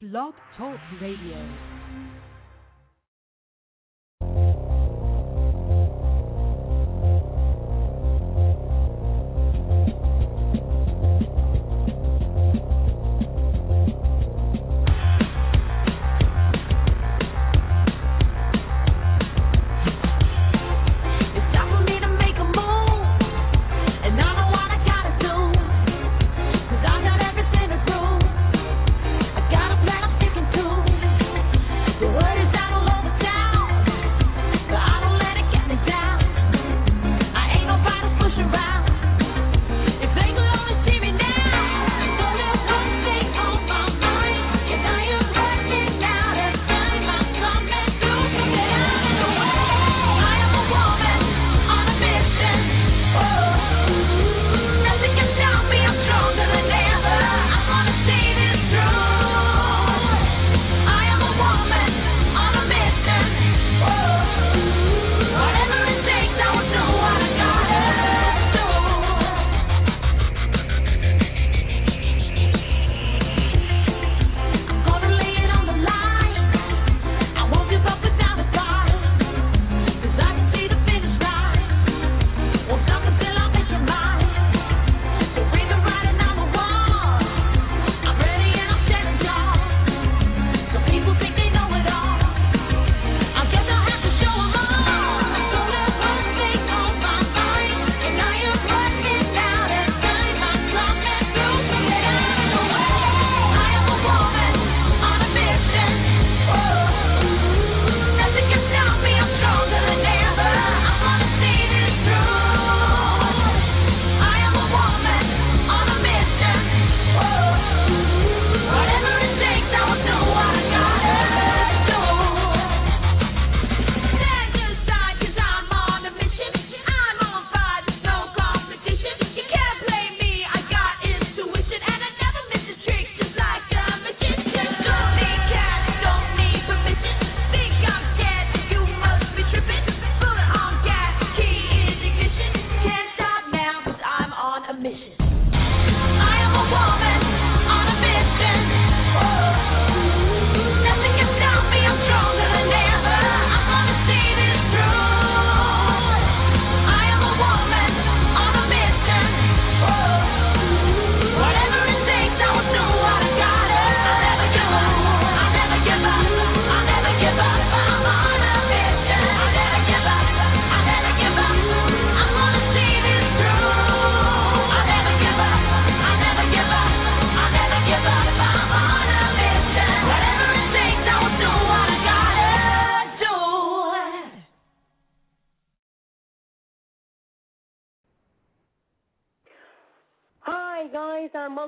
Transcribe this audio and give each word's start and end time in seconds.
Blog 0.00 0.32
Talk 0.56 0.80
Radio. 0.98 1.36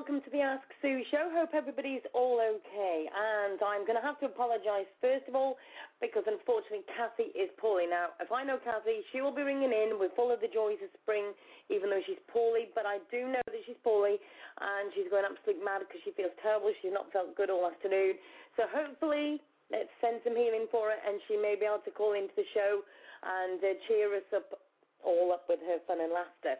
Welcome 0.03 0.19
to 0.19 0.35
the 0.35 0.43
Ask 0.43 0.67
Sue 0.83 0.99
show. 1.15 1.31
Hope 1.31 1.55
everybody's 1.55 2.03
all 2.11 2.35
okay. 2.35 3.07
And 3.07 3.55
I'm 3.63 3.87
going 3.87 3.95
to 3.95 4.03
have 4.03 4.19
to 4.19 4.27
apologise 4.27 4.83
first 4.99 5.23
of 5.31 5.33
all 5.39 5.55
because 6.03 6.27
unfortunately 6.27 6.83
Kathy 6.91 7.31
is 7.31 7.47
poorly. 7.55 7.87
Now, 7.87 8.11
if 8.19 8.27
I 8.27 8.43
know 8.43 8.59
Kathy, 8.59 8.99
she 9.15 9.23
will 9.23 9.31
be 9.31 9.47
ringing 9.47 9.71
in 9.71 9.95
with 9.95 10.11
full 10.11 10.27
of 10.27 10.43
the 10.43 10.51
joys 10.51 10.75
of 10.83 10.91
spring, 10.99 11.31
even 11.71 11.87
though 11.87 12.03
she's 12.03 12.19
poorly. 12.27 12.67
But 12.75 12.83
I 12.83 12.99
do 13.15 13.31
know 13.31 13.39
that 13.47 13.63
she's 13.63 13.79
poorly 13.79 14.19
and 14.59 14.91
she's 14.91 15.07
going 15.07 15.23
absolutely 15.23 15.63
mad 15.63 15.87
because 15.87 16.03
she 16.03 16.11
feels 16.19 16.35
terrible. 16.43 16.75
She's 16.83 16.91
not 16.91 17.07
felt 17.15 17.31
good 17.39 17.47
all 17.47 17.63
afternoon. 17.63 18.19
So 18.59 18.67
hopefully, 18.67 19.39
let's 19.71 19.87
send 20.03 20.19
some 20.27 20.35
healing 20.35 20.67
for 20.67 20.91
her, 20.91 20.99
and 20.99 21.23
she 21.31 21.39
may 21.39 21.55
be 21.55 21.63
able 21.63 21.79
to 21.87 21.95
call 21.95 22.11
into 22.11 22.35
the 22.35 22.43
show 22.51 22.83
and 23.23 23.55
uh, 23.63 23.79
cheer 23.87 24.11
us 24.19 24.27
up 24.35 24.51
all 24.99 25.31
up 25.31 25.47
with 25.47 25.63
her 25.63 25.79
fun 25.87 26.03
and 26.03 26.11
laughter. 26.11 26.59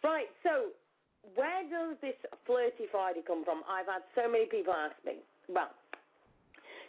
Right, 0.00 0.32
so 0.40 0.72
where 1.34 1.62
does 1.68 1.96
this 2.00 2.16
flirty 2.46 2.86
Friday 2.90 3.20
come 3.26 3.44
from? 3.44 3.62
I've 3.68 3.86
had 3.86 4.04
so 4.14 4.30
many 4.30 4.46
people 4.46 4.72
ask 4.72 4.96
me. 5.04 5.20
Well, 5.48 5.72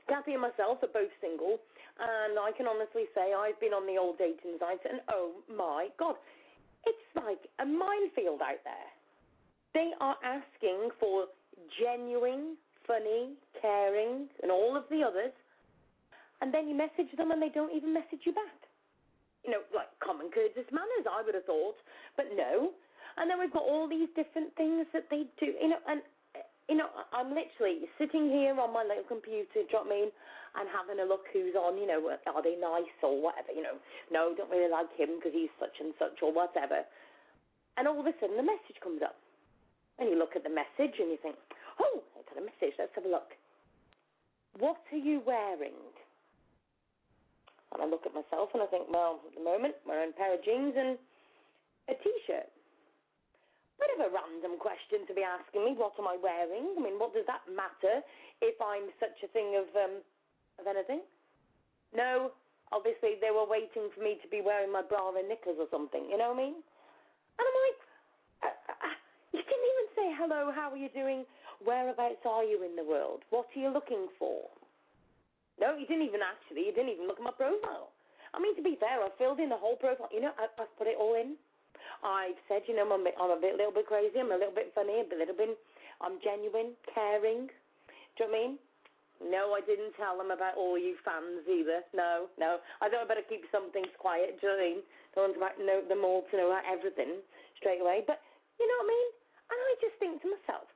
Kathy 0.08 0.34
and 0.34 0.42
myself 0.42 0.82
are 0.84 0.94
both 0.94 1.14
single, 1.22 1.60
and 2.00 2.40
I 2.40 2.52
can 2.56 2.68
honestly 2.68 3.06
say 3.14 3.34
I've 3.34 3.60
been 3.60 3.74
on 3.74 3.86
the 3.86 4.00
old 4.00 4.18
dating 4.18 4.58
sites, 4.60 4.84
and 4.88 5.02
oh 5.12 5.32
my 5.50 5.90
god, 5.98 6.16
it's 6.86 7.08
like 7.16 7.46
a 7.60 7.66
minefield 7.66 8.42
out 8.42 8.62
there. 8.64 8.90
They 9.74 9.92
are 10.02 10.18
asking 10.24 10.90
for 11.00 11.30
genuine, 11.78 12.58
funny, 12.88 13.38
caring, 13.62 14.28
and 14.42 14.52
all 14.52 14.76
of 14.76 14.84
the 14.90 15.04
others, 15.04 15.34
and 16.42 16.54
then 16.54 16.68
you 16.68 16.76
message 16.76 17.12
them 17.18 17.32
and 17.32 17.42
they 17.42 17.50
don't 17.54 17.76
even 17.76 17.94
message 17.94 18.26
you 18.26 18.34
back. 18.34 18.60
You 19.46 19.52
know, 19.52 19.62
like 19.76 19.88
common 20.04 20.32
courteous 20.34 20.68
manners, 20.72 21.06
I 21.06 21.22
would 21.24 21.36
have 21.36 21.46
thought, 21.46 21.78
but 22.18 22.28
no. 22.36 22.72
And 23.20 23.30
then 23.30 23.38
we've 23.38 23.52
got 23.52 23.68
all 23.68 23.88
these 23.88 24.08
different 24.16 24.56
things 24.56 24.88
that 24.96 25.12
they 25.12 25.28
do, 25.40 25.52
you 25.60 25.70
know, 25.70 25.84
and 25.88 26.02
you 26.70 26.78
know, 26.78 26.86
I'm 27.12 27.34
literally 27.34 27.90
sitting 27.98 28.30
here 28.30 28.54
on 28.54 28.70
my 28.70 28.86
little 28.86 29.04
computer, 29.10 29.66
drop 29.74 29.90
me 29.90 30.06
in, 30.06 30.12
and 30.54 30.70
having 30.70 31.02
a 31.02 31.08
look 31.10 31.26
who's 31.34 31.58
on, 31.58 31.82
you 31.82 31.90
know, 31.90 31.98
are 31.98 32.46
they 32.46 32.56
nice 32.62 32.94
or 33.02 33.18
whatever, 33.18 33.50
you 33.50 33.66
know. 33.66 33.82
No, 34.14 34.38
don't 34.38 34.54
really 34.54 34.70
like 34.70 34.94
him 34.94 35.18
because 35.18 35.34
he's 35.34 35.50
such 35.58 35.74
and 35.82 35.98
such 35.98 36.22
or 36.22 36.30
whatever. 36.30 36.86
And 37.76 37.90
all 37.90 37.98
of 37.98 38.06
a 38.06 38.14
sudden 38.22 38.38
the 38.38 38.46
message 38.46 38.78
comes 38.86 39.02
up. 39.02 39.18
And 39.98 40.14
you 40.14 40.16
look 40.16 40.38
at 40.38 40.46
the 40.46 40.54
message 40.54 41.02
and 41.02 41.10
you 41.10 41.18
think, 41.20 41.36
oh, 41.82 42.06
I 42.14 42.22
got 42.30 42.38
a 42.38 42.46
message, 42.46 42.78
let's 42.78 42.94
have 42.94 43.06
a 43.06 43.12
look. 43.12 43.34
What 44.62 44.80
are 44.94 45.02
you 45.02 45.26
wearing? 45.26 45.76
And 47.74 47.82
I 47.82 47.86
look 47.90 48.06
at 48.06 48.14
myself 48.14 48.54
and 48.54 48.62
I 48.62 48.70
think, 48.70 48.94
well, 48.94 49.26
at 49.26 49.34
the 49.34 49.44
moment, 49.44 49.74
wearing 49.90 50.14
a 50.14 50.18
pair 50.18 50.38
of 50.38 50.46
jeans 50.46 50.78
and 50.78 51.02
a 51.90 51.98
t-shirt. 51.98 52.50
Bit 53.80 53.96
of 53.96 54.12
a 54.12 54.12
random 54.12 54.60
question 54.60 55.08
to 55.08 55.14
be 55.16 55.24
asking 55.24 55.64
me. 55.64 55.72
What 55.72 55.96
am 55.96 56.08
I 56.08 56.20
wearing? 56.20 56.76
I 56.76 56.80
mean, 56.84 57.00
what 57.00 57.16
does 57.16 57.24
that 57.32 57.48
matter 57.48 58.04
if 58.44 58.60
I'm 58.60 58.92
such 59.00 59.16
a 59.24 59.32
thing 59.32 59.56
of 59.56 59.72
um, 59.72 60.04
of 60.60 60.68
anything? 60.68 61.00
No, 61.96 62.36
obviously 62.76 63.18
they 63.24 63.32
were 63.32 63.48
waiting 63.48 63.88
for 63.96 64.04
me 64.04 64.20
to 64.22 64.28
be 64.28 64.44
wearing 64.44 64.72
my 64.72 64.84
bra 64.84 65.16
and 65.16 65.28
knickers 65.32 65.58
or 65.58 65.72
something. 65.72 66.06
You 66.12 66.20
know 66.20 66.36
what 66.36 66.44
I 66.44 66.44
mean? 66.44 66.56
And 66.60 67.44
I'm 67.48 67.58
like, 67.66 67.80
uh, 68.44 68.56
uh, 68.68 68.96
you 69.32 69.42
didn't 69.42 69.70
even 69.72 69.88
say 69.96 70.08
hello. 70.20 70.52
How 70.52 70.70
are 70.70 70.80
you 70.80 70.92
doing? 70.92 71.24
Whereabouts 71.64 72.24
are 72.28 72.44
you 72.44 72.64
in 72.68 72.76
the 72.76 72.84
world? 72.84 73.24
What 73.32 73.48
are 73.56 73.60
you 73.60 73.72
looking 73.72 74.08
for? 74.20 74.48
No, 75.60 75.76
you 75.76 75.88
didn't 75.88 76.08
even 76.08 76.24
actually. 76.24 76.68
You 76.68 76.74
didn't 76.76 76.92
even 76.96 77.08
look 77.08 77.20
at 77.20 77.26
my 77.26 77.36
profile. 77.36 77.92
I 78.34 78.40
mean, 78.40 78.56
to 78.56 78.64
be 78.64 78.78
fair, 78.80 79.02
I 79.02 79.10
filled 79.18 79.40
in 79.40 79.50
the 79.50 79.58
whole 79.58 79.76
profile. 79.76 80.08
You 80.12 80.22
know, 80.22 80.32
I, 80.38 80.48
I've 80.60 80.72
put 80.78 80.88
it 80.88 80.96
all 81.00 81.16
in. 81.16 81.36
I've 82.04 82.40
said, 82.48 82.64
you 82.68 82.76
know, 82.76 82.88
I'm 82.88 83.04
a, 83.04 83.12
I'm 83.20 83.34
a 83.36 83.42
bit, 83.42 83.60
little 83.60 83.76
bit 83.76 83.88
crazy. 83.88 84.20
I'm 84.20 84.32
a 84.32 84.40
little 84.40 84.56
bit 84.56 84.72
funny. 84.74 85.04
I'm 85.04 85.12
a 85.12 85.20
little 85.20 85.36
bit. 85.36 85.58
I'm 86.00 86.16
genuine, 86.24 86.76
caring. 86.96 87.52
Do 88.16 88.24
you 88.24 88.28
know 88.28 88.32
what 88.32 88.36
I 88.36 88.40
mean? 88.40 88.54
No, 89.20 89.52
I 89.52 89.60
didn't 89.60 89.92
tell 90.00 90.16
them 90.16 90.32
about 90.32 90.56
all 90.56 90.80
you 90.80 90.96
fans 91.04 91.44
either. 91.44 91.84
No, 91.92 92.32
no. 92.40 92.64
I 92.80 92.88
thought 92.88 93.04
I 93.04 93.08
better 93.08 93.28
keep 93.28 93.44
some 93.52 93.68
things 93.76 93.92
quiet. 94.00 94.40
Do 94.40 94.48
you 94.48 94.56
know 94.56 94.56
what 94.56 94.64
I 94.64 94.70
mean? 94.72 94.82
Don't 95.12 95.36
want 95.36 95.56
to 95.60 95.66
know 95.68 95.80
them 95.84 96.08
all 96.08 96.24
to 96.32 96.34
know 96.40 96.48
about 96.56 96.64
everything 96.64 97.20
straight 97.60 97.84
away. 97.84 98.08
But 98.08 98.24
you 98.56 98.64
know 98.64 98.80
what 98.80 98.88
I 98.88 98.96
mean? 98.96 99.10
And 99.52 99.60
I 99.60 99.72
just 99.84 99.96
think 100.00 100.24
to 100.24 100.28
myself, 100.32 100.72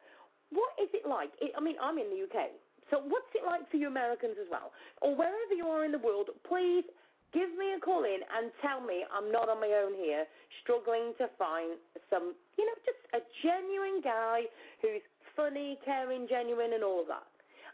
what 0.51 0.75
is 0.75 0.91
it 0.91 1.07
like? 1.07 1.31
I 1.39 1.61
mean, 1.63 1.79
I'm 1.79 1.95
in 1.95 2.11
the 2.11 2.27
UK. 2.27 2.51
So 2.91 2.99
what's 2.99 3.31
it 3.31 3.47
like 3.47 3.63
for 3.71 3.79
you 3.79 3.87
Americans 3.87 4.35
as 4.35 4.51
well? 4.51 4.75
Or 4.99 5.15
wherever 5.15 5.55
you 5.55 5.71
are 5.71 5.87
in 5.87 5.95
the 5.95 6.03
world, 6.03 6.27
please 6.43 6.83
give 7.33 7.49
me 7.57 7.73
a 7.75 7.81
call 7.81 8.05
in 8.05 8.21
and 8.21 8.53
tell 8.61 8.79
me 8.79 9.03
I'm 9.09 9.33
not 9.33 9.49
on 9.49 9.59
my 9.59 9.73
own 9.81 9.97
here, 9.97 10.25
struggling 10.61 11.17
to 11.17 11.27
find 11.35 11.75
some, 12.09 12.37
you 12.57 12.63
know, 12.63 12.77
just 12.85 13.01
a 13.17 13.21
genuine 13.41 13.99
guy 14.05 14.45
who's 14.81 15.03
funny, 15.35 15.77
caring, 15.83 16.29
genuine, 16.29 16.77
and 16.77 16.85
all 16.85 17.01
of 17.01 17.09
that. 17.09 17.25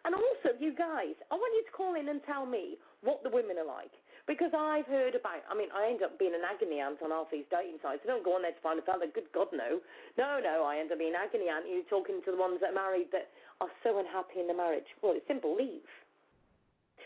And 0.07 0.15
also, 0.15 0.55
you 0.57 0.71
guys, 0.71 1.15
I 1.27 1.35
want 1.35 1.51
you 1.59 1.63
to 1.67 1.73
call 1.75 1.99
in 1.99 2.07
and 2.07 2.23
tell 2.23 2.47
me 2.47 2.79
what 3.03 3.19
the 3.23 3.29
women 3.29 3.59
are 3.59 3.67
like. 3.67 3.91
Because 4.27 4.53
I've 4.53 4.85
heard 4.85 5.17
about, 5.17 5.41
I 5.49 5.57
mean, 5.57 5.73
I 5.73 5.89
end 5.89 6.05
up 6.05 6.21
being 6.21 6.37
an 6.37 6.45
agony 6.45 6.79
aunt 6.79 7.01
on 7.01 7.09
half 7.09 7.33
these 7.33 7.49
dating 7.49 7.81
sites. 7.81 8.05
I 8.05 8.07
don't 8.07 8.23
go 8.23 8.37
on 8.37 8.45
there 8.45 8.53
to 8.53 8.61
find 8.61 8.77
a 8.77 8.85
fella. 8.85 9.09
Good 9.09 9.27
God, 9.33 9.49
no. 9.51 9.81
No, 10.21 10.37
no, 10.37 10.69
I 10.69 10.77
end 10.77 10.93
up 10.93 11.01
being 11.01 11.17
agony 11.17 11.49
aunt. 11.49 11.65
You're 11.65 11.89
talking 11.89 12.21
to 12.23 12.31
the 12.31 12.37
ones 12.37 12.61
that 12.61 12.71
are 12.71 12.77
married 12.77 13.09
that 13.11 13.33
are 13.57 13.73
so 13.81 13.97
unhappy 13.97 14.39
in 14.39 14.47
the 14.47 14.53
marriage. 14.53 14.85
Well, 15.01 15.17
it's 15.17 15.25
simple, 15.25 15.57
leave. 15.57 15.81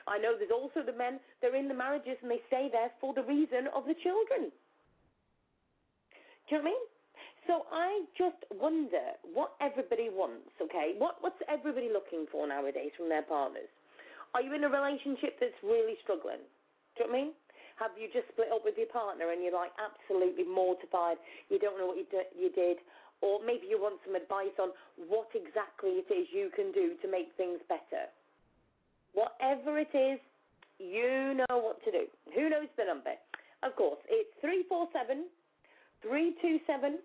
I 0.08 0.18
know 0.18 0.36
there's 0.38 0.54
also 0.54 0.86
the 0.86 0.96
men, 0.96 1.20
they're 1.42 1.56
in 1.56 1.68
the 1.68 1.78
marriages 1.78 2.18
and 2.22 2.32
they 2.32 2.42
stay 2.48 2.70
there 2.72 2.92
for 3.00 3.14
the 3.14 3.24
reason 3.24 3.68
of 3.76 3.86
the 3.86 3.96
children. 4.02 4.52
Do 6.50 6.56
you 6.56 6.58
know 6.58 6.64
what 6.64 6.70
I 6.70 6.72
mean? 6.72 6.84
So 7.48 7.54
I 7.72 7.90
just 8.16 8.40
wonder 8.56 9.20
what 9.36 9.60
everybody 9.60 10.08
wants, 10.08 10.48
okay? 10.64 10.96
What 10.96 11.20
what's 11.20 11.40
everybody 11.52 11.92
looking 11.92 12.24
for 12.32 12.48
nowadays 12.48 12.96
from 12.96 13.10
their 13.12 13.24
partners? 13.24 13.68
Are 14.34 14.42
you 14.42 14.56
in 14.56 14.64
a 14.64 14.72
relationship 14.72 15.38
that's 15.44 15.60
really 15.62 16.00
struggling? 16.02 16.40
Do 16.96 17.04
you 17.04 17.08
know 17.08 17.12
what 17.12 17.20
I 17.20 17.24
mean? 17.28 17.32
Have 17.82 17.94
you 18.00 18.08
just 18.14 18.32
split 18.32 18.54
up 18.54 18.64
with 18.64 18.80
your 18.80 18.88
partner 18.88 19.34
and 19.34 19.44
you're 19.44 19.54
like 19.54 19.76
absolutely 19.76 20.48
mortified? 20.48 21.18
You 21.50 21.60
don't 21.60 21.78
know 21.78 21.92
what 21.92 21.98
you, 21.98 22.08
do, 22.08 22.24
you 22.32 22.50
did, 22.54 22.78
or 23.22 23.44
maybe 23.44 23.68
you 23.68 23.82
want 23.82 24.00
some 24.06 24.16
advice 24.16 24.56
on 24.62 24.72
what 25.10 25.28
exactly 25.36 26.00
it 26.00 26.08
is 26.08 26.30
you 26.32 26.48
can 26.54 26.72
do 26.72 26.96
to 27.02 27.08
make 27.10 27.34
things 27.36 27.60
better. 27.68 28.08
Whatever 29.14 29.80
it 29.80 29.94
is, 29.94 30.20
you 30.80 31.38
know 31.38 31.58
what 31.58 31.84
to 31.86 31.92
do. 31.92 32.06
Who 32.36 32.50
knows 32.50 32.68
the 32.78 32.86
number? 32.86 33.14
Of 33.64 33.76
course, 33.76 34.00
it's 34.10 34.30
three 34.42 34.66
four 34.68 34.88
seven 34.92 35.26
three 36.02 36.36
two 36.42 36.60
seven 36.68 37.00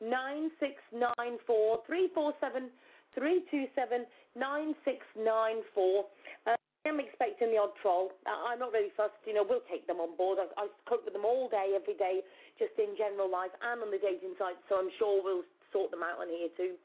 nine 0.00 0.50
six 0.60 0.74
nine 0.92 1.38
four 1.46 1.80
three 1.86 2.08
four 2.14 2.32
seven 2.40 2.70
three 3.14 3.42
two 3.50 3.66
seven 3.74 4.06
nine 4.36 4.74
six 4.84 5.02
nine 5.18 5.64
four. 5.74 6.06
Uh, 6.46 6.54
I 6.84 6.88
am 6.92 7.00
expecting 7.00 7.48
the 7.50 7.58
odd 7.58 7.72
troll. 7.80 8.12
I'm 8.28 8.60
not 8.60 8.70
really 8.70 8.92
fussed. 8.94 9.16
You 9.24 9.32
know, 9.34 9.46
we'll 9.48 9.64
take 9.72 9.86
them 9.88 10.04
on 10.04 10.16
board. 10.20 10.38
I, 10.38 10.46
I 10.60 10.68
cope 10.84 11.04
with 11.04 11.16
them 11.16 11.24
all 11.24 11.48
day, 11.48 11.72
every 11.74 11.96
day, 11.96 12.20
just 12.58 12.76
in 12.76 12.92
general 12.94 13.30
life 13.30 13.56
and 13.64 13.80
on 13.80 13.90
the 13.90 13.98
dating 13.98 14.36
sites. 14.36 14.60
So 14.68 14.76
I'm 14.76 14.92
sure 15.00 15.24
we'll 15.24 15.48
sort 15.72 15.90
them 15.90 16.04
out 16.04 16.20
on 16.20 16.28
here 16.28 16.52
too. 16.54 16.76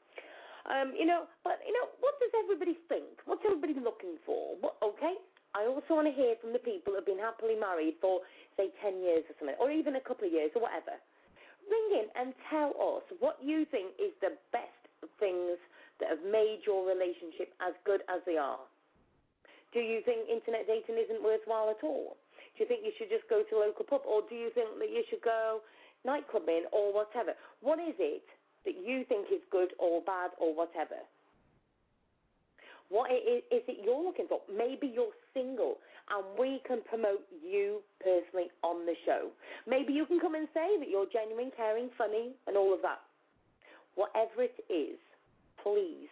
Um, 0.70 0.94
you 0.94 1.04
know, 1.04 1.26
but 1.42 1.58
you 1.66 1.74
know, 1.74 1.90
what 1.98 2.14
does 2.22 2.30
everybody 2.46 2.78
think? 2.86 3.18
What's 3.26 3.42
everybody 3.42 3.74
looking 3.74 4.22
for? 4.22 4.54
What, 4.62 4.78
okay. 4.78 5.18
I 5.50 5.66
also 5.66 5.98
want 5.98 6.06
to 6.06 6.14
hear 6.14 6.38
from 6.38 6.54
the 6.54 6.62
people 6.62 6.94
who've 6.94 7.04
been 7.04 7.18
happily 7.18 7.58
married 7.58 7.98
for, 7.98 8.22
say, 8.54 8.70
10 8.78 9.02
years 9.02 9.26
or 9.26 9.34
something, 9.34 9.58
or 9.58 9.74
even 9.74 9.98
a 9.98 10.04
couple 10.06 10.22
of 10.22 10.30
years 10.30 10.54
or 10.54 10.62
whatever 10.62 10.94
ring 11.70 12.02
in 12.02 12.06
and 12.18 12.34
tell 12.50 12.74
us 12.74 13.06
what 13.22 13.38
you 13.38 13.64
think 13.70 13.94
is 13.96 14.10
the 14.20 14.34
best 14.50 14.82
things 15.22 15.56
that 16.02 16.10
have 16.10 16.24
made 16.26 16.66
your 16.66 16.82
relationship 16.82 17.54
as 17.62 17.72
good 17.86 18.02
as 18.10 18.20
they 18.26 18.36
are. 18.36 18.60
Do 19.70 19.78
you 19.78 20.02
think 20.02 20.26
internet 20.26 20.66
dating 20.66 20.98
isn't 20.98 21.22
worthwhile 21.22 21.70
at 21.70 21.80
all? 21.86 22.18
Do 22.58 22.64
you 22.64 22.66
think 22.66 22.82
you 22.82 22.90
should 22.98 23.08
just 23.08 23.24
go 23.30 23.46
to 23.46 23.54
a 23.62 23.70
local 23.70 23.86
pub, 23.86 24.02
or 24.02 24.26
do 24.26 24.34
you 24.34 24.50
think 24.50 24.66
that 24.82 24.90
you 24.90 25.06
should 25.06 25.22
go 25.22 25.62
nightclubbing 26.02 26.66
or 26.74 26.90
whatever? 26.90 27.38
What 27.62 27.78
is 27.78 27.94
it 28.02 28.26
that 28.64 28.74
you 28.84 29.04
think 29.08 29.26
is 29.32 29.40
good 29.50 29.70
or 29.78 30.00
bad 30.02 30.30
or 30.38 30.54
whatever? 30.54 30.96
What 32.90 33.10
is, 33.12 33.46
is 33.54 33.62
it 33.70 33.78
you're 33.84 34.02
looking 34.02 34.26
for? 34.26 34.40
Maybe 34.50 34.90
you're 34.92 35.14
single 35.32 35.78
and 36.10 36.26
we 36.38 36.60
can 36.66 36.82
promote 36.82 37.22
you 37.38 37.80
personally 38.02 38.50
on 38.62 38.84
the 38.84 38.94
show. 39.06 39.30
Maybe 39.66 39.92
you 39.92 40.06
can 40.06 40.18
come 40.18 40.34
and 40.34 40.48
say 40.52 40.74
that 40.78 40.90
you're 40.90 41.06
genuine, 41.06 41.52
caring, 41.56 41.88
funny, 41.96 42.34
and 42.48 42.56
all 42.56 42.74
of 42.74 42.82
that. 42.82 42.98
Whatever 43.94 44.42
it 44.42 44.58
is, 44.66 44.98
please 45.62 46.10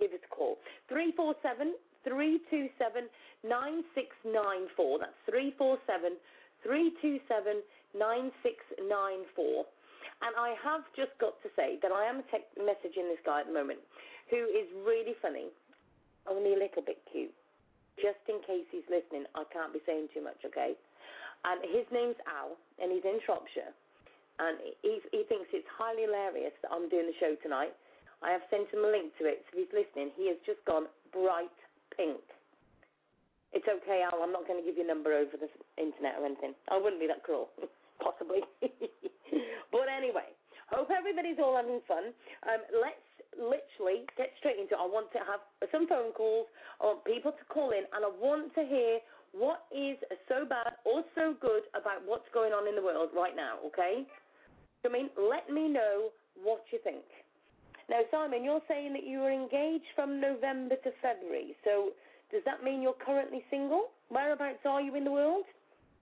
give 0.00 0.10
us 0.10 0.18
a 0.26 0.34
call. 0.34 0.58
347 0.88 1.78
327 2.02 3.06
9694. 3.46 4.98
That's 4.98 5.20
347 5.30 6.18
327 6.66 7.62
9694. 7.94 9.66
And 10.24 10.32
I 10.38 10.56
have 10.64 10.82
just 10.96 11.12
got 11.20 11.36
to 11.44 11.48
say 11.56 11.76
that 11.82 11.92
I 11.92 12.08
am 12.08 12.24
te- 12.32 12.48
messaging 12.56 13.08
this 13.12 13.20
guy 13.24 13.44
at 13.44 13.46
the 13.46 13.56
moment 13.56 13.80
who 14.30 14.40
is 14.48 14.66
really 14.84 15.14
funny 15.20 15.52
only 16.26 16.54
a 16.54 16.60
little 16.60 16.82
bit 16.82 16.98
cute. 17.12 17.34
Just 17.96 18.20
in 18.28 18.42
case 18.44 18.66
he's 18.72 18.86
listening, 18.90 19.24
I 19.32 19.44
can't 19.52 19.72
be 19.72 19.80
saying 19.86 20.12
too 20.12 20.20
much, 20.20 20.36
okay? 20.44 20.76
And 21.46 21.62
his 21.70 21.86
name's 21.94 22.18
Al, 22.26 22.58
and 22.82 22.92
he's 22.92 23.04
in 23.06 23.22
Shropshire. 23.24 23.72
And 24.36 24.60
he, 24.84 25.00
he 25.12 25.24
thinks 25.24 25.48
it's 25.56 25.68
highly 25.72 26.04
hilarious 26.04 26.52
that 26.60 26.68
I'm 26.68 26.92
doing 26.92 27.08
the 27.08 27.16
show 27.16 27.38
tonight. 27.40 27.72
I 28.20 28.32
have 28.32 28.44
sent 28.52 28.68
him 28.68 28.84
a 28.84 28.90
link 28.92 29.16
to 29.20 29.24
it, 29.24 29.44
so 29.48 29.56
if 29.56 29.64
he's 29.64 29.72
listening, 29.72 30.12
he 30.16 30.28
has 30.28 30.36
just 30.44 30.60
gone 30.68 30.88
bright 31.12 31.52
pink. 31.96 32.20
It's 33.56 33.64
okay, 33.64 34.04
Al, 34.04 34.20
I'm 34.20 34.32
not 34.32 34.44
going 34.44 34.60
to 34.60 34.66
give 34.66 34.76
you 34.76 34.84
a 34.84 34.90
number 34.90 35.16
over 35.16 35.40
the 35.40 35.48
internet 35.80 36.20
or 36.20 36.28
anything. 36.28 36.52
I 36.68 36.76
wouldn't 36.76 37.00
be 37.00 37.08
that 37.08 37.24
cruel, 37.24 37.48
possibly. 38.00 38.42
but 39.72 39.86
anyway, 39.90 40.28
hope 40.70 40.88
everybody's 40.90 41.38
all 41.38 41.56
having 41.56 41.80
fun. 41.86 42.12
Um, 42.44 42.62
let's 42.82 43.06
literally 43.36 44.08
get 44.16 44.32
straight 44.40 44.58
into 44.58 44.74
it. 44.74 44.80
I 44.80 44.88
want 44.88 45.12
to 45.12 45.20
have 45.24 45.42
some 45.70 45.86
phone 45.86 46.12
calls. 46.12 46.46
I 46.80 46.92
want 46.92 47.04
people 47.04 47.32
to 47.32 47.44
call 47.52 47.70
in, 47.70 47.84
and 47.92 48.04
I 48.04 48.10
want 48.10 48.54
to 48.56 48.64
hear 48.64 48.98
what 49.32 49.68
is 49.68 50.00
so 50.28 50.48
bad 50.48 50.80
or 50.84 51.04
so 51.14 51.36
good 51.40 51.68
about 51.76 52.00
what's 52.06 52.28
going 52.32 52.52
on 52.52 52.68
in 52.68 52.74
the 52.74 52.82
world 52.82 53.10
right 53.14 53.36
now. 53.36 53.60
Okay? 53.68 54.08
I 54.84 54.88
mean, 54.88 55.10
let 55.18 55.52
me 55.52 55.68
know 55.68 56.10
what 56.42 56.64
you 56.72 56.78
think. 56.82 57.04
Now, 57.88 58.00
Simon, 58.10 58.42
you're 58.42 58.64
saying 58.66 58.92
that 58.94 59.06
you 59.06 59.20
were 59.20 59.30
engaged 59.30 59.86
from 59.94 60.20
November 60.20 60.76
to 60.82 60.90
February. 61.02 61.54
So, 61.64 61.90
does 62.32 62.42
that 62.44 62.64
mean 62.64 62.82
you're 62.82 62.98
currently 63.04 63.44
single? 63.50 63.94
Whereabouts 64.08 64.64
are 64.64 64.80
you 64.80 64.94
in 64.96 65.04
the 65.04 65.12
world? 65.12 65.44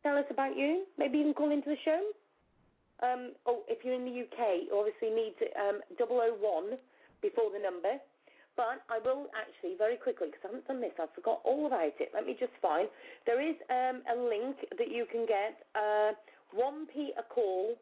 Tell 0.05 0.19
us 0.19 0.29
about 0.31 0.57
you. 0.57 0.85
Maybe 0.99 1.23
can 1.25 1.33
call 1.35 1.51
into 1.51 1.71
the 1.71 1.81
show. 1.85 2.01
Um, 3.03 3.33
oh, 3.47 3.65
if 3.69 3.85
you're 3.85 3.95
in 3.97 4.05
the 4.05 4.13
UK, 4.29 4.69
you 4.69 4.77
obviously 4.77 5.09
need 5.11 5.35
um, 5.57 5.81
001 5.99 6.77
before 7.23 7.51
the 7.51 7.59
number. 7.59 7.97
But 8.57 8.85
I 8.87 9.01
will 9.03 9.27
actually 9.35 9.75
very 9.77 9.97
quickly 9.97 10.29
because 10.29 10.45
I 10.45 10.49
haven't 10.53 10.69
done 10.69 10.81
this. 10.81 10.93
I 11.01 11.07
forgot 11.17 11.41
all 11.43 11.67
about 11.67 11.97
it. 11.99 12.13
Let 12.15 12.27
me 12.27 12.37
just 12.39 12.53
find. 12.63 12.87
There 13.27 13.41
is 13.41 13.57
um, 13.73 14.05
a 14.07 14.15
link 14.15 14.57
that 14.79 14.93
you 14.93 15.07
can 15.11 15.27
get. 15.27 15.65
Uh, 15.75 16.13
one 16.53 16.87
p 16.87 17.11
a 17.19 17.23
call. 17.25 17.75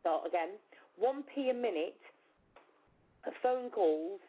Start 0.00 0.26
again. 0.26 0.56
One 0.96 1.24
p 1.34 1.50
a 1.50 1.54
minute. 1.54 1.98
uh, 3.26 3.30
Phone 3.42 3.68
calls 3.68 4.20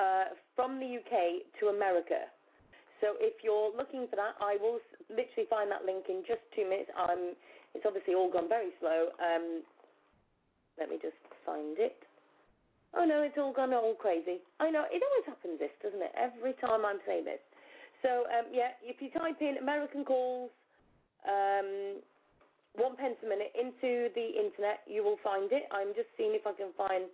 uh, 0.00 0.34
from 0.56 0.80
the 0.80 0.98
UK 0.98 1.46
to 1.60 1.68
America. 1.68 2.26
So 3.00 3.18
if 3.18 3.42
you're 3.42 3.74
looking 3.74 4.06
for 4.08 4.16
that, 4.16 4.38
I 4.40 4.56
will 4.60 4.78
literally 5.10 5.48
find 5.50 5.70
that 5.70 5.84
link 5.84 6.06
in 6.08 6.22
just 6.26 6.42
two 6.54 6.64
minutes. 6.64 6.90
Um, 6.94 7.34
it's 7.74 7.84
obviously 7.86 8.14
all 8.14 8.30
gone 8.30 8.48
very 8.48 8.70
slow. 8.80 9.10
Um, 9.18 9.62
let 10.78 10.90
me 10.90 10.98
just 11.02 11.18
find 11.46 11.78
it. 11.78 11.98
Oh 12.96 13.04
no, 13.04 13.22
it's 13.22 13.36
all 13.38 13.52
gone 13.52 13.74
all 13.74 13.94
crazy. 13.94 14.38
I 14.60 14.70
know 14.70 14.86
it 14.86 15.02
always 15.02 15.26
happens. 15.26 15.58
This 15.58 15.74
doesn't 15.82 16.02
it? 16.02 16.14
Every 16.14 16.54
time 16.62 16.86
I'm 16.86 17.02
saying 17.06 17.24
this. 17.26 17.42
So 18.02 18.28
um, 18.30 18.46
yeah, 18.52 18.78
if 18.82 19.02
you 19.02 19.10
type 19.10 19.40
in 19.40 19.58
American 19.58 20.04
calls, 20.04 20.50
um, 21.26 21.98
one 22.76 22.96
pence 22.96 23.16
a 23.24 23.28
minute 23.28 23.52
into 23.58 24.10
the 24.14 24.26
internet, 24.38 24.82
you 24.86 25.02
will 25.02 25.18
find 25.22 25.50
it. 25.50 25.64
I'm 25.70 25.94
just 25.94 26.08
seeing 26.16 26.34
if 26.34 26.46
I 26.46 26.52
can 26.52 26.70
find 26.76 27.10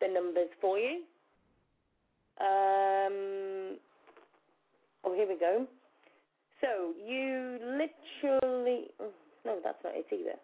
the 0.00 0.08
numbers 0.08 0.50
for 0.60 0.78
you. 0.78 1.02
Um, 2.38 3.55
oh, 5.06 5.14
here 5.14 5.28
we 5.28 5.38
go. 5.38 5.66
So 6.60 6.92
you 6.98 7.58
literally, 7.62 8.90
no, 9.44 9.58
that's 9.62 9.78
not 9.84 9.94
it 9.94 10.06
either. 10.10 10.36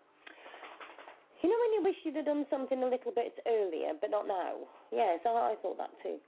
You 1.43 1.51
know 1.51 1.59
when 1.59 1.73
you 1.75 1.83
wish 1.83 1.97
you'd 2.05 2.17
have 2.17 2.27
done 2.27 2.47
something 2.49 2.83
a 2.83 2.87
little 2.87 3.13
bit 3.13 3.35
earlier, 3.49 3.93
but 4.01 4.11
not 4.11 4.29
now? 4.29 4.55
Yes, 4.93 5.21
I, 5.27 5.31
I 5.31 5.55
thought 5.61 5.79
that 5.79 5.91
too. 6.03 6.19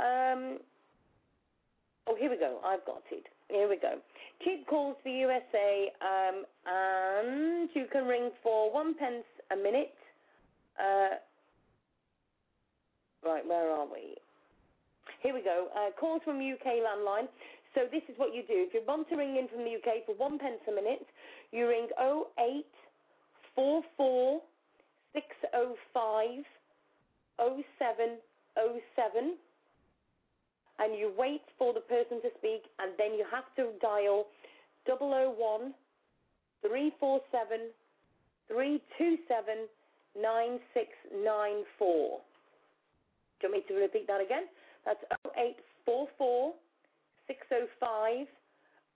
Um, 0.00 0.58
Oh, 2.06 2.16
here 2.18 2.30
we 2.30 2.36
go. 2.36 2.58
I've 2.64 2.84
got 2.84 3.02
it. 3.10 3.24
Here 3.48 3.68
we 3.68 3.76
go. 3.76 3.98
Kid 4.44 4.66
calls 4.66 4.96
the 5.04 5.10
USA, 5.10 5.92
um, 6.00 6.44
and 6.66 7.68
you 7.74 7.86
can 7.92 8.06
ring 8.06 8.30
for 8.42 8.72
one 8.72 8.94
pence 8.94 9.24
a 9.52 9.56
minute. 9.56 9.94
Uh, 10.78 11.16
right, 13.24 13.46
where 13.46 13.70
are 13.70 13.86
we? 13.86 14.16
Here 15.22 15.32
we 15.32 15.42
go. 15.42 15.68
Uh, 15.76 15.90
calls 15.98 16.22
from 16.24 16.36
UK 16.38 16.82
landline. 16.82 17.28
So 17.74 17.86
this 17.90 18.02
is 18.08 18.14
what 18.18 18.34
you 18.34 18.42
do. 18.42 18.66
If 18.68 18.74
you 18.74 18.82
want 18.86 19.08
to 19.08 19.16
ring 19.16 19.36
in 19.36 19.48
from 19.48 19.64
the 19.64 19.76
UK 19.76 20.04
for 20.04 20.14
one 20.16 20.38
pence 20.38 20.60
a 20.68 20.72
minute, 20.72 21.06
you 21.52 21.66
ring 21.68 21.88
0844 21.98 24.42
605 25.14 26.44
0707 27.38 29.36
and 30.78 30.94
you 30.98 31.12
wait 31.16 31.40
for 31.58 31.72
the 31.72 31.80
person 31.80 32.20
to 32.22 32.30
speak 32.38 32.62
and 32.78 32.92
then 32.98 33.14
you 33.14 33.24
have 33.30 33.44
to 33.56 33.72
dial 33.80 34.26
001 34.86 35.74
347 36.60 37.72
327 38.48 39.68
9694. 40.14 42.20
Do 43.40 43.48
you 43.48 43.48
want 43.48 43.56
me 43.56 43.62
to 43.68 43.74
repeat 43.80 44.06
that 44.06 44.20
again? 44.20 44.44
That's 44.84 45.00
0844 45.24 46.52
605 47.38 48.26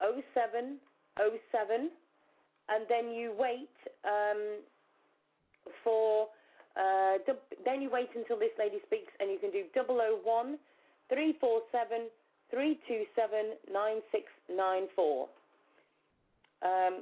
0707 0.00 1.90
and 2.68 2.84
then 2.88 3.14
you 3.14 3.32
wait 3.38 3.72
um, 4.04 4.60
for 5.84 6.28
uh, 6.76 7.16
then 7.64 7.80
you 7.80 7.88
wait 7.90 8.10
until 8.14 8.38
this 8.38 8.52
lady 8.58 8.76
speaks 8.84 9.12
and 9.20 9.30
you 9.30 9.38
can 9.38 9.50
do 9.50 9.64
001 9.72 10.58
347 11.08 12.12
327 12.50 13.72
9694. 13.72 15.28
Um, 16.60 16.94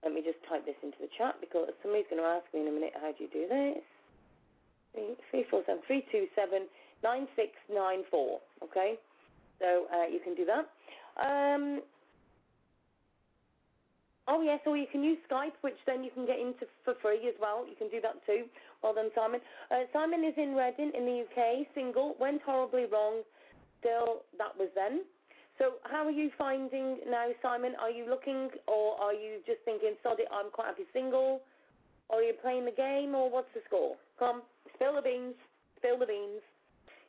let 0.00 0.14
me 0.14 0.22
just 0.24 0.40
type 0.48 0.64
this 0.64 0.78
into 0.80 0.96
the 1.02 1.10
chat 1.18 1.36
because 1.42 1.68
somebody's 1.82 2.08
going 2.08 2.22
to 2.22 2.28
ask 2.28 2.46
me 2.54 2.64
in 2.64 2.68
a 2.68 2.74
minute 2.74 2.96
how 2.96 3.12
do 3.12 3.28
you 3.28 3.30
do 3.30 3.44
this? 3.44 3.84
Three 5.30 5.44
four 5.50 5.62
seven 5.66 5.82
three 5.86 6.02
two 6.10 6.26
seven 6.34 6.64
nine 7.02 7.26
six 7.36 7.50
nine 7.72 8.02
four. 8.10 8.40
Okay, 8.62 8.98
so 9.58 9.86
uh, 9.92 10.06
you 10.06 10.20
can 10.20 10.34
do 10.34 10.44
that. 10.46 10.68
Um, 11.18 11.82
oh 14.26 14.42
yes, 14.42 14.60
or 14.66 14.76
you 14.76 14.86
can 14.90 15.02
use 15.02 15.18
Skype, 15.30 15.56
which 15.62 15.78
then 15.86 16.04
you 16.04 16.10
can 16.10 16.26
get 16.26 16.38
into 16.38 16.66
for 16.84 16.94
free 17.02 17.26
as 17.28 17.34
well. 17.40 17.66
You 17.68 17.76
can 17.76 17.88
do 17.88 18.00
that 18.00 18.24
too. 18.26 18.44
Well 18.82 18.94
done, 18.94 19.10
Simon. 19.14 19.40
Uh, 19.70 19.84
Simon 19.92 20.24
is 20.24 20.34
in 20.36 20.54
Reading 20.54 20.92
in 20.96 21.04
the 21.04 21.24
UK, 21.26 21.66
single. 21.74 22.16
Went 22.20 22.42
horribly 22.42 22.86
wrong. 22.90 23.22
Still, 23.80 24.22
that 24.38 24.58
was 24.58 24.68
then. 24.74 25.02
So, 25.58 25.82
how 25.82 26.04
are 26.06 26.14
you 26.14 26.30
finding 26.38 26.98
now, 27.10 27.26
Simon? 27.42 27.74
Are 27.80 27.90
you 27.90 28.08
looking, 28.08 28.48
or 28.66 28.94
are 29.00 29.12
you 29.12 29.42
just 29.44 29.58
thinking, 29.64 29.94
"Sod 30.02 30.20
it, 30.20 30.28
I'm 30.30 30.50
quite 30.50 30.68
happy 30.68 30.86
single"? 30.92 31.42
Or 32.08 32.20
are 32.20 32.22
you 32.22 32.32
playing 32.40 32.64
the 32.64 32.72
game, 32.72 33.14
or 33.14 33.28
what's 33.28 33.52
the 33.54 33.60
score? 33.66 33.96
Come, 34.18 34.42
spill 34.74 34.94
the 34.94 35.02
beans. 35.02 35.34
Spill 35.76 35.98
the 35.98 36.06
beans. 36.06 36.40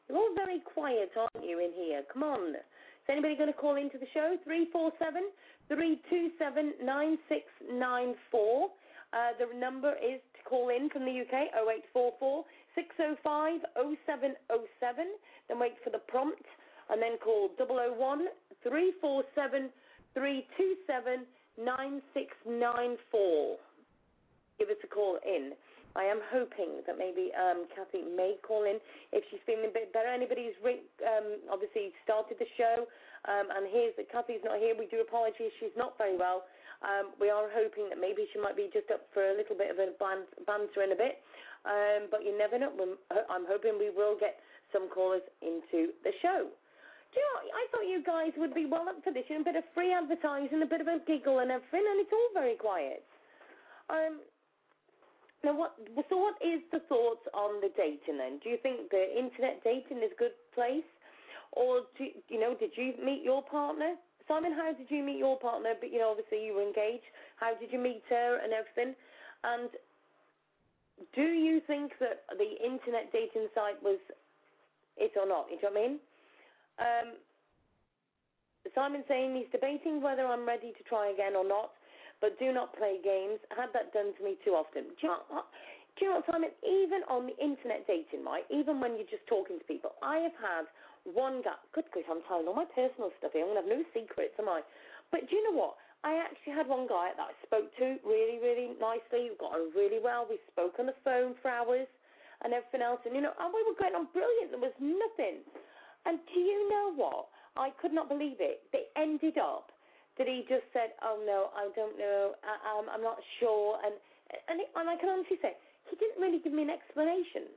You're 0.09 0.17
all 0.17 0.33
very 0.35 0.59
quiet, 0.59 1.11
aren't 1.15 1.45
you, 1.47 1.59
in 1.59 1.71
here? 1.71 2.01
Come 2.11 2.23
on. 2.23 2.55
Is 2.55 3.07
anybody 3.07 3.35
going 3.35 3.53
to 3.53 3.57
call 3.57 3.77
into 3.77 3.99
the 3.99 4.09
show? 4.11 4.37
347 4.43 5.29
327 5.69 6.73
9694. 6.81 8.69
Uh, 9.13 9.37
the 9.37 9.45
number 9.57 9.93
is 10.01 10.19
to 10.33 10.41
call 10.49 10.69
in 10.69 10.89
from 10.89 11.05
the 11.05 11.13
UK 11.21 11.53
0844 11.93 12.45
605 12.73 13.61
0707. 14.09 15.05
Then 15.47 15.59
wait 15.59 15.77
for 15.83 15.91
the 15.91 16.01
prompt 16.09 16.45
and 16.89 17.01
then 17.01 17.17
call 17.21 17.49
001 17.57 18.33
347 18.65 19.69
327 20.13 21.25
9694 21.61 23.57
give 24.59 24.69
us 24.69 24.77
a 24.83 24.87
call 24.87 25.17
in. 25.23 25.55
I 25.95 26.05
am 26.05 26.21
hoping 26.29 26.85
that 26.85 26.97
maybe 26.97 27.33
um, 27.33 27.65
Kathy 27.73 28.05
may 28.05 28.37
call 28.45 28.63
in 28.63 28.77
if 29.11 29.25
she's 29.29 29.41
feeling 29.45 29.69
a 29.69 29.73
bit 29.73 29.89
better. 29.93 30.07
Anybody 30.07 30.49
who's 30.49 30.59
re- 30.61 30.85
um, 31.01 31.41
obviously 31.49 31.89
started 32.05 32.37
the 32.37 32.49
show 32.57 32.85
um, 33.25 33.49
and 33.49 33.65
hears 33.65 33.97
that 33.97 34.11
Kathy's 34.11 34.43
not 34.45 34.61
here, 34.61 34.77
we 34.77 34.85
do 34.85 35.01
apologise. 35.01 35.49
She's 35.57 35.73
not 35.73 35.97
very 35.97 36.15
well. 36.15 36.45
Um, 36.79 37.11
we 37.19 37.27
are 37.27 37.51
hoping 37.51 37.89
that 37.91 37.99
maybe 37.99 38.23
she 38.31 38.39
might 38.39 38.55
be 38.55 38.69
just 38.71 38.87
up 38.87 39.03
for 39.11 39.19
a 39.19 39.35
little 39.35 39.57
bit 39.57 39.67
of 39.67 39.81
a 39.81 39.91
ban- 39.99 40.29
banter 40.47 40.79
in 40.79 40.95
a 40.95 40.99
bit, 40.99 41.19
um, 41.67 42.07
but 42.07 42.23
you 42.23 42.31
never 42.31 42.55
know. 42.55 42.71
I'm 43.27 43.43
hoping 43.43 43.75
we 43.75 43.91
will 43.91 44.15
get 44.15 44.39
some 44.71 44.87
callers 44.87 45.25
into 45.43 45.91
the 46.07 46.15
show. 46.23 46.47
Do 46.47 47.15
you 47.19 47.25
know, 47.25 47.51
I 47.51 47.63
thought 47.73 47.83
you 47.89 47.99
guys 48.05 48.31
would 48.37 48.53
be 48.53 48.69
well 48.69 48.87
up 48.87 49.03
for 49.03 49.11
this. 49.11 49.25
You 49.27 49.35
know, 49.35 49.43
a 49.43 49.49
bit 49.51 49.57
of 49.57 49.65
free 49.75 49.91
advertising, 49.91 50.61
a 50.61 50.69
bit 50.69 50.79
of 50.79 50.87
a 50.87 51.01
giggle 51.03 51.43
and 51.43 51.51
everything, 51.51 51.83
and 51.83 51.99
it's 51.99 52.13
all 52.13 52.29
very 52.31 52.55
quiet. 52.55 53.03
Um, 53.89 54.21
now, 55.43 55.55
what? 55.55 55.75
So, 56.09 56.17
what 56.17 56.35
is 56.43 56.59
the 56.71 56.79
thoughts 56.91 57.23
on 57.33 57.61
the 57.61 57.71
dating 57.77 58.17
then? 58.17 58.39
Do 58.43 58.49
you 58.49 58.57
think 58.61 58.91
the 58.91 59.07
internet 59.17 59.63
dating 59.63 60.03
is 60.03 60.11
a 60.11 60.19
good 60.19 60.35
place, 60.53 60.87
or 61.53 61.87
do 61.97 62.07
you 62.27 62.39
know? 62.39 62.55
Did 62.59 62.71
you 62.75 62.93
meet 63.03 63.23
your 63.23 63.41
partner, 63.41 63.95
Simon? 64.27 64.51
How 64.51 64.73
did 64.73 64.91
you 64.91 65.03
meet 65.03 65.17
your 65.17 65.39
partner? 65.39 65.73
But 65.79 65.93
you 65.93 65.99
know, 65.99 66.11
obviously 66.11 66.43
you 66.45 66.55
were 66.55 66.63
engaged. 66.63 67.07
How 67.37 67.55
did 67.55 67.71
you 67.71 67.79
meet 67.79 68.03
her 68.09 68.39
and 68.43 68.51
everything? 68.51 68.95
And 69.43 69.69
do 71.15 71.23
you 71.23 71.61
think 71.65 71.93
that 72.01 72.27
the 72.35 72.59
internet 72.59 73.11
dating 73.13 73.47
site 73.55 73.81
was 73.81 73.99
it 74.97 75.13
or 75.15 75.27
not? 75.27 75.47
You 75.47 75.55
know 75.63 75.71
what 75.71 75.79
I 75.79 75.87
mean? 75.87 75.99
Um, 76.79 77.07
Simon 78.75 79.03
saying 79.07 79.35
he's 79.35 79.51
debating 79.51 80.01
whether 80.01 80.27
I'm 80.27 80.45
ready 80.45 80.73
to 80.75 80.83
try 80.83 81.11
again 81.11 81.35
or 81.35 81.47
not 81.47 81.71
but 82.21 82.37
do 82.39 82.51
not 82.51 82.75
play 82.75 82.99
games. 83.03 83.39
I 83.51 83.61
Had 83.61 83.71
that 83.73 83.93
done 83.93 84.11
to 84.17 84.21
me 84.23 84.35
too 84.43 84.55
often. 84.55 84.91
Do 84.95 84.99
you 85.01 85.09
know 85.09 85.23
what? 85.29 85.47
Do 85.97 86.05
you 86.05 86.11
know 86.11 86.23
what, 86.23 86.31
Simon? 86.31 86.51
Even 86.63 87.03
on 87.11 87.27
the 87.27 87.35
internet 87.39 87.83
dating, 87.87 88.23
right? 88.23 88.47
Even 88.47 88.79
when 88.79 88.95
you're 88.95 89.09
just 89.09 89.25
talking 89.27 89.59
to 89.59 89.65
people, 89.67 89.91
I 89.99 90.23
have 90.23 90.37
had 90.39 90.65
one 91.03 91.41
guy. 91.43 91.59
Good 91.75 91.91
grief, 91.91 92.07
I'm 92.07 92.23
telling 92.27 92.47
all 92.47 92.55
my 92.55 92.67
personal 92.71 93.11
stuff 93.19 93.35
here. 93.35 93.43
I'm 93.43 93.51
gonna 93.51 93.67
have 93.67 93.71
no 93.71 93.83
secrets, 93.91 94.35
am 94.39 94.47
I? 94.47 94.63
But 95.11 95.27
do 95.27 95.35
you 95.35 95.43
know 95.49 95.57
what? 95.57 95.75
I 96.03 96.15
actually 96.15 96.55
had 96.55 96.71
one 96.71 96.87
guy 96.87 97.11
that 97.11 97.27
I 97.27 97.35
spoke 97.43 97.67
to 97.83 97.99
really, 98.07 98.39
really 98.39 98.71
nicely. 98.79 99.27
We 99.27 99.35
got 99.35 99.51
on 99.51 99.75
really 99.75 99.99
well. 99.99 100.23
We 100.23 100.39
spoke 100.47 100.79
on 100.79 100.87
the 100.87 100.95
phone 101.03 101.35
for 101.43 101.51
hours 101.51 101.87
and 102.43 102.55
everything 102.55 102.79
else, 102.79 103.03
and 103.03 103.11
you 103.11 103.19
know, 103.19 103.35
and 103.35 103.51
we 103.51 103.59
were 103.67 103.75
going 103.75 103.95
on 103.99 104.07
brilliant. 104.15 104.55
There 104.55 104.63
was 104.63 104.75
nothing. 104.79 105.43
And 106.07 106.23
do 106.31 106.39
you 106.39 106.71
know 106.71 106.95
what? 106.95 107.27
I 107.59 107.75
could 107.81 107.91
not 107.91 108.07
believe 108.07 108.39
it. 108.39 108.63
They 108.71 108.87
ended 108.95 109.35
up 109.35 109.75
that 110.19 110.27
he 110.27 110.45
just 110.45 110.67
said, 110.75 110.93
"Oh 111.01 111.17
no, 111.23 111.49
I 111.55 111.71
don't 111.73 111.97
know, 111.97 112.35
I, 112.43 112.53
um, 112.75 112.85
I'm 112.91 113.01
not 113.01 113.17
sure," 113.39 113.79
and 113.81 113.95
and, 114.51 114.61
it, 114.61 114.69
and 114.75 114.85
I 114.85 114.95
can 114.99 115.09
honestly 115.09 115.39
say 115.41 115.57
he 115.89 115.95
didn't 115.97 116.21
really 116.21 116.37
give 116.43 116.53
me 116.53 116.61
an 116.61 116.69
explanation. 116.69 117.49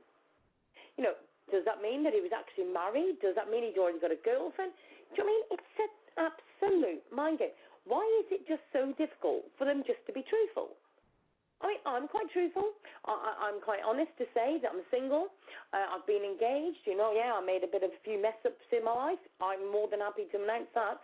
You 0.97 1.05
know, 1.05 1.15
does 1.51 1.61
that 1.69 1.85
mean 1.85 2.01
that 2.07 2.17
he 2.17 2.21
was 2.23 2.33
actually 2.33 2.71
married? 2.71 3.21
Does 3.21 3.35
that 3.35 3.51
mean 3.51 3.67
he'd 3.67 3.77
already 3.77 4.01
got 4.01 4.09
a 4.09 4.21
girlfriend? 4.25 4.73
Do 5.13 5.21
you 5.21 5.27
know 5.27 5.29
I 5.29 5.33
mean 5.33 5.43
it's 5.53 5.73
an 5.77 5.91
absolute 6.17 7.03
mind 7.13 7.43
game? 7.43 7.53
Why 7.85 8.01
is 8.23 8.31
it 8.31 8.47
just 8.47 8.63
so 8.71 8.95
difficult 8.95 9.45
for 9.59 9.67
them 9.67 9.83
just 9.85 9.99
to 10.07 10.15
be 10.15 10.23
truthful? 10.23 10.73
I 11.63 11.67
mean, 11.71 11.81
I'm 11.87 12.07
quite 12.11 12.27
truthful. 12.31 12.75
I, 13.07 13.47
I'm 13.47 13.63
quite 13.63 13.79
honest 13.87 14.11
to 14.19 14.27
say 14.35 14.59
that 14.59 14.71
I'm 14.71 14.83
single. 14.91 15.31
Uh, 15.71 15.95
I've 15.95 16.07
been 16.07 16.23
engaged. 16.23 16.83
You 16.83 16.99
know, 16.99 17.15
yeah, 17.15 17.31
I 17.35 17.41
made 17.43 17.63
a 17.63 17.71
bit 17.71 17.83
of 17.83 17.91
a 17.91 18.01
few 18.03 18.19
mess 18.19 18.35
ups 18.43 18.67
in 18.71 18.83
my 18.83 18.91
life. 18.91 19.23
I'm 19.39 19.71
more 19.71 19.87
than 19.87 20.03
happy 20.03 20.27
to 20.31 20.43
announce 20.43 20.71
that. 20.75 20.99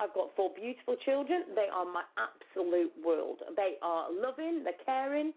I've 0.00 0.14
got 0.14 0.34
four 0.34 0.50
beautiful 0.54 0.96
children. 1.04 1.54
They 1.54 1.70
are 1.70 1.86
my 1.86 2.02
absolute 2.18 2.92
world. 3.04 3.38
They 3.56 3.78
are 3.82 4.10
loving, 4.10 4.64
they're 4.64 4.82
caring, 4.84 5.32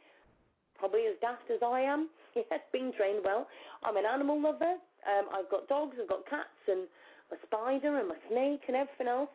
probably 0.77 1.05
as 1.05 1.17
daft 1.21 1.49
as 1.51 1.61
I 1.61 1.81
am. 1.81 2.09
Yes, 2.37 2.61
being 2.69 2.93
trained 2.93 3.25
well. 3.25 3.49
I'm 3.81 3.97
an 3.97 4.05
animal 4.05 4.37
lover. 4.37 4.77
Um, 5.09 5.25
I've 5.33 5.49
got 5.49 5.65
dogs, 5.65 5.97
I've 5.97 6.05
got 6.05 6.21
cats, 6.29 6.53
and 6.69 6.85
my 7.33 7.37
spider 7.41 7.97
and 7.97 8.05
my 8.13 8.19
snake 8.29 8.61
and 8.69 8.77
everything 8.77 9.09
else. 9.09 9.33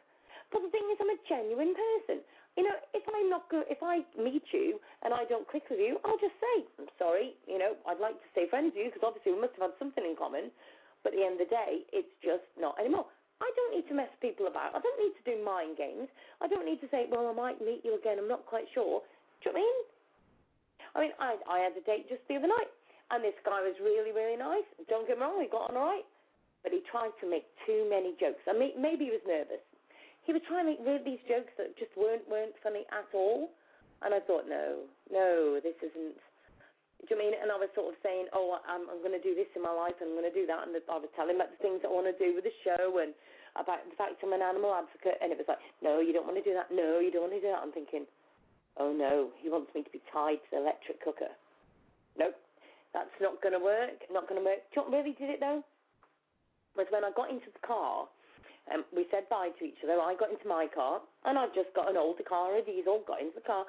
But 0.54 0.62
the 0.62 0.70
thing 0.70 0.86
is, 0.86 1.02
I'm 1.02 1.10
a 1.10 1.18
genuine 1.26 1.74
person. 1.74 2.22
You 2.54 2.62
know, 2.62 2.78
if 2.94 3.02
I'm 3.10 3.26
not 3.26 3.50
good, 3.50 3.66
if 3.66 3.82
I 3.82 4.06
meet 4.14 4.46
you 4.54 4.78
and 5.02 5.10
I 5.10 5.26
don't 5.26 5.50
click 5.50 5.66
with 5.66 5.82
you, 5.82 5.98
I'll 6.06 6.20
just 6.22 6.38
say, 6.38 6.62
I'm 6.78 6.86
sorry. 6.94 7.34
You 7.50 7.58
know, 7.58 7.74
I'd 7.90 7.98
like 7.98 8.22
to 8.22 8.28
stay 8.30 8.46
friends 8.46 8.70
with 8.76 8.86
you 8.86 8.94
because 8.94 9.02
obviously 9.02 9.34
we 9.34 9.42
must 9.42 9.58
have 9.58 9.74
had 9.74 9.78
something 9.82 10.06
in 10.06 10.14
common. 10.14 10.54
But 11.02 11.10
at 11.10 11.18
the 11.18 11.26
end 11.26 11.42
of 11.42 11.48
the 11.48 11.50
day, 11.50 11.82
it's 11.90 12.14
just 12.22 12.46
not 12.54 12.78
anymore. 12.78 13.10
I 13.42 13.50
don't 13.58 13.74
need 13.74 13.90
to 13.90 13.98
mess 13.98 14.12
people 14.22 14.46
about. 14.46 14.70
I 14.72 14.80
don't 14.80 15.00
need 15.02 15.18
to 15.18 15.24
do 15.26 15.34
mind 15.42 15.74
games. 15.74 16.06
I 16.38 16.46
don't 16.46 16.62
need 16.62 16.78
to 16.80 16.88
say, 16.94 17.10
well, 17.10 17.26
I 17.26 17.34
might 17.34 17.58
meet 17.58 17.82
you 17.82 17.98
again. 17.98 18.22
I'm 18.22 18.30
not 18.30 18.46
quite 18.46 18.70
sure. 18.70 19.02
Do 19.42 19.50
you 19.50 19.52
know 19.52 19.58
what 19.58 19.58
I 19.58 19.66
mean? 19.66 19.78
I 20.94 20.96
mean, 21.02 21.14
I, 21.18 21.30
I 21.50 21.58
had 21.66 21.74
a 21.74 21.82
date 21.82 22.06
just 22.06 22.22
the 22.30 22.38
other 22.38 22.46
night, 22.46 22.70
and 23.10 23.24
this 23.24 23.34
guy 23.42 23.58
was 23.64 23.74
really, 23.82 24.14
really 24.14 24.38
nice. 24.38 24.66
Don't 24.86 25.08
get 25.10 25.18
me 25.18 25.26
wrong, 25.26 25.42
we 25.42 25.50
got 25.50 25.72
on 25.72 25.76
all 25.76 25.90
right. 25.90 26.06
But 26.62 26.70
he 26.70 26.84
tried 26.86 27.10
to 27.18 27.26
make 27.26 27.48
too 27.66 27.90
many 27.90 28.14
jokes. 28.22 28.46
I 28.46 28.54
mean, 28.54 28.78
maybe 28.78 29.10
he 29.10 29.12
was 29.18 29.24
nervous. 29.26 29.64
He 30.22 30.30
was 30.30 30.42
trying 30.46 30.70
to 30.70 30.78
make 30.78 31.02
these 31.02 31.18
jokes 31.26 31.50
that 31.58 31.74
just 31.74 31.90
weren't 31.98 32.22
weren't 32.30 32.54
funny 32.62 32.86
at 32.94 33.10
all. 33.10 33.50
And 34.02 34.14
I 34.14 34.22
thought, 34.22 34.46
no, 34.46 34.86
no, 35.10 35.58
this 35.58 35.74
isn't. 35.82 36.18
Do 37.02 37.08
you 37.10 37.18
mean? 37.18 37.34
And 37.34 37.50
I 37.50 37.58
was 37.58 37.66
sort 37.74 37.90
of 37.90 37.98
saying, 37.98 38.30
oh, 38.30 38.62
I'm, 38.62 38.86
I'm 38.86 39.02
going 39.02 39.14
to 39.14 39.22
do 39.22 39.34
this 39.34 39.50
in 39.58 39.62
my 39.62 39.74
life, 39.74 39.98
and 39.98 40.14
I'm 40.14 40.18
going 40.18 40.30
to 40.30 40.34
do 40.34 40.46
that, 40.46 40.62
and 40.62 40.70
I 40.70 40.98
was 41.02 41.10
telling 41.18 41.34
him 41.34 41.42
about 41.42 41.50
the 41.50 41.62
things 41.62 41.82
I 41.82 41.90
want 41.90 42.06
to 42.06 42.14
do 42.14 42.30
with 42.38 42.46
the 42.46 42.54
show, 42.62 43.02
and 43.02 43.10
about 43.56 43.84
the 43.84 43.96
fact 43.96 44.22
I'm 44.24 44.32
an 44.32 44.40
animal 44.40 44.72
advocate, 44.72 45.20
and 45.20 45.32
it 45.32 45.36
was 45.36 45.48
like, 45.48 45.60
no, 45.84 46.00
you 46.00 46.12
don't 46.12 46.24
want 46.24 46.40
to 46.40 46.46
do 46.46 46.56
that. 46.56 46.72
No, 46.72 47.00
you 47.00 47.12
don't 47.12 47.28
want 47.28 47.36
to 47.36 47.40
do 47.40 47.52
that. 47.52 47.60
I'm 47.60 47.72
thinking, 47.72 48.08
oh 48.80 48.92
no, 48.92 49.28
he 49.40 49.52
wants 49.52 49.68
me 49.74 49.84
to 49.84 49.92
be 49.92 50.00
tied 50.08 50.40
to 50.40 50.48
the 50.52 50.60
electric 50.64 51.04
cooker. 51.04 51.32
Nope, 52.16 52.36
that's 52.96 53.12
not 53.20 53.40
going 53.44 53.52
to 53.52 53.60
work. 53.60 54.00
Not 54.08 54.28
going 54.28 54.40
to 54.40 54.44
work. 54.44 54.64
What 54.72 54.88
really 54.88 55.12
did 55.16 55.28
it 55.28 55.40
though? 55.40 55.60
Was 56.76 56.88
when 56.88 57.04
I 57.04 57.12
got 57.12 57.28
into 57.28 57.52
the 57.52 57.60
car, 57.60 58.08
um, 58.72 58.88
we 58.96 59.04
said 59.12 59.28
bye 59.28 59.52
to 59.60 59.64
each 59.64 59.84
other. 59.84 60.00
I 60.00 60.16
got 60.16 60.32
into 60.32 60.48
my 60.48 60.64
car, 60.72 61.04
and 61.28 61.36
I've 61.36 61.52
just 61.52 61.68
got 61.76 61.92
an 61.92 62.00
older 62.00 62.24
car, 62.24 62.56
a 62.56 62.64
diesel. 62.64 63.04
Got 63.04 63.20
into 63.20 63.36
the 63.36 63.44
car, 63.44 63.68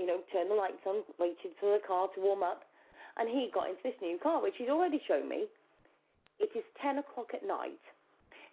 you 0.00 0.08
know, 0.08 0.24
turned 0.32 0.48
the 0.48 0.56
lights 0.56 0.80
on, 0.88 1.04
waited 1.20 1.52
for 1.60 1.76
the 1.76 1.84
car 1.84 2.08
to 2.16 2.18
warm 2.24 2.40
up, 2.40 2.64
and 3.20 3.28
he 3.28 3.52
got 3.52 3.68
into 3.68 3.84
this 3.84 4.00
new 4.00 4.16
car, 4.16 4.40
which 4.40 4.56
he's 4.56 4.72
already 4.72 5.02
shown 5.04 5.28
me. 5.28 5.44
It 6.40 6.48
is 6.56 6.64
ten 6.80 6.96
o'clock 6.96 7.36
at 7.36 7.44
night. 7.44 7.84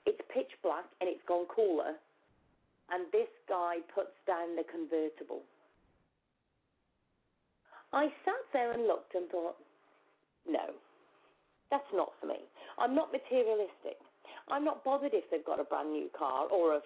It's 0.07 0.23
pitch 0.33 0.55
black 0.63 0.87
and 1.01 1.09
it's 1.11 1.21
gone 1.27 1.45
cooler, 1.51 1.99
and 2.89 3.05
this 3.11 3.27
guy 3.49 3.83
puts 3.93 4.15
down 4.25 4.55
the 4.55 4.63
convertible. 4.63 5.43
I 7.91 8.07
sat 8.23 8.43
there 8.53 8.71
and 8.71 8.87
looked 8.87 9.15
and 9.15 9.27
thought, 9.29 9.59
no, 10.47 10.71
that's 11.69 11.91
not 11.93 12.15
for 12.19 12.27
me. 12.27 12.39
I'm 12.79 12.95
not 12.95 13.11
materialistic. 13.11 13.99
I'm 14.47 14.63
not 14.63 14.83
bothered 14.83 15.11
if 15.13 15.27
they've 15.29 15.43
got 15.43 15.59
a 15.59 15.67
brand 15.67 15.91
new 15.91 16.07
car 16.17 16.47
or 16.47 16.75
a 16.75 16.81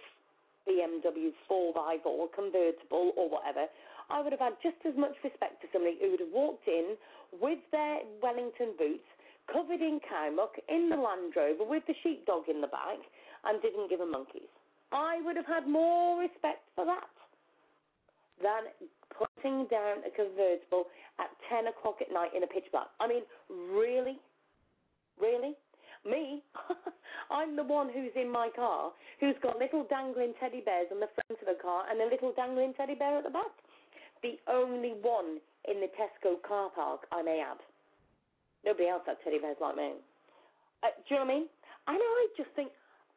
BMW 0.67 1.29
4x4 1.45 2.33
convertible 2.33 3.13
or 3.17 3.29
whatever. 3.29 3.65
I 4.09 4.21
would 4.21 4.31
have 4.33 4.41
had 4.41 4.57
just 4.61 4.81
as 4.85 4.97
much 4.97 5.13
respect 5.23 5.61
for 5.61 5.69
somebody 5.71 5.97
who 6.01 6.11
would 6.11 6.25
have 6.25 6.33
walked 6.33 6.67
in 6.67 6.97
with 7.39 7.59
their 7.71 7.99
Wellington 8.21 8.73
boots, 8.77 9.05
covered 9.51 9.81
in 9.81 9.99
muck, 10.35 10.55
in 10.69 10.89
the 10.89 10.95
Land 10.95 11.33
Rover 11.35 11.65
with 11.67 11.83
the 11.87 11.95
sheepdog 12.03 12.47
in 12.49 12.61
the 12.61 12.67
back, 12.67 12.99
and 13.45 13.61
didn't 13.61 13.89
give 13.89 13.99
a 13.99 14.05
monkeys. 14.05 14.49
I 14.91 15.21
would 15.23 15.35
have 15.35 15.47
had 15.47 15.67
more 15.67 16.19
respect 16.19 16.63
for 16.75 16.85
that 16.85 17.09
than 18.41 18.71
putting 19.13 19.67
down 19.67 20.03
a 20.05 20.11
convertible 20.11 20.85
at 21.19 21.29
10 21.49 21.67
o'clock 21.67 22.01
at 22.01 22.11
night 22.11 22.31
in 22.35 22.43
a 22.43 22.47
pitch 22.47 22.65
black. 22.71 22.87
I 22.99 23.07
mean, 23.07 23.23
really? 23.49 24.19
Really? 25.19 25.55
Me, 26.03 26.41
I'm 27.29 27.55
the 27.55 27.63
one 27.63 27.89
who's 27.93 28.11
in 28.15 28.31
my 28.31 28.49
car 28.55 28.91
who's 29.19 29.35
got 29.43 29.59
little 29.59 29.85
dangling 29.87 30.33
teddy 30.39 30.61
bears 30.65 30.87
on 30.91 30.99
the 30.99 31.09
front 31.13 31.39
of 31.39 31.45
the 31.45 31.61
car 31.61 31.85
and 31.89 32.01
a 32.01 32.09
little 32.09 32.33
dangling 32.35 32.73
teddy 32.73 32.95
bear 32.95 33.19
at 33.19 33.23
the 33.23 33.29
back. 33.29 33.53
The 34.23 34.39
only 34.49 34.93
one 35.01 35.37
in 35.69 35.79
the 35.79 35.89
Tesco 35.93 36.41
car 36.41 36.71
park, 36.73 37.01
I 37.11 37.21
may 37.21 37.43
add. 37.45 37.57
Nobody 38.65 38.87
else 38.87 39.03
had 39.05 39.17
teddy 39.23 39.39
bears 39.39 39.57
like 39.59 39.75
me. 39.75 39.97
Uh, 40.83 40.93
do 41.07 41.13
you 41.13 41.15
know 41.17 41.25
what 41.25 41.31
I 41.31 41.35
mean? 41.35 41.45
And 41.87 41.97
I 41.97 42.21
just 42.37 42.49
think, 42.55 42.69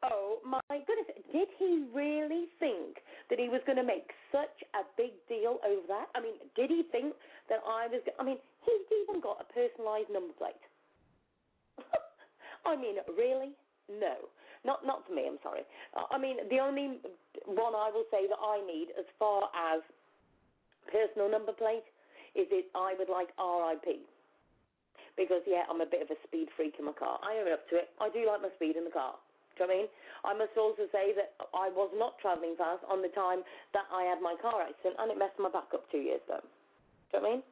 oh 0.03 0.41
my 0.45 0.61
goodness, 0.69 1.09
did 1.31 1.49
he 1.57 1.85
really 1.93 2.49
think 2.59 3.01
that 3.29 3.37
he 3.37 3.49
was 3.49 3.61
going 3.65 3.77
to 3.77 3.85
make 3.85 4.09
such 4.31 4.53
a 4.73 4.85
big 4.97 5.13
deal 5.29 5.61
over 5.65 5.85
that? 5.87 6.09
I 6.13 6.21
mean, 6.21 6.37
did 6.55 6.69
he 6.69 6.83
think 6.91 7.13
that 7.49 7.61
I 7.65 7.87
was? 7.87 8.01
I 8.19 8.23
mean, 8.23 8.37
he's 8.65 8.85
even 9.05 9.21
got 9.21 9.41
a 9.41 9.47
personalised 9.53 10.09
number 10.11 10.33
plate. 10.37 10.65
I 12.65 12.75
mean, 12.75 12.97
really? 13.17 13.53
No, 13.89 14.29
not 14.65 14.85
not 14.85 15.05
for 15.05 15.13
me. 15.13 15.29
I'm 15.29 15.41
sorry. 15.43 15.61
Uh, 15.93 16.09
I 16.09 16.17
mean, 16.17 16.37
the 16.49 16.57
only 16.57 17.01
one 17.45 17.73
I 17.77 17.89
will 17.93 18.09
say 18.09 18.25
that 18.25 18.41
I 18.41 18.65
need 18.65 18.89
as 18.97 19.05
far 19.17 19.49
as 19.53 19.81
personal 20.89 21.29
number 21.29 21.53
plate 21.53 21.85
is 22.33 22.47
it 22.51 22.65
I 22.75 22.93
would 22.97 23.09
like 23.09 23.29
RIP 23.37 24.05
because 25.17 25.41
yeah, 25.47 25.63
I'm 25.71 25.81
a 25.81 25.89
bit 25.89 26.03
of 26.03 26.11
a 26.11 26.19
speed 26.27 26.51
freak 26.55 26.75
in 26.79 26.85
my 26.85 26.95
car. 26.95 27.19
I 27.23 27.39
own 27.39 27.51
up 27.51 27.67
to 27.71 27.79
it. 27.79 27.89
I 27.99 28.11
do 28.11 28.27
like 28.27 28.43
my 28.43 28.51
speed 28.55 28.75
in 28.75 28.83
the 28.83 28.93
car. 28.93 29.15
Do 29.55 29.63
you 29.63 29.67
know 29.67 29.73
I 29.73 29.77
mean? 29.77 29.87
I 30.27 30.31
must 30.35 30.55
also 30.59 30.83
say 30.91 31.15
that 31.15 31.31
I 31.55 31.71
was 31.71 31.87
not 31.95 32.19
travelling 32.19 32.59
fast 32.59 32.83
on 32.91 32.99
the 32.99 33.13
time 33.15 33.43
that 33.71 33.87
I 33.87 34.03
had 34.03 34.19
my 34.19 34.35
car 34.41 34.59
accident, 34.59 34.99
and 34.99 35.07
it 35.11 35.17
messed 35.17 35.39
my 35.39 35.47
back 35.47 35.71
up 35.71 35.87
two 35.91 36.03
years 36.03 36.19
ago. 36.27 36.43
Do 36.43 36.49
you 36.49 37.15
know 37.15 37.19
what 37.19 37.23
I 37.23 37.31
mean? 37.39 37.43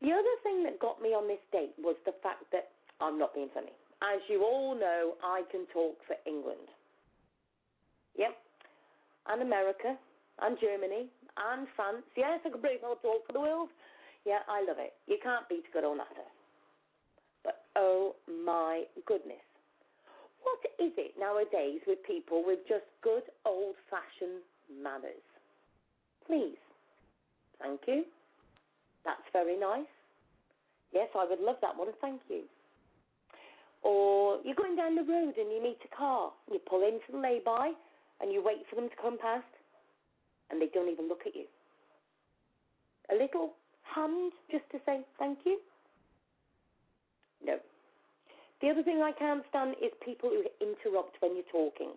The 0.00 0.12
other 0.12 0.36
thing 0.44 0.64
that 0.64 0.80
got 0.80 1.00
me 1.00 1.12
on 1.12 1.28
this 1.28 1.40
date 1.52 1.76
was 1.76 1.96
the 2.04 2.16
fact 2.22 2.48
that 2.52 2.72
I'm 3.00 3.18
not 3.18 3.34
being 3.34 3.52
funny. 3.52 3.72
As 4.00 4.20
you 4.28 4.44
all 4.44 4.76
know, 4.76 5.16
I 5.24 5.44
can 5.50 5.64
talk 5.72 5.96
for 6.08 6.16
England. 6.28 6.68
Yep. 8.16 8.36
And 9.28 9.40
America, 9.40 9.96
and 10.40 10.58
Germany, 10.60 11.08
and 11.36 11.66
France. 11.74 12.04
Yes, 12.16 12.40
I 12.44 12.50
can 12.50 12.60
pretty 12.60 12.78
well 12.82 12.96
talk 13.00 13.26
for 13.26 13.32
the 13.32 13.40
world. 13.40 13.68
Yeah, 14.24 14.40
I 14.48 14.64
love 14.66 14.78
it. 14.78 14.94
You 15.06 15.18
can't 15.22 15.48
beat 15.48 15.64
good 15.72 15.84
old 15.84 15.98
natter. 15.98 16.28
But 17.44 17.60
oh 17.76 18.16
my 18.26 18.84
goodness. 19.06 19.44
What 20.42 20.60
is 20.78 20.92
it 20.96 21.14
nowadays 21.18 21.80
with 21.86 22.02
people 22.06 22.42
with 22.46 22.60
just 22.68 22.84
good 23.02 23.22
old 23.44 23.76
fashioned 23.90 24.40
manners? 24.82 25.24
Please. 26.26 26.56
Thank 27.60 27.80
you. 27.86 28.04
That's 29.04 29.24
very 29.32 29.58
nice. 29.58 29.88
Yes, 30.92 31.08
I 31.16 31.26
would 31.28 31.40
love 31.40 31.56
that 31.60 31.76
one. 31.76 31.88
Thank 32.00 32.20
you. 32.28 32.42
Or 33.82 34.38
you're 34.44 34.54
going 34.54 34.76
down 34.76 34.94
the 34.94 35.02
road 35.02 35.34
and 35.36 35.52
you 35.52 35.62
meet 35.62 35.78
a 35.84 35.96
car. 35.96 36.32
You 36.50 36.58
pull 36.58 36.82
into 36.82 37.04
the 37.12 37.18
lay-by 37.18 37.72
and 38.20 38.32
you 38.32 38.42
wait 38.42 38.64
for 38.70 38.76
them 38.76 38.88
to 38.88 38.96
come 39.00 39.18
past 39.18 39.44
and 40.50 40.60
they 40.60 40.68
don't 40.72 40.88
even 40.88 41.08
look 41.08 41.22
at 41.26 41.34
you. 41.34 41.44
A 43.12 43.14
little 43.14 43.52
hand 43.94 44.32
just 44.50 44.64
to 44.72 44.78
say 44.84 45.00
thank 45.18 45.38
you? 45.44 45.58
No. 47.44 47.58
The 48.60 48.70
other 48.70 48.82
thing 48.82 49.02
I 49.02 49.12
can't 49.12 49.44
stand 49.50 49.76
is 49.82 49.92
people 50.04 50.30
who 50.30 50.42
interrupt 50.60 51.16
when 51.20 51.36
you're 51.36 51.52
talking. 51.52 51.92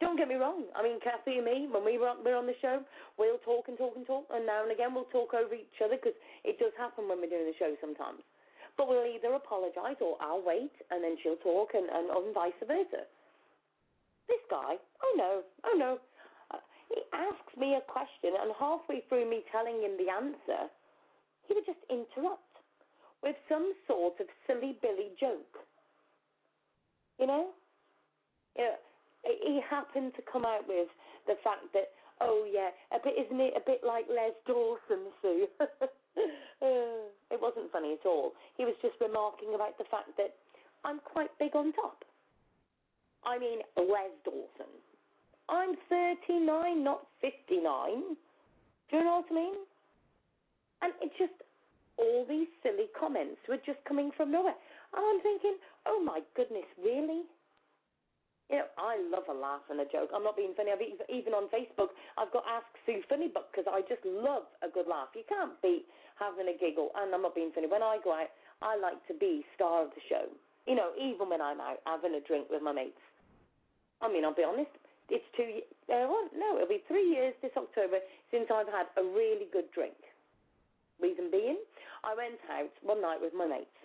Don't 0.00 0.18
get 0.18 0.28
me 0.28 0.36
wrong. 0.36 0.68
I 0.76 0.82
mean, 0.82 1.00
Kathy 1.00 1.40
and 1.40 1.46
me, 1.46 1.68
when 1.72 1.84
we 1.84 1.96
were 1.96 2.12
on, 2.12 2.20
we're 2.20 2.36
on 2.36 2.44
the 2.44 2.58
show, 2.60 2.84
we'll 3.16 3.40
talk 3.40 3.68
and 3.68 3.78
talk 3.78 3.96
and 3.96 4.04
talk, 4.04 4.28
and 4.28 4.44
now 4.44 4.62
and 4.62 4.72
again 4.72 4.92
we'll 4.92 5.08
talk 5.08 5.32
over 5.32 5.54
each 5.54 5.80
other 5.80 5.96
because 5.96 6.16
it 6.44 6.58
does 6.58 6.72
happen 6.76 7.08
when 7.08 7.24
we're 7.24 7.32
doing 7.32 7.48
the 7.48 7.56
show 7.56 7.72
sometimes. 7.80 8.20
But 8.76 8.88
we'll 8.92 9.08
either 9.08 9.32
apologise 9.32 9.96
or 10.04 10.20
I'll 10.20 10.44
wait 10.44 10.72
and 10.92 11.00
then 11.00 11.16
she'll 11.22 11.40
talk 11.40 11.72
and, 11.72 11.88
and, 11.88 12.12
and 12.12 12.34
vice 12.36 12.60
versa. 12.60 13.08
This 14.28 14.42
guy, 14.50 14.76
oh 14.76 15.12
no, 15.16 15.40
oh 15.64 15.76
no. 15.78 15.98
He 16.88 17.02
asks 17.12 17.56
me 17.56 17.74
a 17.74 17.84
question 17.84 18.34
and 18.40 18.52
halfway 18.58 19.02
through 19.08 19.28
me 19.28 19.42
telling 19.50 19.82
him 19.82 19.98
the 19.98 20.10
answer, 20.12 20.70
he 21.46 21.54
would 21.54 21.66
just 21.66 21.82
interrupt 21.90 22.42
with 23.22 23.36
some 23.48 23.72
sort 23.86 24.20
of 24.20 24.26
silly 24.46 24.78
Billy 24.82 25.10
joke. 25.18 25.58
You 27.18 27.26
know? 27.26 27.46
Yeah, 28.56 28.76
he 29.24 29.60
happened 29.68 30.12
to 30.16 30.22
come 30.22 30.44
out 30.44 30.68
with 30.68 30.88
the 31.26 31.34
fact 31.42 31.72
that, 31.74 31.92
oh 32.20 32.46
yeah, 32.50 32.70
a 32.94 33.02
bit 33.02 33.14
isn't 33.18 33.40
it 33.40 33.54
a 33.56 33.64
bit 33.64 33.80
like 33.84 34.06
Les 34.08 34.32
Dawson, 34.46 35.12
Sue? 35.22 35.46
Uh, 36.62 37.12
it 37.30 37.36
wasn't 37.36 37.70
funny 37.70 37.92
at 37.92 38.06
all. 38.08 38.32
He 38.56 38.64
was 38.64 38.72
just 38.80 38.94
remarking 38.98 39.52
about 39.54 39.76
the 39.76 39.84
fact 39.90 40.16
that 40.16 40.32
I'm 40.84 41.00
quite 41.04 41.28
big 41.38 41.54
on 41.54 41.74
top. 41.74 42.02
I 43.22 43.38
mean, 43.38 43.58
Les 43.76 44.08
Dawson. 44.24 44.72
I'm 45.48 45.76
39, 45.88 46.82
not 46.82 47.06
59. 47.20 48.16
Do 48.90 48.96
you 48.96 49.04
know 49.04 49.22
what 49.22 49.30
I 49.30 49.34
mean? 49.34 49.54
And 50.82 50.92
it's 51.00 51.14
just 51.18 51.34
all 51.98 52.26
these 52.28 52.48
silly 52.62 52.90
comments 52.98 53.40
were 53.48 53.60
just 53.64 53.78
coming 53.88 54.10
from 54.16 54.30
nowhere. 54.30 54.58
And 54.94 55.02
I'm 55.02 55.20
thinking, 55.22 55.56
oh 55.86 56.02
my 56.04 56.20
goodness, 56.34 56.66
really? 56.82 57.24
You 58.50 58.62
know, 58.62 58.70
I 58.78 58.94
love 59.10 59.26
a 59.26 59.34
laugh 59.34 59.66
and 59.70 59.80
a 59.82 59.88
joke. 59.90 60.10
I'm 60.14 60.22
not 60.22 60.36
being 60.36 60.54
funny. 60.54 60.70
I've 60.70 60.82
even, 60.82 61.02
even 61.10 61.34
on 61.34 61.50
Facebook, 61.50 61.90
I've 62.14 62.30
got 62.30 62.46
Ask 62.46 62.66
Sue 62.86 63.02
Funny 63.10 63.26
Book 63.26 63.50
because 63.50 63.66
I 63.66 63.82
just 63.90 64.06
love 64.06 64.46
a 64.62 64.70
good 64.70 64.86
laugh. 64.86 65.10
You 65.18 65.26
can't 65.26 65.58
beat 65.62 65.86
having 66.14 66.46
a 66.46 66.54
giggle, 66.54 66.94
and 66.94 67.10
I'm 67.10 67.26
not 67.26 67.34
being 67.34 67.50
funny. 67.50 67.66
When 67.66 67.82
I 67.82 67.98
go 68.04 68.14
out, 68.14 68.30
I 68.62 68.78
like 68.78 69.02
to 69.10 69.14
be 69.18 69.42
star 69.58 69.82
of 69.82 69.90
the 69.98 70.04
show. 70.06 70.30
You 70.70 70.78
know, 70.78 70.94
even 70.94 71.26
when 71.26 71.42
I'm 71.42 71.58
out 71.58 71.82
having 71.86 72.14
a 72.14 72.22
drink 72.22 72.46
with 72.46 72.62
my 72.62 72.70
mates. 72.70 73.02
I 74.00 74.06
mean, 74.06 74.22
I'll 74.24 74.34
be 74.34 74.46
honest. 74.46 74.70
It's 75.08 75.24
two. 75.36 75.62
Uh, 75.86 76.10
no, 76.34 76.56
it'll 76.56 76.68
be 76.68 76.82
three 76.88 77.06
years 77.06 77.34
this 77.42 77.54
October 77.56 78.02
since 78.30 78.50
I've 78.50 78.66
had 78.66 78.90
a 78.98 79.04
really 79.04 79.46
good 79.52 79.70
drink. 79.70 79.96
Reason 81.00 81.30
being, 81.30 81.60
I 82.02 82.16
went 82.16 82.40
out 82.50 82.72
one 82.82 83.02
night 83.02 83.20
with 83.20 83.34
my 83.36 83.46
mates, 83.46 83.78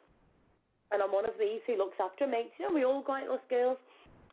and 0.90 1.04
I'm 1.04 1.12
one 1.12 1.28
of 1.28 1.36
these 1.38 1.60
who 1.68 1.78
looks 1.78 2.00
after 2.00 2.26
mates. 2.26 2.56
You 2.58 2.70
know, 2.70 2.74
we 2.74 2.86
all 2.86 3.04
go 3.04 3.14
out, 3.14 3.30
us 3.30 3.44
girls 3.50 3.78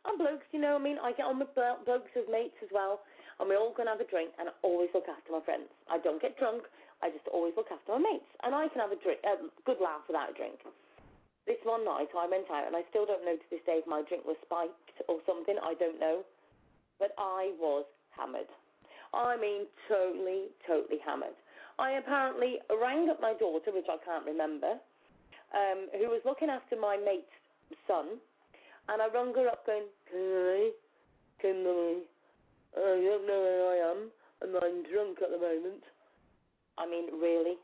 and 0.05 0.17
blokes, 0.17 0.47
you 0.51 0.61
know, 0.61 0.79
I 0.79 0.81
mean, 0.81 0.97
I 1.01 1.11
get 1.11 1.27
on 1.27 1.39
with 1.39 1.51
blokes 1.55 2.11
as 2.15 2.23
mates 2.31 2.55
as 2.63 2.71
well, 2.71 3.03
and 3.39 3.49
we 3.49 3.55
all 3.55 3.75
go 3.75 3.83
and 3.83 3.91
have 3.91 3.99
a 3.99 4.07
drink, 4.07 4.31
and 4.39 4.47
I 4.47 4.53
always 4.63 4.89
look 4.95 5.07
after 5.11 5.31
my 5.31 5.43
friends. 5.43 5.67
I 5.91 5.99
don't 5.99 6.21
get 6.21 6.39
drunk, 6.39 6.63
I 7.03 7.11
just 7.11 7.27
always 7.31 7.55
look 7.59 7.71
after 7.71 7.95
my 7.95 8.01
mates, 8.03 8.29
and 8.43 8.55
I 8.55 8.71
can 8.71 8.79
have 8.79 8.95
a 8.95 8.99
drink, 8.99 9.19
a 9.27 9.43
good 9.67 9.79
laugh 9.83 10.07
without 10.07 10.31
a 10.31 10.35
drink. 10.35 10.59
This 11.47 11.59
one 11.67 11.83
night 11.83 12.11
I 12.15 12.27
went 12.31 12.47
out, 12.47 12.67
and 12.67 12.75
I 12.75 12.83
still 12.87 13.03
don't 13.03 13.25
know 13.27 13.35
to 13.35 13.47
this 13.51 13.63
day 13.67 13.83
if 13.83 13.87
my 13.87 14.03
drink 14.07 14.23
was 14.23 14.39
spiked 14.45 15.03
or 15.11 15.19
something, 15.27 15.59
I 15.59 15.75
don't 15.75 15.99
know, 15.99 16.23
but 16.99 17.11
I 17.17 17.51
was 17.59 17.85
hammered. 18.15 18.51
I 19.13 19.37
mean, 19.37 19.65
totally, 19.87 20.53
totally 20.67 20.99
hammered. 21.03 21.35
I 21.79 21.91
apparently 21.97 22.59
rang 22.69 23.09
up 23.09 23.21
my 23.21 23.33
daughter, 23.33 23.71
which 23.71 23.87
I 23.89 23.97
can't 24.03 24.25
remember, 24.25 24.77
um, 25.55 25.87
who 25.97 26.11
was 26.11 26.21
looking 26.25 26.49
after 26.49 26.75
my 26.75 26.97
mate's 26.97 27.31
son, 27.87 28.19
and 28.89 29.01
I 29.01 29.07
rung 29.07 29.33
her 29.33 29.47
up 29.47 29.65
going? 29.65 29.87
Can 31.41 31.65
I? 31.65 32.03
I 32.77 33.01
don't 33.01 33.25
know 33.25 33.41
where 33.41 33.65
I 33.71 33.77
am, 33.91 34.11
and 34.41 34.55
I'm 34.59 34.83
drunk 34.91 35.23
at 35.23 35.31
the 35.31 35.39
moment. 35.39 35.81
I 36.77 36.85
mean, 36.85 37.07
really? 37.19 37.57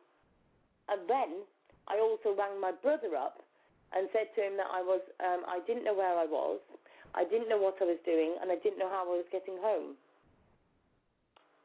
And 0.90 1.02
then 1.08 1.44
I 1.88 2.00
also 2.00 2.36
rang 2.38 2.60
my 2.60 2.72
brother 2.72 3.16
up 3.16 3.44
and 3.94 4.10
said 4.12 4.34
to 4.36 4.42
him 4.42 4.58
that 4.58 4.68
I 4.72 4.82
was, 4.82 5.02
um, 5.22 5.46
I 5.48 5.60
didn't 5.68 5.84
know 5.84 5.94
where 5.94 6.18
I 6.18 6.26
was, 6.26 6.60
I 7.16 7.24
didn't 7.24 7.48
know 7.48 7.58
what 7.58 7.80
I 7.80 7.88
was 7.88 8.02
doing, 8.04 8.36
and 8.44 8.52
I 8.52 8.60
didn't 8.60 8.78
know 8.78 8.92
how 8.92 9.08
I 9.08 9.24
was 9.24 9.30
getting 9.32 9.56
home. 9.64 9.96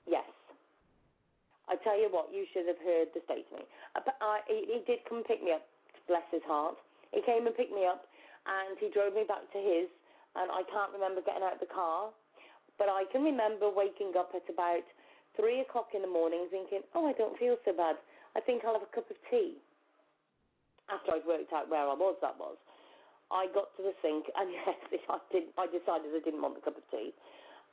Yes. 0.07 0.27
I 1.67 1.75
tell 1.83 1.99
you 1.99 2.11
what, 2.11 2.31
you 2.31 2.47
should 2.55 2.67
have 2.67 2.79
heard 2.83 3.11
the 3.15 3.23
state 3.27 3.47
of 3.51 3.63
me. 3.63 3.65
Uh, 3.95 4.03
but 4.07 4.15
I, 4.23 4.43
he, 4.47 4.67
he 4.67 4.79
did 4.87 5.03
come 5.07 5.23
pick 5.27 5.43
me 5.43 5.55
up, 5.55 5.67
bless 6.07 6.27
his 6.31 6.43
heart. 6.47 6.79
He 7.11 7.23
came 7.23 7.47
and 7.47 7.55
picked 7.55 7.75
me 7.75 7.87
up, 7.87 8.07
and 8.47 8.79
he 8.79 8.91
drove 8.91 9.15
me 9.15 9.27
back 9.27 9.43
to 9.55 9.59
his, 9.59 9.91
and 10.39 10.51
I 10.51 10.63
can't 10.71 10.95
remember 10.95 11.23
getting 11.23 11.43
out 11.43 11.59
of 11.59 11.63
the 11.63 11.71
car, 11.71 12.15
but 12.79 12.87
I 12.87 13.07
can 13.11 13.23
remember 13.27 13.67
waking 13.71 14.15
up 14.15 14.31
at 14.35 14.47
about 14.47 14.87
three 15.35 15.61
o'clock 15.63 15.95
in 15.95 16.03
the 16.03 16.11
morning 16.11 16.47
thinking, 16.51 16.83
oh, 16.95 17.07
I 17.07 17.15
don't 17.15 17.39
feel 17.39 17.59
so 17.67 17.75
bad. 17.75 17.99
I 18.35 18.41
think 18.41 18.63
I'll 18.63 18.79
have 18.79 18.87
a 18.87 18.95
cup 18.95 19.11
of 19.11 19.19
tea. 19.31 19.59
After 20.91 21.15
I'd 21.15 21.27
worked 21.27 21.53
out 21.53 21.71
where 21.71 21.87
I 21.87 21.95
was, 21.95 22.19
that 22.23 22.39
was. 22.39 22.59
I 23.31 23.47
got 23.55 23.71
to 23.79 23.83
the 23.83 23.95
sink, 24.03 24.27
and 24.35 24.51
yes, 24.67 25.03
I 25.09 25.19
did. 25.31 25.51
I 25.59 25.67
decided 25.67 26.11
I 26.11 26.23
didn't 26.23 26.43
want 26.43 26.59
the 26.59 26.65
cup 26.67 26.77
of 26.77 26.85
tea, 26.91 27.15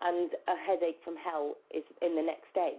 and 0.02 0.30
a 0.48 0.56
headache 0.56 1.02
from 1.04 1.18
hell 1.18 1.58
is 1.74 1.84
in 2.02 2.16
the 2.16 2.22
next 2.22 2.54
day. 2.54 2.78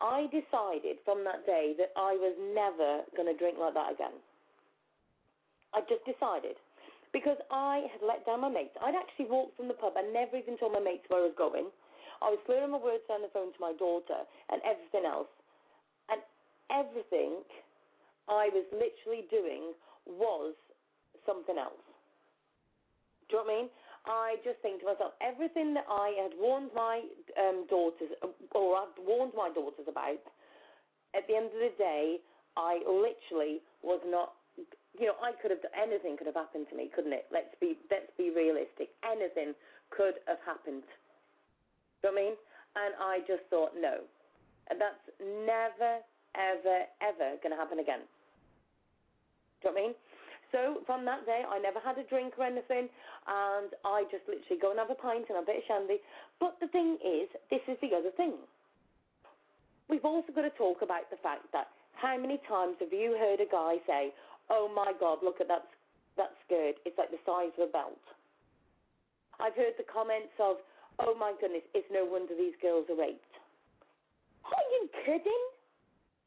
I 0.00 0.26
decided 0.32 0.96
from 1.04 1.24
that 1.28 1.44
day 1.44 1.76
that 1.76 1.92
I 1.94 2.16
was 2.16 2.32
never 2.56 3.04
going 3.14 3.28
to 3.28 3.36
drink 3.36 3.60
like 3.60 3.76
that 3.76 3.92
again. 3.92 4.16
I 5.76 5.84
just 5.86 6.02
decided 6.08 6.56
because 7.12 7.36
I 7.52 7.86
had 7.92 8.00
let 8.00 8.24
down 8.24 8.40
my 8.40 8.48
mates. 8.48 8.74
I'd 8.80 8.96
actually 8.96 9.28
walked 9.28 9.56
from 9.60 9.68
the 9.68 9.76
pub 9.76 9.94
and 10.00 10.12
never 10.12 10.40
even 10.40 10.56
told 10.56 10.72
my 10.72 10.80
mates 10.80 11.04
where 11.08 11.20
I 11.20 11.28
was 11.28 11.36
going. 11.36 11.68
I 12.22 12.32
was 12.32 12.40
slurring 12.46 12.72
my 12.72 12.80
words 12.80 13.04
down 13.08 13.22
the 13.22 13.32
phone 13.32 13.52
to 13.52 13.60
my 13.60 13.76
daughter 13.76 14.24
and 14.48 14.60
everything 14.64 15.04
else. 15.04 15.30
And 16.08 16.20
everything 16.72 17.44
I 18.28 18.48
was 18.54 18.64
literally 18.72 19.26
doing 19.28 19.74
was 20.06 20.54
something 21.30 21.54
else. 21.54 21.78
Do 23.30 23.38
you 23.38 23.38
know 23.38 23.46
what 23.46 23.54
I 23.54 23.56
mean? 23.62 23.68
I 24.10 24.28
just 24.42 24.58
think 24.58 24.82
to 24.82 24.90
myself, 24.90 25.14
everything 25.22 25.70
that 25.78 25.86
I 25.86 26.10
had 26.18 26.34
warned 26.34 26.74
my 26.74 27.06
um, 27.38 27.70
daughters, 27.70 28.10
or 28.50 28.82
I'd 28.82 28.98
warned 28.98 29.38
my 29.38 29.54
daughters 29.54 29.86
about, 29.86 30.18
at 31.14 31.28
the 31.30 31.38
end 31.38 31.54
of 31.54 31.60
the 31.62 31.74
day, 31.78 32.18
I 32.56 32.82
literally 32.82 33.62
was 33.86 34.02
not. 34.08 34.34
You 34.98 35.06
know, 35.06 35.18
I 35.22 35.30
could 35.38 35.54
have 35.54 35.62
anything 35.70 36.18
could 36.18 36.26
have 36.26 36.34
happened 36.34 36.66
to 36.70 36.76
me, 36.76 36.90
couldn't 36.90 37.14
it? 37.14 37.30
Let's 37.30 37.54
be 37.60 37.78
let's 37.90 38.10
be 38.18 38.34
realistic. 38.34 38.90
Anything 39.06 39.54
could 39.94 40.18
have 40.26 40.42
happened. 40.44 40.82
Do 42.02 42.08
you 42.08 42.10
know 42.10 42.10
what 42.10 42.20
I 42.20 42.24
mean? 42.24 42.34
And 42.76 42.92
I 42.98 43.14
just 43.26 43.44
thought, 43.50 43.72
no, 43.78 44.06
And 44.70 44.80
that's 44.80 45.02
never, 45.18 45.98
ever, 46.38 46.86
ever 47.02 47.28
going 47.42 47.50
to 47.50 47.58
happen 47.58 47.82
again. 47.82 48.06
Do 49.62 49.68
you 49.68 49.74
know 49.74 49.74
what 49.74 49.78
I 49.78 49.86
mean? 49.90 49.94
So 50.52 50.82
from 50.86 51.04
that 51.06 51.26
day, 51.26 51.42
I 51.48 51.58
never 51.58 51.78
had 51.78 51.98
a 51.98 52.04
drink 52.04 52.34
or 52.38 52.44
anything, 52.44 52.90
and 53.26 53.70
I 53.84 54.04
just 54.10 54.26
literally 54.26 54.58
go 54.60 54.70
and 54.70 54.78
have 54.78 54.90
a 54.90 54.98
pint 54.98 55.26
and 55.30 55.38
a 55.38 55.46
bit 55.46 55.62
of 55.62 55.64
shandy. 55.66 56.02
But 56.38 56.58
the 56.60 56.68
thing 56.68 56.98
is, 56.98 57.30
this 57.50 57.62
is 57.70 57.78
the 57.80 57.94
other 57.94 58.10
thing. 58.16 58.34
We've 59.88 60.04
also 60.04 60.32
got 60.34 60.42
to 60.42 60.54
talk 60.54 60.82
about 60.82 61.10
the 61.10 61.18
fact 61.22 61.50
that 61.52 61.68
how 61.94 62.16
many 62.16 62.38
times 62.48 62.76
have 62.80 62.92
you 62.92 63.18
heard 63.18 63.40
a 63.40 63.46
guy 63.50 63.78
say, 63.86 64.14
"Oh 64.48 64.68
my 64.68 64.92
God, 64.98 65.22
look 65.22 65.40
at 65.40 65.48
that 65.48 65.66
that 66.16 66.34
skirt. 66.46 66.78
It's 66.84 66.98
like 66.98 67.10
the 67.10 67.22
size 67.26 67.52
of 67.58 67.68
a 67.68 67.72
belt." 67.72 68.02
I've 69.38 69.54
heard 69.54 69.74
the 69.78 69.84
comments 69.84 70.34
of, 70.38 70.58
"Oh 70.98 71.14
my 71.14 71.32
goodness, 71.40 71.62
it's 71.74 71.90
no 71.90 72.04
wonder 72.04 72.34
these 72.34 72.56
girls 72.62 72.88
are 72.90 72.94
raped." 72.94 73.34
Are 74.44 74.66
you 74.72 74.88
kidding? 75.04 75.44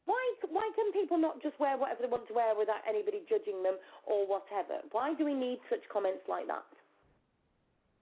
Why 0.04 0.20
why 0.50 0.68
can 0.76 0.92
people 0.92 1.16
not 1.16 1.40
just 1.40 1.58
wear 1.58 1.76
whatever 1.76 2.04
they 2.04 2.12
want 2.12 2.28
to 2.28 2.34
wear 2.34 2.52
without 2.52 2.84
anybody 2.88 3.24
judging 3.28 3.62
them 3.62 3.80
or 4.04 4.26
whatever? 4.28 4.84
Why 4.92 5.14
do 5.14 5.24
we 5.24 5.32
need 5.32 5.60
such 5.70 5.80
comments 5.88 6.28
like 6.28 6.46
that? 6.46 6.68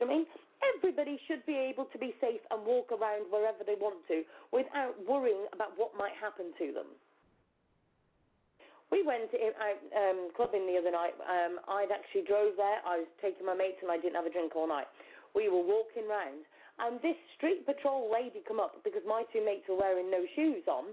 I 0.03 0.05
mean, 0.05 0.27
everybody 0.75 1.15
should 1.31 1.47
be 1.47 1.55
able 1.55 1.87
to 1.95 1.99
be 1.99 2.11
safe 2.19 2.43
and 2.51 2.67
walk 2.67 2.91
around 2.91 3.31
wherever 3.31 3.63
they 3.63 3.79
want 3.79 4.03
to 4.11 4.27
without 4.51 4.99
worrying 5.07 5.47
about 5.55 5.79
what 5.79 5.95
might 5.95 6.15
happen 6.19 6.51
to 6.59 6.75
them. 6.75 6.91
We 8.91 9.07
went 9.07 9.31
out 9.33 9.81
um, 9.95 10.29
clubbing 10.37 10.67
the 10.67 10.77
other 10.77 10.91
night. 10.91 11.15
Um, 11.25 11.63
I'd 11.71 11.95
actually 11.95 12.29
drove 12.29 12.59
there. 12.59 12.83
I 12.85 13.07
was 13.07 13.11
taking 13.23 13.47
my 13.47 13.55
mates 13.55 13.81
and 13.81 13.89
I 13.89 13.97
didn't 13.97 14.19
have 14.19 14.27
a 14.27 14.35
drink 14.35 14.53
all 14.59 14.69
night. 14.69 14.91
We 15.33 15.49
were 15.49 15.65
walking 15.65 16.05
round, 16.05 16.45
and 16.77 17.01
this 17.01 17.17
street 17.39 17.65
patrol 17.65 18.13
lady 18.13 18.45
come 18.45 18.61
up 18.61 18.85
because 18.85 19.01
my 19.09 19.25
two 19.33 19.41
mates 19.41 19.65
were 19.65 19.81
wearing 19.81 20.11
no 20.11 20.29
shoes 20.37 20.67
on 20.69 20.93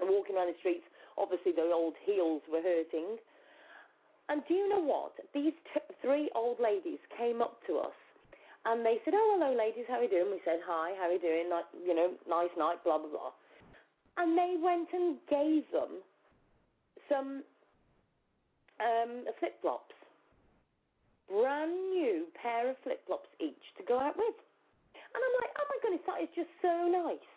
and 0.00 0.08
walking 0.08 0.36
around 0.36 0.48
the 0.48 0.58
streets. 0.58 0.84
Obviously, 1.18 1.52
the 1.52 1.70
old 1.72 1.94
heels 2.04 2.42
were 2.50 2.62
hurting. 2.62 3.16
And 4.28 4.42
do 4.48 4.54
you 4.54 4.68
know 4.68 4.82
what? 4.82 5.12
These 5.32 5.54
t- 5.72 5.94
three 6.02 6.30
old 6.34 6.58
ladies 6.60 6.98
came 7.16 7.40
up 7.40 7.62
to 7.66 7.78
us 7.78 7.96
and 8.66 8.84
they 8.84 8.98
said, 9.04 9.14
"Oh, 9.14 9.38
hello, 9.38 9.54
ladies. 9.54 9.86
How 9.86 10.02
are 10.02 10.02
you 10.02 10.10
doing?" 10.10 10.30
We 10.32 10.42
said, 10.44 10.60
"Hi. 10.66 10.94
How 10.98 11.06
are 11.06 11.12
you 11.12 11.22
doing? 11.22 11.48
Like, 11.48 11.66
you 11.72 11.94
know, 11.94 12.10
nice 12.28 12.50
night. 12.58 12.82
Blah 12.82 12.98
blah 12.98 13.08
blah." 13.08 13.32
And 14.18 14.36
they 14.36 14.56
went 14.58 14.92
and 14.92 15.18
gave 15.30 15.70
them 15.70 16.02
some 17.08 17.44
um, 18.80 19.24
flip 19.38 19.60
flops, 19.62 19.94
brand 21.28 21.72
new 21.94 22.26
pair 22.34 22.68
of 22.68 22.76
flip 22.82 23.06
flops 23.06 23.28
each 23.38 23.62
to 23.78 23.84
go 23.84 24.00
out 24.00 24.16
with. 24.16 24.34
And 25.14 25.22
I'm 25.22 25.34
like, 25.40 25.52
"Oh 25.56 25.66
my 25.70 25.78
goodness, 25.82 26.02
that 26.10 26.20
is 26.22 26.30
just 26.34 26.50
so 26.60 26.88
nice." 26.90 27.30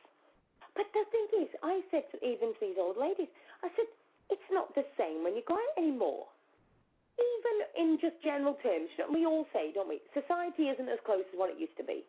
But 0.76 0.88
the 0.94 1.06
thing 1.12 1.46
is, 1.46 1.50
I 1.64 1.82
said 1.92 2.06
to 2.12 2.18
even 2.22 2.54
to 2.54 2.60
these 2.62 2.80
old 2.80 2.98
ladies, 2.98 3.30
I 3.64 3.70
said, 3.76 3.90
it's 4.30 4.50
not 4.52 4.74
the 4.76 4.86
same 4.98 5.24
when 5.24 5.36
you 5.36 5.44
go 5.46 5.56
out 5.58 5.76
anymore. 5.78 6.30
Even 7.20 7.56
in 7.76 7.90
just 8.00 8.16
general 8.24 8.56
terms, 8.64 8.88
we 9.12 9.26
all 9.26 9.44
say, 9.52 9.74
don't 9.74 9.90
we? 9.90 10.00
Society 10.16 10.72
isn't 10.72 10.88
as 10.88 11.02
close 11.04 11.26
as 11.28 11.36
what 11.36 11.50
it 11.52 11.60
used 11.60 11.76
to 11.76 11.84
be. 11.84 12.06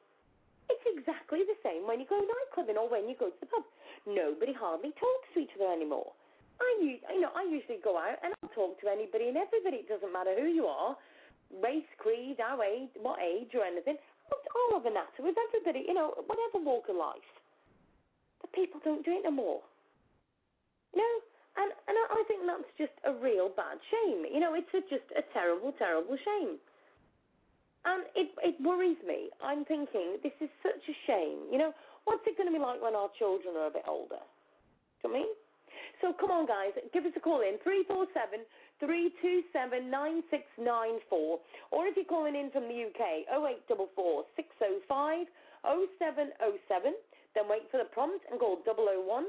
It's 0.71 0.87
exactly 0.87 1.43
the 1.43 1.59
same 1.67 1.83
when 1.89 1.99
you 1.99 2.07
go 2.07 2.23
nightclubbing 2.23 2.79
or 2.79 2.87
when 2.87 3.11
you 3.11 3.19
go 3.19 3.27
to 3.27 3.41
the 3.43 3.51
pub. 3.51 3.67
Nobody 4.07 4.55
hardly 4.55 4.95
talks 4.95 5.29
to 5.35 5.43
each 5.43 5.51
other 5.59 5.73
anymore. 5.73 6.15
I, 6.61 7.01
you 7.11 7.21
know, 7.21 7.35
I 7.35 7.43
usually 7.43 7.83
go 7.83 7.99
out 7.99 8.23
and 8.23 8.31
I'll 8.39 8.55
talk 8.55 8.79
to 8.85 8.87
anybody 8.87 9.27
and 9.33 9.37
everybody. 9.37 9.83
It 9.83 9.89
doesn't 9.91 10.13
matter 10.13 10.31
who 10.39 10.47
you 10.47 10.71
are, 10.71 10.95
race, 11.59 11.89
creed, 11.99 12.39
our 12.39 12.63
age, 12.63 12.93
what 13.01 13.19
age 13.19 13.51
or 13.57 13.65
anything. 13.65 13.97
I'll 14.31 14.79
have 14.79 14.87
a 14.87 14.95
natter 14.95 15.27
with 15.27 15.35
everybody, 15.35 15.89
you 15.89 15.95
know, 15.95 16.15
whatever 16.31 16.63
walk 16.63 16.87
of 16.87 16.95
life. 16.95 17.27
People 18.55 18.81
don't 18.85 19.05
do 19.05 19.13
it 19.13 19.23
no 19.25 19.31
more. 19.31 19.61
You 20.95 21.01
know, 21.01 21.15
and 21.63 21.71
and 21.87 21.97
I 21.99 22.23
think 22.27 22.43
that's 22.47 22.71
just 22.79 22.97
a 23.07 23.13
real 23.15 23.51
bad 23.51 23.79
shame. 23.91 24.27
You 24.27 24.41
know, 24.41 24.55
it's 24.55 24.71
a, 24.75 24.83
just 24.91 25.07
a 25.15 25.23
terrible, 25.33 25.75
terrible 25.79 26.17
shame. 26.19 26.59
And 27.85 28.05
it 28.15 28.29
it 28.43 28.57
worries 28.61 29.01
me. 29.07 29.31
I'm 29.43 29.65
thinking 29.65 30.19
this 30.23 30.37
is 30.41 30.51
such 30.63 30.83
a 30.89 30.97
shame. 31.07 31.49
You 31.51 31.59
know, 31.59 31.73
what's 32.05 32.27
it 32.27 32.37
going 32.37 32.49
to 32.49 32.55
be 32.55 32.63
like 32.63 32.83
when 32.83 32.95
our 32.95 33.11
children 33.19 33.57
are 33.57 33.69
a 33.69 33.75
bit 33.75 33.87
older? 33.89 34.21
Do 35.03 35.09
you 35.09 35.15
mean? 35.15 35.33
So 36.01 36.13
come 36.17 36.31
on, 36.31 36.47
guys, 36.47 36.73
give 36.93 37.05
us 37.05 37.13
a 37.17 37.21
call 37.21 37.41
in 37.41 37.59
three 37.63 37.85
four 37.85 38.07
seven 38.17 38.45
three 38.81 39.13
two 39.21 39.43
seven 39.53 39.91
nine 39.91 40.23
six 40.31 40.45
nine 40.59 41.01
four, 41.09 41.41
or 41.71 41.87
if 41.87 41.97
you're 41.97 42.09
calling 42.09 42.35
in 42.35 42.51
from 42.51 42.65
the 42.65 42.89
UK, 42.89 43.29
oh 43.33 43.47
eight 43.47 43.67
double 43.69 43.89
four 43.95 44.25
six 44.37 44.49
oh 44.63 44.81
five 44.89 45.27
oh 45.65 45.87
seven 45.99 46.31
oh 46.41 46.57
seven. 46.69 46.95
Then 47.35 47.49
wait 47.49 47.71
for 47.71 47.79
the 47.79 47.89
prompt 47.91 48.25
and 48.31 48.41
call 48.41 48.59
001 48.67 49.25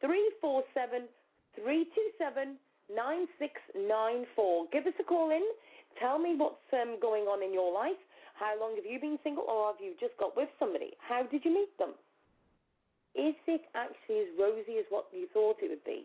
347 0.00 1.08
327 1.56 2.56
9694. 2.92 4.66
Give 4.72 4.86
us 4.86 4.94
a 5.00 5.04
call 5.04 5.30
in. 5.30 5.42
Tell 5.98 6.18
me 6.18 6.36
what's 6.36 6.60
um, 6.72 7.00
going 7.00 7.24
on 7.24 7.42
in 7.42 7.52
your 7.52 7.72
life. 7.72 7.98
How 8.36 8.52
long 8.60 8.76
have 8.76 8.84
you 8.84 9.00
been 9.00 9.18
single 9.24 9.48
or 9.48 9.72
have 9.72 9.80
you 9.80 9.96
just 9.98 10.12
got 10.20 10.36
with 10.36 10.52
somebody? 10.58 10.92
How 11.00 11.24
did 11.24 11.44
you 11.44 11.52
meet 11.52 11.72
them? 11.78 11.96
Is 13.16 13.34
it 13.48 13.64
actually 13.72 14.28
as 14.28 14.30
rosy 14.38 14.76
as 14.78 14.84
what 14.92 15.08
you 15.10 15.26
thought 15.32 15.56
it 15.64 15.70
would 15.70 15.84
be? 15.84 16.04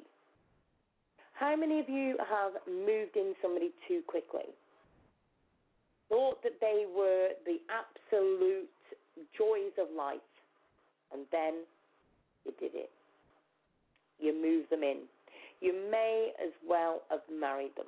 How 1.35 1.55
many 1.57 1.79
of 1.79 1.89
you 1.89 2.15
have 2.23 2.53
moved 2.67 3.17
in 3.17 3.35
somebody 3.41 3.71
too 3.87 4.01
quickly? 4.07 4.47
Thought 6.07 6.41
that 6.43 6.55
they 6.61 6.85
were 6.87 7.35
the 7.45 7.59
absolute 7.67 8.71
joys 9.37 9.75
of 9.75 9.91
life, 9.95 10.23
and 11.13 11.23
then 11.31 11.65
you 12.45 12.53
did 12.59 12.71
it. 12.73 12.89
You 14.19 14.33
move 14.33 14.69
them 14.69 14.83
in. 14.83 15.03
You 15.61 15.73
may 15.91 16.31
as 16.41 16.51
well 16.67 17.01
have 17.09 17.21
married 17.31 17.75
them. 17.75 17.87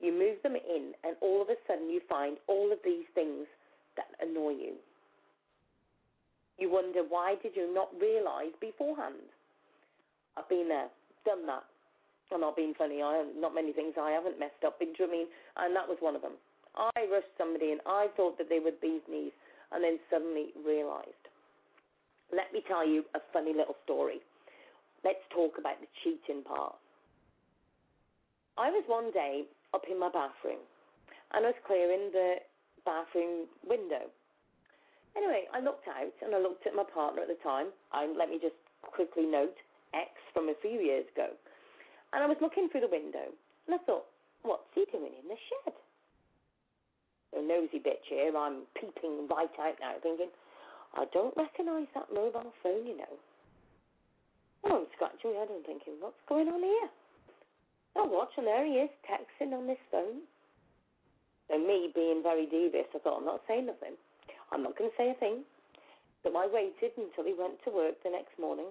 You 0.00 0.12
move 0.12 0.36
them 0.42 0.56
in, 0.56 0.92
and 1.04 1.16
all 1.20 1.40
of 1.40 1.48
a 1.48 1.56
sudden 1.66 1.88
you 1.88 2.00
find 2.08 2.36
all 2.48 2.70
of 2.72 2.78
these 2.84 3.06
things 3.14 3.46
that 3.96 4.06
annoy 4.20 4.50
you. 4.50 4.74
You 6.58 6.70
wonder 6.70 7.00
why 7.08 7.36
did 7.42 7.52
you 7.56 7.72
not 7.72 7.88
realise 8.00 8.52
beforehand? 8.60 9.28
I've 10.36 10.48
been 10.48 10.68
there, 10.68 10.88
done 11.24 11.46
that. 11.46 11.64
I'm 12.32 12.40
not 12.40 12.56
being 12.56 12.74
funny. 12.74 13.02
I 13.02 13.24
not 13.38 13.54
many 13.54 13.72
things 13.72 13.94
I 14.00 14.10
haven't 14.10 14.38
messed 14.38 14.64
up. 14.66 14.78
Do 14.80 14.86
you 14.86 15.06
I 15.06 15.10
mean? 15.10 15.26
And 15.56 15.76
that 15.76 15.86
was 15.86 15.98
one 16.00 16.16
of 16.16 16.22
them. 16.22 16.34
I 16.76 17.06
rushed 17.10 17.32
somebody 17.38 17.70
and 17.72 17.80
I 17.86 18.08
thought 18.16 18.36
that 18.38 18.48
they 18.48 18.58
were 18.58 18.74
bee's 18.82 19.00
knees, 19.08 19.32
and 19.72 19.82
then 19.82 19.98
suddenly 20.10 20.54
realised. 20.64 21.24
Let 22.34 22.52
me 22.52 22.62
tell 22.66 22.86
you 22.86 23.04
a 23.14 23.20
funny 23.32 23.54
little 23.54 23.76
story. 23.84 24.20
Let's 25.04 25.22
talk 25.30 25.58
about 25.58 25.78
the 25.80 25.86
cheating 26.02 26.42
part. 26.42 26.74
I 28.58 28.70
was 28.70 28.84
one 28.86 29.12
day 29.12 29.44
up 29.74 29.84
in 29.90 30.00
my 30.00 30.08
bathroom 30.08 30.64
and 31.34 31.44
I 31.44 31.52
was 31.52 31.60
clearing 31.66 32.10
the 32.12 32.40
bathroom 32.84 33.46
window. 33.66 34.08
Anyway, 35.16 35.44
I 35.52 35.60
looked 35.60 35.88
out 35.88 36.14
and 36.24 36.34
I 36.34 36.40
looked 36.40 36.66
at 36.66 36.74
my 36.74 36.84
partner 36.84 37.22
at 37.22 37.28
the 37.28 37.40
time. 37.42 37.68
I, 37.92 38.06
let 38.06 38.28
me 38.28 38.38
just 38.40 38.56
quickly 38.82 39.26
note, 39.26 39.56
X 39.94 40.10
from 40.32 40.48
a 40.48 40.58
few 40.60 40.80
years 40.80 41.04
ago. 41.14 41.32
And 42.12 42.22
I 42.22 42.26
was 42.26 42.36
looking 42.40 42.68
through 42.68 42.82
the 42.86 42.92
window 42.92 43.32
and 43.66 43.74
I 43.74 43.80
thought, 43.84 44.06
what's 44.42 44.70
he 44.74 44.84
doing 44.92 45.12
in 45.12 45.28
the 45.28 45.36
shed? 45.36 45.74
A 47.36 47.42
nosy 47.42 47.75
bitch 47.86 48.02
here, 48.10 48.34
I'm 48.34 48.66
peeping 48.74 49.30
right 49.30 49.54
out 49.62 49.78
now, 49.78 49.94
thinking, 50.02 50.34
I 50.98 51.06
don't 51.14 51.36
recognise 51.36 51.86
that 51.94 52.10
mobile 52.10 52.50
phone, 52.62 52.82
you 52.82 52.98
know. 52.98 53.14
And 54.64 54.72
I'm 54.74 54.86
scratching 54.98 55.30
my 55.30 55.46
head 55.46 55.54
and 55.54 55.62
thinking, 55.62 55.94
what's 56.02 56.18
going 56.28 56.48
on 56.50 56.58
here? 56.58 56.90
I 57.94 58.02
watch, 58.02 58.34
and 58.36 58.46
there 58.46 58.66
he 58.66 58.82
is, 58.82 58.90
texting 59.06 59.54
on 59.54 59.70
this 59.70 59.80
phone. 59.90 60.26
So 61.46 61.58
me 61.58 61.94
being 61.94 62.26
very 62.26 62.50
devious, 62.50 62.90
I 62.90 62.98
thought, 62.98 63.22
I'm 63.22 63.30
not 63.30 63.46
saying 63.46 63.70
nothing. 63.70 63.94
I'm 64.50 64.66
not 64.66 64.76
going 64.76 64.90
to 64.90 64.96
say 64.98 65.14
a 65.14 65.18
thing. 65.22 65.46
So 66.22 66.34
I 66.34 66.50
waited 66.50 66.92
until 66.98 67.22
he 67.22 67.34
went 67.38 67.62
to 67.64 67.70
work 67.70 68.02
the 68.02 68.10
next 68.10 68.34
morning. 68.34 68.66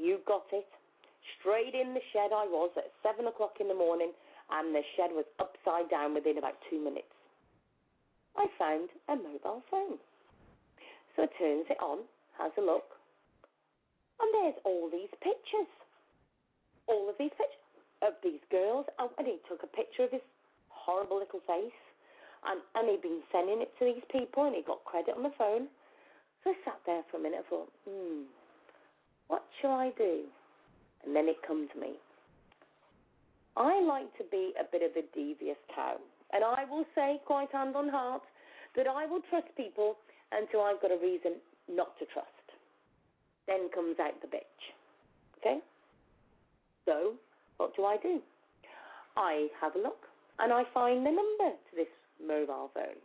You 0.00 0.18
got 0.26 0.48
it. 0.52 0.66
Straight 1.38 1.76
in 1.76 1.94
the 1.94 2.00
shed 2.12 2.32
I 2.32 2.48
was 2.48 2.72
at 2.76 2.90
7 3.04 3.26
o'clock 3.28 3.60
in 3.60 3.68
the 3.68 3.76
morning, 3.76 4.10
and 4.50 4.74
the 4.74 4.82
shed 4.96 5.12
was 5.12 5.28
upside 5.38 5.90
down 5.90 6.14
within 6.14 6.38
about 6.38 6.56
two 6.70 6.82
minutes. 6.82 7.12
I 8.36 8.46
found 8.58 8.88
a 9.08 9.16
mobile 9.16 9.62
phone. 9.70 9.98
So 11.16 11.22
I 11.24 11.26
turns 11.38 11.66
it 11.68 11.78
on, 11.80 11.98
has 12.38 12.52
a 12.56 12.62
look, 12.62 12.96
and 14.22 14.30
there's 14.34 14.58
all 14.64 14.88
these 14.90 15.10
pictures. 15.18 15.70
All 16.86 17.10
of 17.10 17.16
these 17.18 17.34
pictures 17.34 17.66
of 18.02 18.14
these 18.22 18.42
girls. 18.50 18.86
And 18.98 19.26
he 19.26 19.38
took 19.50 19.62
a 19.62 19.66
picture 19.66 20.04
of 20.04 20.12
his 20.12 20.22
horrible 20.68 21.18
little 21.18 21.42
face. 21.46 21.82
And, 22.46 22.62
and 22.74 22.90
he'd 22.90 23.02
been 23.02 23.22
sending 23.30 23.60
it 23.62 23.70
to 23.78 23.84
these 23.84 24.02
people 24.10 24.46
and 24.46 24.54
he 24.54 24.62
got 24.62 24.84
credit 24.84 25.14
on 25.16 25.22
the 25.22 25.34
phone. 25.38 25.66
So 26.42 26.50
I 26.50 26.54
sat 26.64 26.78
there 26.86 27.02
for 27.10 27.18
a 27.18 27.20
minute 27.20 27.46
and 27.46 27.46
thought, 27.46 27.70
hmm, 27.86 28.22
what 29.28 29.44
shall 29.60 29.72
I 29.72 29.90
do? 29.96 30.26
And 31.04 31.14
then 31.14 31.28
it 31.28 31.36
come 31.46 31.68
to 31.72 31.80
me. 31.80 31.94
I 33.56 33.80
like 33.82 34.10
to 34.18 34.24
be 34.30 34.54
a 34.58 34.64
bit 34.64 34.82
of 34.82 34.96
a 34.96 35.06
devious 35.14 35.58
cow. 35.74 35.98
And 36.32 36.44
I 36.44 36.64
will 36.64 36.84
say, 36.94 37.20
quite 37.26 37.52
hand 37.52 37.76
on 37.76 37.88
heart, 37.88 38.22
that 38.76 38.86
I 38.86 39.06
will 39.06 39.20
trust 39.28 39.48
people 39.56 39.96
until 40.32 40.62
I've 40.62 40.80
got 40.80 40.90
a 40.90 40.96
reason 40.96 41.36
not 41.68 41.98
to 41.98 42.06
trust. 42.06 42.28
Then 43.46 43.68
comes 43.74 43.96
out 44.00 44.20
the 44.22 44.28
bitch. 44.28 44.62
Okay? 45.38 45.58
So 46.86 47.14
what 47.58 47.76
do 47.76 47.84
I 47.84 47.96
do? 48.02 48.20
I 49.16 49.48
have 49.60 49.76
a 49.76 49.78
look 49.78 50.08
and 50.38 50.52
I 50.52 50.64
find 50.72 51.04
the 51.04 51.10
number 51.10 51.54
to 51.54 51.72
this 51.76 51.92
mobile 52.24 52.70
phone. 52.74 52.98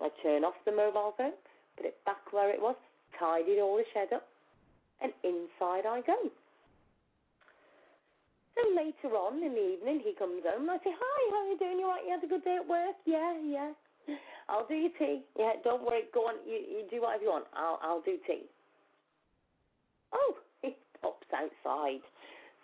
I 0.00 0.08
turn 0.22 0.44
off 0.44 0.54
the 0.64 0.72
mobile 0.72 1.14
phone, 1.16 1.32
put 1.76 1.86
it 1.86 1.96
back 2.06 2.32
where 2.32 2.50
it 2.50 2.60
was, 2.60 2.76
tidied 3.18 3.60
all 3.60 3.76
the 3.76 3.84
shed 3.92 4.12
up, 4.14 4.26
and 5.02 5.12
inside 5.24 5.84
I 5.86 6.00
go. 6.06 6.30
So 8.54 8.60
later 8.76 9.16
on 9.16 9.42
in 9.42 9.52
the 9.52 9.66
evening, 9.78 10.00
he 10.04 10.12
comes 10.14 10.42
home 10.44 10.68
and 10.68 10.70
I 10.70 10.78
say, 10.84 10.92
Hi, 10.92 11.20
how 11.30 11.40
are 11.40 11.50
you 11.50 11.58
doing? 11.58 11.78
You 11.78 11.86
all 11.86 11.96
right? 11.96 12.04
You 12.04 12.12
had 12.12 12.24
a 12.24 12.28
good 12.28 12.44
day 12.44 12.56
at 12.60 12.68
work? 12.68 12.96
Yeah, 13.06 13.32
yeah. 13.40 13.72
I'll 14.48 14.66
do 14.66 14.74
your 14.74 14.92
tea. 14.98 15.22
Yeah, 15.38 15.56
don't 15.64 15.84
worry. 15.84 16.04
Go 16.12 16.28
on. 16.28 16.36
You, 16.46 16.60
you 16.60 16.84
do 16.90 17.00
whatever 17.00 17.24
you 17.24 17.30
want. 17.30 17.46
I'll, 17.56 17.78
I'll 17.82 18.02
do 18.02 18.18
tea. 18.26 18.44
Oh, 20.12 20.36
he 20.60 20.76
pops 21.00 21.26
outside. 21.32 22.04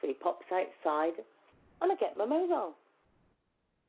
So 0.01 0.07
he 0.07 0.15
pops 0.15 0.47
outside, 0.53 1.19
and 1.81 1.91
I 1.91 1.95
get 1.97 2.17
my 2.17 2.27
mobile. 2.27 2.75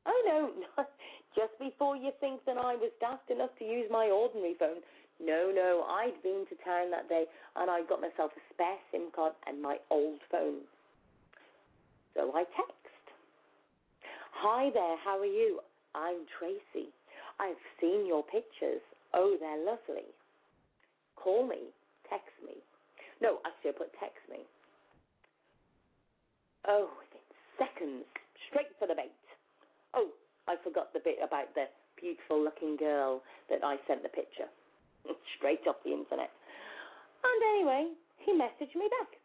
Oh 0.06 0.22
no, 0.26 0.84
just 1.36 1.52
before 1.60 1.96
you 1.96 2.10
think 2.20 2.40
that 2.46 2.56
I 2.56 2.74
was 2.74 2.90
daft 3.00 3.30
enough 3.30 3.50
to 3.58 3.64
use 3.64 3.86
my 3.90 4.06
ordinary 4.06 4.54
phone. 4.58 4.80
No, 5.22 5.52
no, 5.54 5.84
I'd 5.86 6.16
been 6.22 6.46
to 6.48 6.56
town 6.64 6.90
that 6.90 7.08
day 7.08 7.26
and 7.56 7.70
I 7.70 7.82
got 7.84 8.00
myself 8.00 8.32
a 8.34 8.40
spare 8.54 8.80
SIM 8.90 9.12
card 9.14 9.32
and 9.46 9.60
my 9.60 9.76
old 9.90 10.20
phone. 10.30 10.64
I 12.34 12.44
text. 12.54 13.04
Hi 14.42 14.70
there, 14.72 14.96
how 15.04 15.18
are 15.18 15.26
you? 15.26 15.60
I'm 15.94 16.24
Tracy. 16.38 16.88
I've 17.40 17.60
seen 17.80 18.06
your 18.06 18.22
pictures. 18.22 18.80
Oh, 19.14 19.36
they're 19.40 19.64
lovely. 19.64 20.06
Call 21.16 21.46
me, 21.46 21.74
text 22.08 22.32
me. 22.44 22.54
No, 23.20 23.38
actually, 23.44 23.70
I 23.70 23.78
put 23.78 23.92
text 23.98 24.22
me. 24.30 24.46
Oh, 26.68 26.88
within 27.00 27.26
seconds, 27.58 28.06
straight 28.48 28.72
for 28.78 28.86
the 28.86 28.94
bait. 28.94 29.12
Oh, 29.94 30.08
I 30.46 30.56
forgot 30.62 30.92
the 30.92 31.00
bit 31.04 31.18
about 31.24 31.52
the 31.54 31.66
beautiful 32.00 32.40
looking 32.42 32.76
girl 32.76 33.22
that 33.50 33.60
I 33.64 33.76
sent 33.86 34.02
the 34.02 34.12
picture. 34.12 34.48
straight 35.36 35.66
off 35.66 35.76
the 35.84 35.92
internet. 35.92 36.30
And 37.24 37.40
anyway, 37.56 37.92
he 38.18 38.32
messaged 38.32 38.76
me 38.76 38.88
back. 39.00 39.20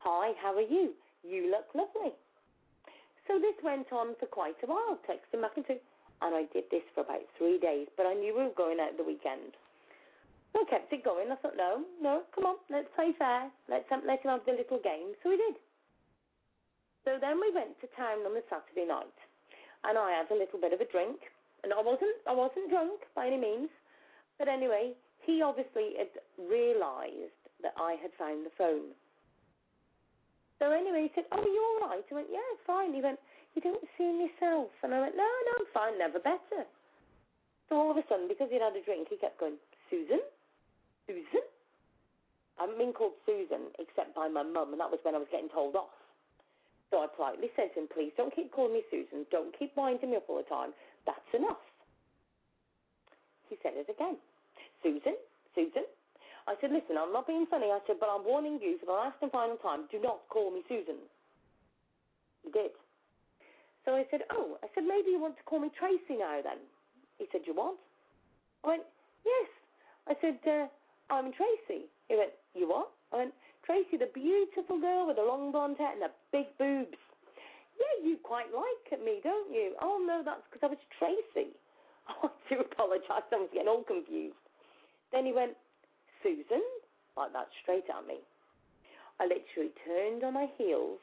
Hi, 0.00 0.32
how 0.42 0.54
are 0.54 0.66
you? 0.66 0.92
You 1.22 1.50
look 1.50 1.66
lovely. 1.74 2.14
So 3.26 3.38
this 3.38 3.58
went 3.62 3.90
on 3.92 4.14
for 4.18 4.26
quite 4.26 4.56
a 4.62 4.66
while, 4.66 4.98
texting 5.04 5.42
back 5.42 5.56
and 5.56 5.66
forth. 5.66 5.82
And 6.22 6.34
I 6.34 6.48
did 6.54 6.64
this 6.70 6.86
for 6.94 7.02
about 7.02 7.28
three 7.36 7.58
days, 7.58 7.88
but 7.96 8.06
I 8.06 8.14
knew 8.14 8.32
we 8.32 8.48
were 8.48 8.56
going 8.56 8.80
out 8.80 8.96
the 8.96 9.04
weekend. 9.04 9.52
So 10.52 10.64
I 10.64 10.70
kept 10.70 10.92
it 10.92 11.04
going. 11.04 11.28
I 11.28 11.36
thought, 11.36 11.60
no, 11.60 11.84
no, 12.00 12.24
come 12.34 12.46
on, 12.48 12.56
let's 12.70 12.88
play 12.96 13.12
fair. 13.18 13.52
Let's 13.68 13.84
um, 13.92 14.00
let 14.06 14.24
him 14.24 14.32
have 14.32 14.46
the 14.48 14.56
little 14.56 14.80
game. 14.80 15.12
So 15.20 15.28
we 15.28 15.36
did. 15.36 15.60
So 17.04 17.20
then 17.20 17.36
we 17.36 17.52
went 17.52 17.76
to 17.84 17.86
town 17.92 18.24
on 18.24 18.32
the 18.32 18.42
Saturday 18.48 18.88
night, 18.88 19.18
and 19.84 19.98
I 19.98 20.16
had 20.16 20.32
a 20.32 20.38
little 20.38 20.58
bit 20.58 20.72
of 20.72 20.80
a 20.80 20.88
drink, 20.88 21.20
and 21.62 21.70
I 21.70 21.82
wasn't 21.84 22.16
I 22.26 22.32
wasn't 22.32 22.72
drunk 22.72 23.04
by 23.14 23.28
any 23.28 23.36
means, 23.38 23.68
but 24.40 24.48
anyway, 24.48 24.96
he 25.20 25.42
obviously 25.42 25.94
had 26.00 26.10
realised 26.34 27.36
that 27.62 27.76
I 27.76 27.94
had 28.00 28.10
found 28.18 28.46
the 28.46 28.56
phone. 28.56 28.96
So 30.58 30.72
anyway, 30.72 31.08
he 31.08 31.10
said, 31.14 31.26
"Oh, 31.32 31.40
are 31.40 31.48
you 31.48 31.62
all 31.62 31.88
right?" 31.88 32.04
I 32.10 32.14
went, 32.14 32.28
"Yeah, 32.30 32.50
fine." 32.66 32.94
He 32.94 33.00
went, 33.00 33.20
"You 33.54 33.62
don't 33.62 33.84
see 33.96 34.08
yourself," 34.08 34.70
and 34.82 34.94
I 34.94 35.00
went, 35.00 35.16
"No, 35.16 35.24
no, 35.24 35.52
I'm 35.60 35.66
fine, 35.72 35.98
never 35.98 36.18
better." 36.18 36.64
So 37.68 37.76
all 37.76 37.90
of 37.90 37.96
a 37.96 38.04
sudden, 38.08 38.28
because 38.28 38.48
he'd 38.50 38.62
had 38.62 38.76
a 38.76 38.82
drink, 38.82 39.08
he 39.08 39.16
kept 39.16 39.38
going, 39.38 39.58
"Susan, 39.90 40.20
Susan." 41.06 41.44
I 42.58 42.62
haven't 42.62 42.78
been 42.78 42.92
called 42.92 43.12
Susan 43.26 43.68
except 43.78 44.14
by 44.14 44.28
my 44.28 44.42
mum, 44.42 44.72
and 44.72 44.80
that 44.80 44.90
was 44.90 45.00
when 45.04 45.14
I 45.14 45.18
was 45.18 45.28
getting 45.30 45.50
told 45.50 45.76
off. 45.76 45.92
So 46.90 47.02
I 47.02 47.06
politely 47.06 47.50
said 47.56 47.74
to 47.74 47.80
him, 47.80 47.88
please 47.92 48.12
don't 48.16 48.34
keep 48.34 48.52
calling 48.52 48.72
me 48.72 48.82
Susan. 48.90 49.26
Don't 49.30 49.52
keep 49.58 49.76
winding 49.76 50.10
me 50.10 50.16
up 50.16 50.24
all 50.28 50.38
the 50.38 50.48
time. 50.48 50.72
That's 51.04 51.34
enough. 51.34 51.60
He 53.50 53.56
said 53.62 53.74
it 53.74 53.90
again. 53.90 54.16
Susan, 54.82 55.16
Susan. 55.54 55.84
I 56.46 56.54
said, 56.60 56.70
listen, 56.70 56.94
I'm 56.94 57.12
not 57.12 57.26
being 57.26 57.46
funny. 57.50 57.66
I 57.66 57.82
said, 57.86 57.96
but 57.98 58.08
I'm 58.08 58.24
warning 58.24 58.58
you 58.62 58.78
for 58.78 58.86
the 58.86 58.92
last 58.92 59.18
and 59.20 59.30
final 59.30 59.56
time, 59.58 59.90
do 59.90 59.98
not 59.98 60.22
call 60.30 60.54
me 60.54 60.62
Susan. 60.68 61.02
He 62.46 62.50
did. 62.54 62.70
So 63.84 63.94
I 63.94 64.06
said, 64.10 64.22
oh, 64.30 64.58
I 64.62 64.66
said, 64.74 64.84
maybe 64.86 65.10
you 65.10 65.20
want 65.20 65.36
to 65.38 65.42
call 65.42 65.58
me 65.58 65.70
Tracy 65.74 66.18
now 66.18 66.38
then. 66.42 66.62
He 67.18 67.26
said, 67.32 67.42
you 67.46 67.54
want? 67.54 67.78
I 68.62 68.78
went, 68.78 68.86
yes. 69.26 69.50
I 70.06 70.14
said, 70.22 70.38
uh, 70.46 70.66
I'm 71.10 71.34
Tracy. 71.34 71.90
He 72.08 72.14
went, 72.14 72.30
you 72.54 72.68
what? 72.70 72.90
I 73.12 73.26
went, 73.26 73.34
Tracy, 73.66 73.98
the 73.98 74.10
beautiful 74.14 74.78
girl 74.78 75.06
with 75.06 75.16
the 75.16 75.26
long 75.26 75.50
blonde 75.50 75.78
hair 75.78 75.90
and 75.90 76.02
the 76.02 76.10
big 76.30 76.46
boobs. 76.58 76.98
Yeah, 77.74 78.06
you 78.06 78.18
quite 78.22 78.50
like 78.54 79.02
me, 79.02 79.18
don't 79.22 79.52
you? 79.52 79.74
Oh, 79.82 79.98
no, 79.98 80.22
that's 80.24 80.46
because 80.50 80.62
I 80.62 80.70
was 80.70 80.82
Tracy. 80.98 81.50
I 82.08 82.30
do 82.48 82.62
apologise. 82.62 83.26
I 83.30 83.36
was 83.36 83.50
getting 83.52 83.68
all 83.68 83.82
confused. 83.82 84.38
Then 85.12 85.26
he 85.26 85.32
went, 85.32 85.58
Susan, 86.26 86.62
like 87.16 87.32
that, 87.32 87.46
straight 87.62 87.86
at 87.86 88.02
me. 88.02 88.18
I 89.22 89.30
literally 89.30 89.70
turned 89.86 90.26
on 90.26 90.34
my 90.34 90.50
heels 90.58 90.98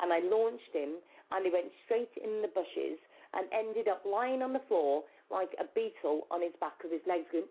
and 0.00 0.12
I 0.12 0.20
launched 0.24 0.72
him, 0.72 0.96
and 1.32 1.44
he 1.44 1.52
went 1.52 1.68
straight 1.84 2.12
in 2.16 2.40
the 2.40 2.48
bushes 2.48 2.96
and 3.36 3.44
ended 3.52 3.88
up 3.88 4.00
lying 4.08 4.40
on 4.40 4.52
the 4.52 4.64
floor 4.68 5.04
like 5.30 5.52
a 5.60 5.68
beetle 5.74 6.24
on 6.30 6.40
his 6.40 6.56
back 6.60 6.80
with 6.82 6.92
his 6.92 7.04
legs 7.04 7.28
going 7.32 7.44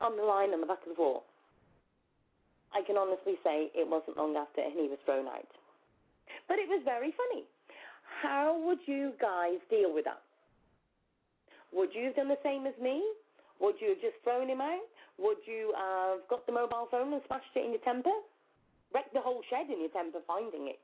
on 0.00 0.16
the 0.16 0.22
line 0.22 0.52
on 0.52 0.60
the 0.60 0.66
back 0.66 0.82
of 0.84 0.92
the 0.92 1.00
floor. 1.00 1.22
I 2.74 2.82
can 2.84 2.96
honestly 2.98 3.40
say 3.44 3.70
it 3.72 3.88
wasn't 3.88 4.18
long 4.18 4.36
after 4.36 4.60
and 4.60 4.72
he 4.72 4.88
was 4.88 4.98
thrown 5.04 5.28
out. 5.28 5.48
But 6.48 6.58
it 6.58 6.68
was 6.68 6.82
very 6.84 7.14
funny. 7.16 7.44
How 8.20 8.60
would 8.66 8.82
you 8.84 9.12
guys 9.20 9.62
deal 9.70 9.94
with 9.94 10.04
that? 10.04 10.20
Would 11.72 11.94
you 11.94 12.06
have 12.06 12.16
done 12.16 12.28
the 12.28 12.42
same 12.42 12.66
as 12.66 12.74
me? 12.82 13.00
Would 13.60 13.76
you 13.80 13.90
have 13.94 14.02
just 14.02 14.18
thrown 14.24 14.48
him 14.48 14.60
out? 14.60 14.93
Would 15.18 15.42
you 15.46 15.72
have 15.76 16.26
got 16.28 16.46
the 16.46 16.52
mobile 16.52 16.88
phone 16.90 17.12
and 17.12 17.22
smashed 17.26 17.54
it 17.54 17.64
in 17.64 17.70
your 17.70 17.84
temper? 17.86 18.14
Wrecked 18.92 19.14
the 19.14 19.20
whole 19.20 19.42
shed 19.50 19.70
in 19.70 19.80
your 19.80 19.90
temper 19.90 20.18
finding 20.26 20.68
it? 20.68 20.82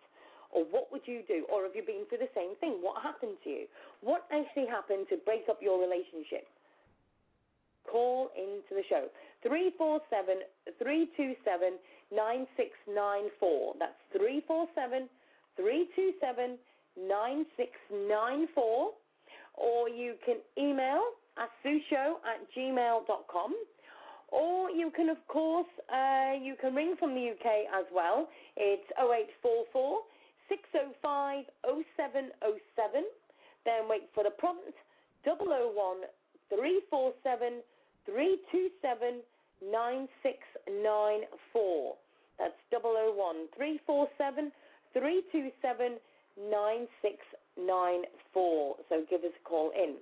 Or 0.51 0.65
what 0.71 0.91
would 0.91 1.03
you 1.07 1.23
do? 1.27 1.47
Or 1.53 1.63
have 1.63 1.75
you 1.75 1.83
been 1.83 2.07
through 2.09 2.27
the 2.27 2.35
same 2.35 2.55
thing? 2.59 2.83
What 2.83 3.03
happened 3.03 3.39
to 3.45 3.51
you? 3.51 3.65
What 4.03 4.27
actually 4.35 4.67
happened 4.67 5.07
to 5.11 5.17
break 5.23 5.47
up 5.49 5.59
your 5.63 5.79
relationship? 5.79 6.47
Call 7.87 8.31
into 8.37 8.75
the 8.75 8.83
show. 8.89 9.07
347 9.43 10.43
327 10.79 11.79
9694. 12.11 13.75
That's 13.79 13.99
347 14.13 15.09
327 15.57 16.59
9694. 16.99 18.91
Or 19.55 19.89
you 19.89 20.15
can 20.27 20.39
email 20.59 21.03
asushow 21.39 22.19
at 22.27 22.43
gmail.com. 22.57 23.55
Or 24.31 24.71
you 24.71 24.91
can, 24.95 25.09
of 25.09 25.17
course, 25.29 25.67
uh, 25.93 26.33
you 26.41 26.55
can 26.61 26.75
ring 26.75 26.97
from 26.99 27.15
the 27.15 27.31
UK 27.31 27.47
as 27.75 27.87
well. 27.93 28.29
It's 28.57 28.91
0844 28.99 30.01
605 30.49 31.45
0707. 31.65 33.05
Then 33.65 33.89
wait 33.89 34.09
for 34.15 34.25
the 34.25 34.31
prompt 34.31 34.75
001 35.25 36.05
347 36.49 37.63
327 38.07 39.23
9694. 39.61 41.97
That's 42.39 42.57
001 42.73 43.49
347 43.55 44.53
327 44.95 45.99
9694. 46.51 48.77
So 48.89 49.05
give 49.11 49.25
us 49.25 49.33
a 49.37 49.43
call 49.45 49.71
in. 49.77 49.97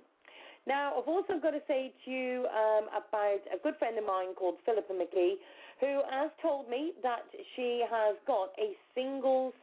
Now, 0.67 0.93
I've 0.97 1.07
also 1.07 1.39
got 1.41 1.51
to 1.51 1.61
say 1.67 1.93
to 2.05 2.11
you 2.11 2.45
um, 2.51 2.87
about 2.93 3.41
a 3.53 3.57
good 3.63 3.75
friend 3.79 3.97
of 3.97 4.05
mine 4.05 4.35
called 4.35 4.55
Philippa 4.65 4.93
McGee, 4.93 5.35
who 5.79 6.01
has 6.11 6.29
told 6.41 6.69
me 6.69 6.93
that 7.01 7.25
she 7.55 7.83
has 7.89 8.15
got 8.27 8.49
a 8.59 8.75
singles 8.93 9.53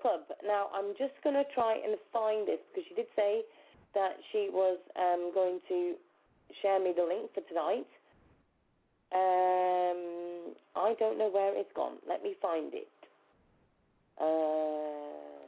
club. 0.00 0.20
Now, 0.44 0.68
I'm 0.74 0.92
just 0.98 1.14
going 1.22 1.36
to 1.36 1.44
try 1.54 1.80
and 1.82 1.96
find 2.12 2.46
this 2.46 2.58
because 2.70 2.84
she 2.88 2.94
did 2.94 3.06
say 3.16 3.42
that 3.94 4.16
she 4.32 4.48
was 4.52 4.78
um, 4.96 5.30
going 5.32 5.60
to 5.68 5.94
share 6.60 6.82
me 6.82 6.92
the 6.94 7.04
link 7.04 7.30
for 7.32 7.40
tonight. 7.48 7.86
Um, 9.14 10.54
I 10.76 10.94
don't 10.98 11.18
know 11.18 11.30
where 11.30 11.56
it's 11.56 11.70
gone. 11.74 11.96
Let 12.08 12.22
me 12.22 12.34
find 12.42 12.74
it. 12.74 12.88
Uh, 14.20 15.46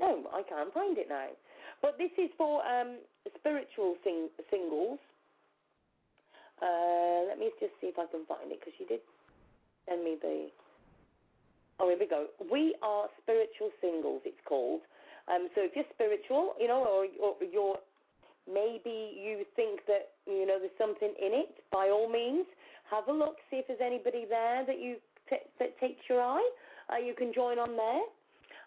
no, 0.00 0.28
I 0.34 0.42
can't 0.48 0.74
find 0.74 0.98
it 0.98 1.06
now. 1.08 1.28
But 1.82 1.98
this 1.98 2.10
is 2.18 2.30
for 2.36 2.64
um, 2.66 2.98
spiritual 3.38 3.96
sing- 4.04 4.30
singles. 4.50 4.98
Uh, 6.62 7.28
let 7.28 7.38
me 7.38 7.50
just 7.60 7.72
see 7.80 7.88
if 7.88 7.98
I 7.98 8.06
can 8.06 8.24
find 8.24 8.50
it 8.50 8.60
because 8.60 8.72
she 8.78 8.84
did 8.86 9.00
send 9.88 10.04
me 10.04 10.16
the. 10.20 10.48
Oh, 11.78 11.88
here 11.88 11.98
we 12.00 12.08
go. 12.08 12.26
We 12.50 12.74
are 12.80 13.08
spiritual 13.20 13.70
singles. 13.80 14.22
It's 14.24 14.40
called. 14.48 14.80
Um, 15.28 15.48
so 15.54 15.60
if 15.60 15.76
you're 15.76 15.90
spiritual, 15.92 16.54
you 16.58 16.68
know, 16.68 16.80
or, 16.86 17.04
or 17.20 17.36
you're 17.44 17.76
maybe 18.46 19.18
you 19.18 19.44
think 19.54 19.80
that 19.86 20.14
you 20.26 20.46
know 20.46 20.58
there's 20.58 20.78
something 20.78 21.12
in 21.20 21.34
it. 21.34 21.60
By 21.70 21.90
all 21.90 22.08
means, 22.08 22.46
have 22.90 23.08
a 23.08 23.12
look. 23.12 23.36
See 23.50 23.58
if 23.58 23.66
there's 23.66 23.84
anybody 23.84 24.24
there 24.28 24.64
that 24.66 24.80
you 24.80 24.96
t- 25.28 25.46
that 25.58 25.78
takes 25.78 26.00
your 26.08 26.22
eye. 26.22 26.48
Uh, 26.88 26.96
you 26.98 27.14
can 27.14 27.32
join 27.34 27.58
on 27.58 27.76
there, 27.76 28.02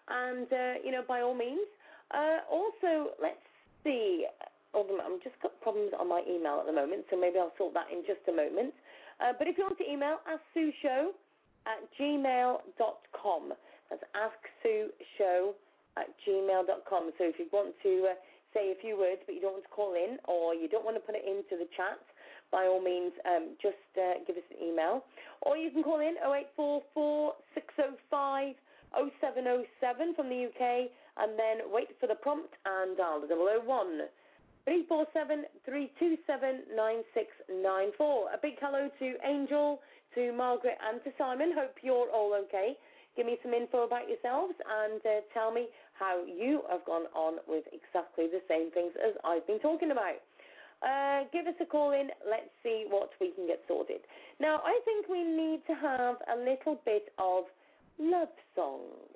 and 0.08 0.46
uh, 0.52 0.80
you 0.84 0.92
know, 0.92 1.02
by 1.06 1.20
all 1.22 1.34
means. 1.34 1.66
Uh, 2.10 2.42
also, 2.50 3.14
let's 3.22 3.42
see. 3.84 4.26
I'm 4.74 5.18
just 5.22 5.34
got 5.42 5.58
problems 5.60 5.90
on 5.98 6.08
my 6.08 6.22
email 6.28 6.58
at 6.60 6.66
the 6.66 6.72
moment, 6.72 7.04
so 7.10 7.18
maybe 7.18 7.38
I'll 7.38 7.52
sort 7.58 7.74
that 7.74 7.90
in 7.90 8.02
just 8.06 8.22
a 8.28 8.32
moment. 8.32 8.74
Uh, 9.18 9.32
but 9.36 9.48
if 9.48 9.58
you 9.58 9.64
want 9.64 9.78
to 9.78 9.86
email, 9.90 10.18
asksueshow 10.30 11.10
at 11.66 11.82
gmail.com. 11.98 13.52
That's 13.90 14.04
asksueshow 14.14 15.52
at 15.96 16.08
gmail.com. 16.26 17.10
So 17.18 17.22
if 17.26 17.38
you 17.38 17.46
want 17.52 17.74
to 17.82 18.14
uh, 18.14 18.14
say 18.54 18.70
a 18.70 18.80
few 18.80 18.96
words, 18.98 19.20
but 19.26 19.34
you 19.34 19.40
don't 19.40 19.58
want 19.58 19.64
to 19.64 19.74
call 19.74 19.94
in, 19.94 20.18
or 20.24 20.54
you 20.54 20.68
don't 20.68 20.84
want 20.84 20.96
to 20.96 21.02
put 21.02 21.14
it 21.14 21.26
into 21.26 21.58
the 21.58 21.68
chat, 21.76 21.98
by 22.50 22.66
all 22.66 22.82
means, 22.82 23.12
um, 23.26 23.54
just 23.62 23.78
uh, 23.98 24.22
give 24.26 24.36
us 24.36 24.46
an 24.50 24.58
email. 24.62 25.04
Or 25.42 25.56
you 25.56 25.70
can 25.70 25.82
call 25.82 26.00
in 26.00 26.14
0844 26.22 27.34
605 27.54 28.54
0707 29.22 30.14
from 30.14 30.28
the 30.28 30.50
UK, 30.50 30.90
and 31.18 31.38
then 31.38 31.72
wait 31.72 31.88
for 31.98 32.06
the 32.06 32.14
prompt 32.14 32.54
and 32.64 32.96
dial 32.96 33.20
the 33.20 33.34
001 33.34 34.06
347 34.64 35.44
327 35.64 36.76
9694. 36.76 38.34
A 38.34 38.38
big 38.38 38.54
hello 38.60 38.90
to 38.98 39.06
Angel, 39.24 39.80
to 40.14 40.32
Margaret, 40.32 40.78
and 40.84 41.02
to 41.04 41.10
Simon. 41.16 41.52
Hope 41.56 41.74
you're 41.82 42.10
all 42.10 42.34
okay. 42.46 42.76
Give 43.16 43.26
me 43.26 43.38
some 43.42 43.52
info 43.52 43.84
about 43.84 44.08
yourselves 44.08 44.54
and 44.60 45.00
uh, 45.04 45.26
tell 45.34 45.50
me 45.50 45.66
how 45.98 46.22
you 46.24 46.62
have 46.70 46.84
gone 46.84 47.06
on 47.14 47.42
with 47.48 47.64
exactly 47.72 48.26
the 48.30 48.40
same 48.48 48.70
things 48.70 48.92
as 49.02 49.14
I've 49.24 49.46
been 49.46 49.58
talking 49.58 49.90
about. 49.90 50.22
Uh, 50.80 51.24
give 51.32 51.46
us 51.46 51.54
a 51.60 51.66
call 51.66 51.92
in. 51.92 52.08
Let's 52.28 52.48
see 52.62 52.86
what 52.88 53.10
we 53.20 53.32
can 53.32 53.46
get 53.46 53.60
sorted. 53.68 54.00
Now, 54.40 54.62
I 54.64 54.80
think 54.84 55.08
we 55.08 55.22
need 55.22 55.60
to 55.66 55.74
have 55.74 56.16
a 56.32 56.38
little 56.38 56.80
bit 56.84 57.12
of 57.18 57.44
love 57.98 58.32
songs. 58.56 59.09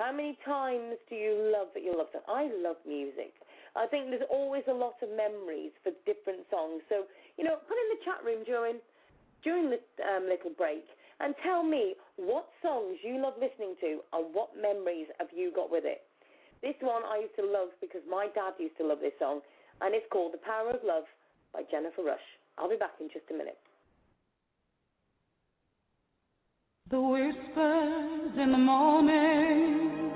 How 0.00 0.16
many 0.16 0.32
times 0.48 0.96
do 1.12 1.14
you 1.14 1.52
love 1.52 1.76
that 1.76 1.84
you 1.84 1.92
love 1.92 2.08
them? 2.16 2.24
I 2.24 2.48
love 2.64 2.80
music. 2.88 3.36
I 3.76 3.84
think 3.84 4.08
there's 4.08 4.24
always 4.32 4.64
a 4.64 4.72
lot 4.72 4.96
of 5.04 5.12
memories 5.12 5.76
for 5.84 5.92
different 6.08 6.48
songs. 6.48 6.80
So, 6.88 7.04
you 7.36 7.44
know, 7.44 7.60
put 7.68 7.76
in 7.76 7.88
the 7.92 8.00
chat 8.08 8.24
room 8.24 8.40
during 8.48 8.80
during 9.44 9.68
the 9.68 9.76
um, 10.00 10.24
little 10.24 10.56
break 10.56 10.88
and 11.20 11.36
tell 11.44 11.62
me 11.62 12.00
what 12.16 12.48
songs 12.64 12.96
you 13.04 13.20
love 13.20 13.36
listening 13.36 13.76
to 13.84 14.00
and 14.16 14.32
what 14.32 14.56
memories 14.56 15.12
have 15.20 15.28
you 15.36 15.52
got 15.52 15.68
with 15.68 15.84
it. 15.84 16.00
This 16.64 16.76
one 16.80 17.04
I 17.04 17.28
used 17.28 17.36
to 17.36 17.44
love 17.44 17.68
because 17.84 18.00
my 18.08 18.32
dad 18.32 18.56
used 18.56 18.80
to 18.80 18.88
love 18.88 19.04
this 19.04 19.16
song, 19.20 19.44
and 19.84 19.94
it's 19.94 20.08
called 20.08 20.32
The 20.32 20.44
Power 20.44 20.72
of 20.72 20.80
Love 20.80 21.04
by 21.52 21.60
Jennifer 21.70 22.04
Rush. 22.04 22.24
I'll 22.56 22.72
be 22.72 22.80
back 22.80 22.96
in 23.00 23.12
just 23.12 23.28
a 23.28 23.36
minute. 23.36 23.60
The 26.90 27.00
whispers 27.00 28.32
in 28.36 28.50
the 28.50 28.58
morning 28.58 30.10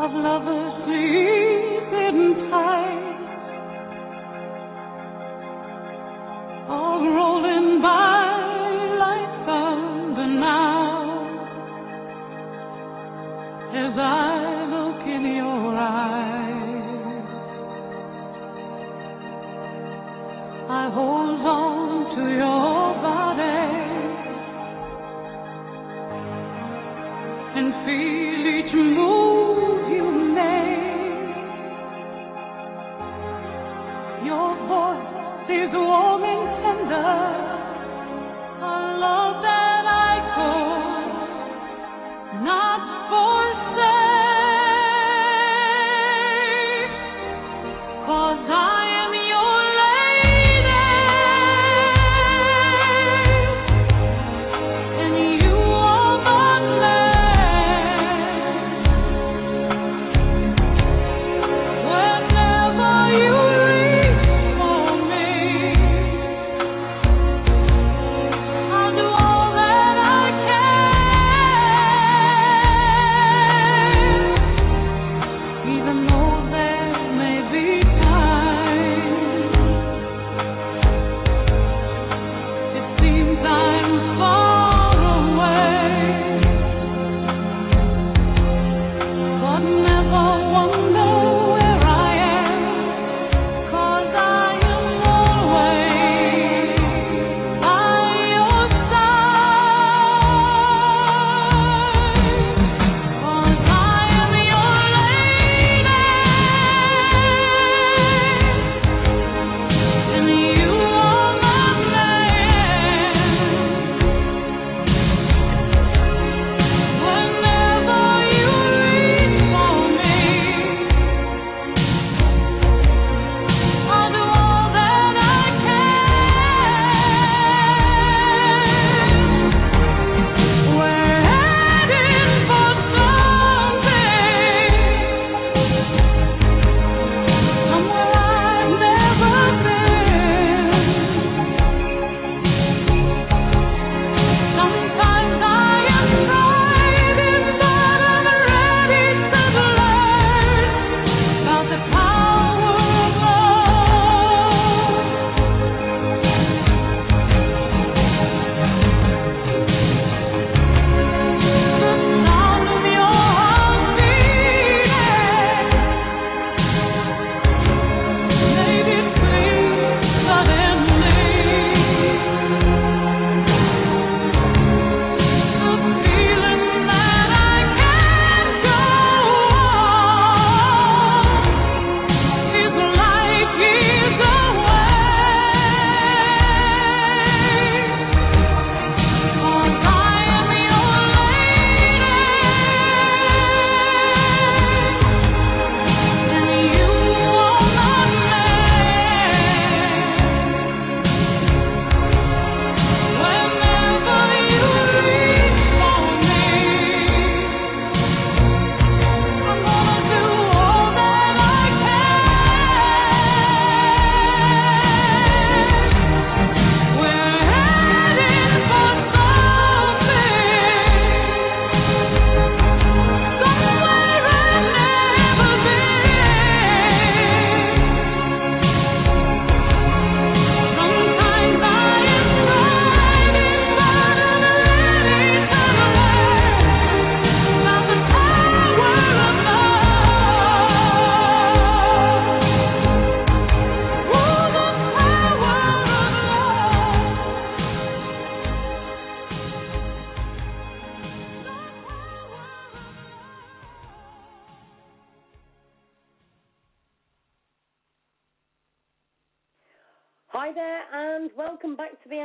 of 0.00 0.10
lovers 0.14 0.84
sleeping 0.86 1.31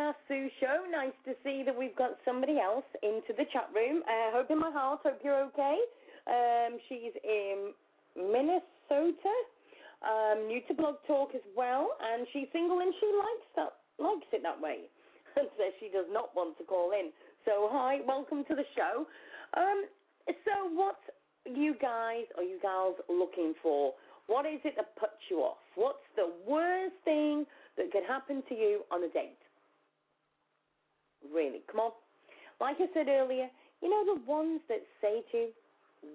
Ask 0.07 0.15
Sue 0.29 0.47
show. 0.63 0.87
Nice 0.87 1.11
to 1.27 1.35
see 1.43 1.63
that 1.67 1.75
we've 1.75 1.95
got 1.97 2.15
somebody 2.23 2.63
else 2.63 2.87
into 3.03 3.35
the 3.35 3.43
chat 3.51 3.67
room. 3.75 3.99
Uh, 4.07 4.31
hope 4.31 4.47
in 4.49 4.57
my 4.57 4.71
heart, 4.71 5.01
hope 5.03 5.19
you're 5.19 5.43
okay. 5.51 5.75
Um, 6.23 6.79
she's 6.87 7.11
in 7.27 7.75
Minnesota, 8.15 9.35
um, 10.07 10.47
new 10.47 10.61
to 10.69 10.73
Blog 10.75 10.95
Talk 11.07 11.35
as 11.35 11.43
well, 11.57 11.91
and 11.99 12.25
she's 12.31 12.47
single 12.53 12.79
and 12.79 12.93
she 13.01 13.07
likes 13.19 13.47
that, 13.59 13.73
likes 13.99 14.31
it 14.31 14.43
that 14.43 14.55
way. 14.55 14.87
And 15.35 15.51
says 15.59 15.75
she 15.81 15.91
does 15.91 16.07
not 16.09 16.31
want 16.33 16.57
to 16.59 16.63
call 16.63 16.91
in. 16.95 17.11
So 17.43 17.67
hi, 17.69 17.99
welcome 18.07 18.45
to 18.47 18.55
the 18.55 18.63
show. 18.79 19.03
Um, 19.59 19.91
so 20.47 20.71
what 20.71 21.03
you 21.43 21.75
guys 21.81 22.31
or 22.37 22.43
you 22.43 22.59
gals 22.61 22.95
looking 23.09 23.53
for? 23.61 23.91
What 24.27 24.45
is 24.45 24.61
it 24.63 24.75
that 24.77 24.95
puts 24.95 25.19
you 25.29 25.39
off? 25.39 25.59
What's 25.75 26.07
the 26.15 26.31
worst 26.47 26.95
thing 27.03 27.45
that 27.75 27.91
could 27.91 28.07
happen 28.07 28.41
to 28.47 28.55
you 28.55 28.83
on 28.89 29.03
a 29.03 29.09
date? 29.09 29.35
Really, 31.33 31.61
come 31.71 31.81
on. 31.81 31.91
Like 32.59 32.77
I 32.79 32.87
said 32.93 33.07
earlier, 33.07 33.47
you 33.81 33.89
know 33.89 34.15
the 34.15 34.21
ones 34.25 34.61
that 34.69 34.81
say 35.01 35.21
to 35.31 35.37
you, 35.37 35.49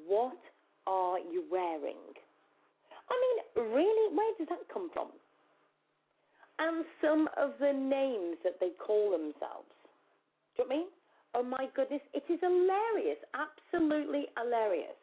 What 0.06 0.38
are 0.86 1.18
you 1.18 1.44
wearing? 1.50 2.02
I 3.10 3.14
mean, 3.20 3.68
really, 3.72 4.16
where 4.16 4.34
does 4.38 4.48
that 4.48 4.66
come 4.72 4.90
from? 4.92 5.08
And 6.58 6.84
some 7.00 7.28
of 7.36 7.52
the 7.60 7.72
names 7.72 8.38
that 8.44 8.58
they 8.60 8.70
call 8.78 9.10
themselves. 9.10 9.70
Do 10.56 10.62
you 10.62 10.68
know 10.68 10.68
what 10.68 10.74
I 10.74 10.76
mean? 10.76 10.86
Oh 11.34 11.42
my 11.42 11.66
goodness, 11.74 12.02
it 12.12 12.24
is 12.28 12.40
hilarious. 12.40 13.18
Absolutely 13.34 14.26
hilarious. 14.36 14.98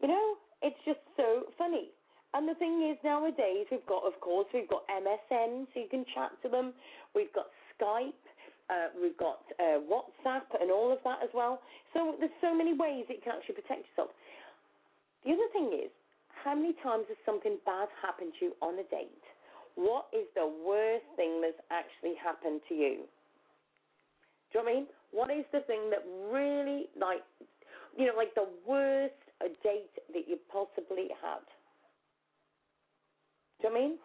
You 0.00 0.08
know, 0.08 0.34
it's 0.62 0.78
just 0.86 1.00
so 1.16 1.44
funny. 1.58 1.90
And 2.34 2.48
the 2.48 2.54
thing 2.54 2.88
is, 2.90 2.98
nowadays 3.04 3.66
we've 3.70 3.86
got, 3.86 4.04
of 4.04 4.18
course, 4.20 4.46
we've 4.52 4.68
got 4.68 4.84
MSN, 4.88 5.66
so 5.72 5.80
you 5.80 5.88
can 5.90 6.04
chat 6.14 6.32
to 6.42 6.48
them. 6.48 6.72
We've 7.14 7.32
got 7.32 7.46
Skype. 7.76 8.24
Uh, 8.68 8.92
we've 9.00 9.16
got 9.16 9.40
uh, 9.58 9.80
WhatsApp 9.88 10.44
and 10.60 10.70
all 10.70 10.92
of 10.92 10.98
that 11.04 11.18
as 11.24 11.30
well. 11.32 11.60
So 11.94 12.16
there's 12.20 12.34
so 12.40 12.54
many 12.54 12.76
ways 12.76 13.08
that 13.08 13.16
you 13.16 13.24
can 13.24 13.32
actually 13.36 13.56
protect 13.56 13.88
yourself. 13.88 14.12
The 15.24 15.32
other 15.32 15.48
thing 15.52 15.72
is, 15.72 15.90
how 16.44 16.54
many 16.54 16.74
times 16.82 17.04
has 17.08 17.16
something 17.24 17.56
bad 17.64 17.88
happened 18.00 18.32
to 18.38 18.46
you 18.46 18.52
on 18.60 18.74
a 18.74 18.86
date? 18.92 19.24
What 19.74 20.06
is 20.12 20.26
the 20.34 20.46
worst 20.66 21.06
thing 21.16 21.40
that's 21.40 21.58
actually 21.70 22.14
happened 22.20 22.60
to 22.68 22.74
you? 22.74 23.08
Do 24.52 24.58
you 24.58 24.60
know 24.60 24.64
what 24.64 24.70
I 24.70 24.74
mean? 24.74 24.86
What 25.12 25.30
is 25.30 25.44
the 25.52 25.60
thing 25.60 25.90
that 25.90 26.04
really, 26.32 26.88
like, 26.98 27.24
you 27.96 28.06
know, 28.06 28.16
like 28.16 28.34
the 28.34 28.48
worst 28.66 29.16
date 29.62 29.96
that 30.12 30.28
you 30.28 30.36
possibly 30.52 31.08
had? 31.22 31.44
Do 33.60 33.68
you 33.68 33.74
know 33.74 33.74
what 33.74 33.78
I 33.78 33.88
mean? 33.88 33.98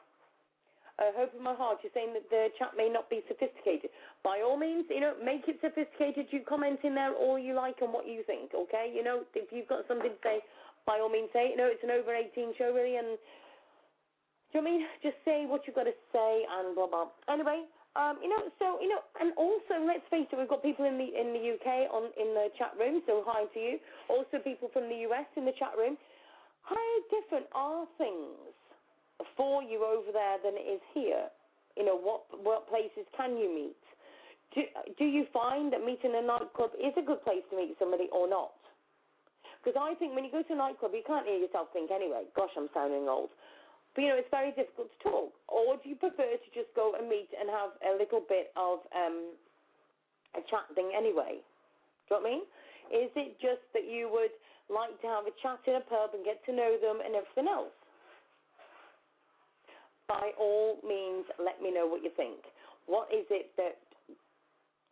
I 1.00 1.10
hope 1.18 1.34
in 1.34 1.42
my 1.42 1.58
heart 1.58 1.82
you're 1.82 1.94
saying 1.94 2.14
that 2.14 2.30
the 2.30 2.54
chat 2.60 2.78
may 2.78 2.88
not 2.88 3.10
be 3.10 3.26
sophisticated. 3.28 3.90
By 4.22 4.46
all 4.46 4.58
means, 4.58 4.86
you 4.90 5.02
know, 5.02 5.18
make 5.18 5.50
it 5.50 5.58
sophisticated. 5.58 6.30
You 6.30 6.46
comment 6.46 6.80
in 6.84 6.94
there 6.94 7.14
all 7.18 7.40
you 7.40 7.56
like 7.58 7.82
and 7.82 7.92
what 7.92 8.06
you 8.06 8.22
think, 8.30 8.54
okay? 8.54 8.94
You 8.94 9.04
know, 9.04 9.26
if 9.34 9.50
you've 9.50 9.68
got 9.68 9.88
something 9.88 10.14
to 10.14 10.22
say, 10.22 10.46
by 10.86 11.00
all 11.02 11.10
means 11.10 11.34
say 11.34 11.54
it. 11.54 11.58
No, 11.58 11.66
it's 11.66 11.84
an 11.84 11.90
over 11.90 12.14
18 12.14 12.54
show, 12.58 12.70
really, 12.70 12.98
and 12.98 13.18
do 14.54 14.60
you 14.60 14.62
know 14.62 14.70
what 14.70 14.70
I 14.70 14.78
mean? 14.78 14.82
Just 15.02 15.18
say 15.26 15.50
what 15.50 15.66
you've 15.66 15.76
got 15.76 15.90
to 15.90 15.98
say 16.14 16.46
and 16.46 16.78
blah, 16.78 16.86
blah. 16.86 17.10
Anyway, 17.26 17.66
um, 17.98 18.22
you 18.22 18.30
know, 18.30 18.42
so, 18.62 18.78
you 18.78 18.90
know, 18.90 19.02
and 19.18 19.34
also, 19.34 19.82
let's 19.86 20.06
face 20.14 20.30
it, 20.30 20.38
we've 20.38 20.50
got 20.50 20.62
people 20.62 20.86
in 20.86 20.98
the 20.98 21.10
in 21.10 21.34
the 21.34 21.42
UK 21.58 21.90
on 21.90 22.14
in 22.18 22.34
the 22.38 22.54
chat 22.58 22.74
room, 22.78 23.02
so 23.06 23.26
hi 23.26 23.46
to 23.50 23.60
you. 23.60 23.78
Also, 24.10 24.38
people 24.42 24.70
from 24.74 24.90
the 24.90 25.10
US 25.10 25.26
in 25.38 25.46
the 25.46 25.54
chat 25.58 25.74
room. 25.78 25.98
How 26.64 26.90
different 27.12 27.46
are 27.54 27.86
things 27.98 28.54
for 29.36 29.64
you 29.64 29.84
over 29.86 30.12
there 30.12 30.38
than 30.44 30.56
it 30.56 30.68
is 30.68 30.82
here? 30.94 31.28
You 31.78 31.86
know, 31.86 31.98
what 31.98 32.26
what 32.44 32.70
places 32.70 33.06
can 33.18 33.38
you 33.38 33.50
meet? 33.50 33.84
Do 34.54 34.62
do 34.98 35.06
you 35.06 35.26
find 35.34 35.74
that 35.74 35.84
meeting 35.84 36.14
a 36.14 36.22
nightclub 36.22 36.72
is 36.78 36.94
a 36.98 37.02
good 37.02 37.24
place 37.24 37.44
to 37.50 37.58
meet 37.58 37.76
somebody 37.80 38.08
or 38.12 38.30
not? 38.30 38.54
Because 39.64 39.80
I 39.80 39.96
think 39.96 40.14
when 40.14 40.28
you 40.28 40.32
go 40.32 40.44
to 40.44 40.54
a 40.54 40.60
nightclub, 40.60 40.92
you 40.92 41.04
can't 41.08 41.26
hear 41.26 41.40
yourself 41.40 41.72
think 41.72 41.90
anyway. 41.90 42.28
Gosh, 42.36 42.52
I'm 42.58 42.68
sounding 42.76 43.08
old. 43.08 43.32
But 43.96 44.02
you 44.04 44.10
know, 44.10 44.20
it's 44.20 44.34
very 44.34 44.52
difficult 44.52 44.92
to 44.92 45.00
talk. 45.00 45.32
Or 45.48 45.78
do 45.80 45.88
you 45.88 45.96
prefer 45.96 46.36
to 46.36 46.50
just 46.52 46.74
go 46.76 46.98
and 46.98 47.08
meet 47.08 47.30
and 47.32 47.48
have 47.48 47.78
a 47.86 47.96
little 47.96 48.22
bit 48.28 48.52
of 48.58 48.84
um, 48.92 49.38
a 50.36 50.42
chat 50.50 50.68
thing 50.76 50.92
anyway? 50.92 51.40
Do 52.10 52.10
you 52.10 52.12
know 52.12 52.22
what 52.22 52.28
I 52.28 52.32
mean? 52.34 52.44
Is 52.92 53.12
it 53.16 53.40
just 53.40 53.64
that 53.72 53.88
you 53.88 54.10
would 54.12 54.34
like 54.68 54.98
to 55.02 55.08
have 55.08 55.26
a 55.30 55.34
chat 55.40 55.62
in 55.70 55.80
a 55.80 55.86
pub 55.86 56.12
and 56.18 56.26
get 56.26 56.44
to 56.46 56.52
know 56.52 56.76
them 56.82 57.00
and 57.06 57.16
everything 57.16 57.48
else? 57.48 57.74
By 60.08 60.32
all 60.40 60.78
means, 60.86 61.26
let 61.40 61.62
me 61.62 61.74
know 61.74 61.88
what 61.88 62.04
you 62.04 62.12
think. 62.16 62.40
What 62.86 63.08
is 63.14 63.26
it 63.30 63.52
that 63.58 63.80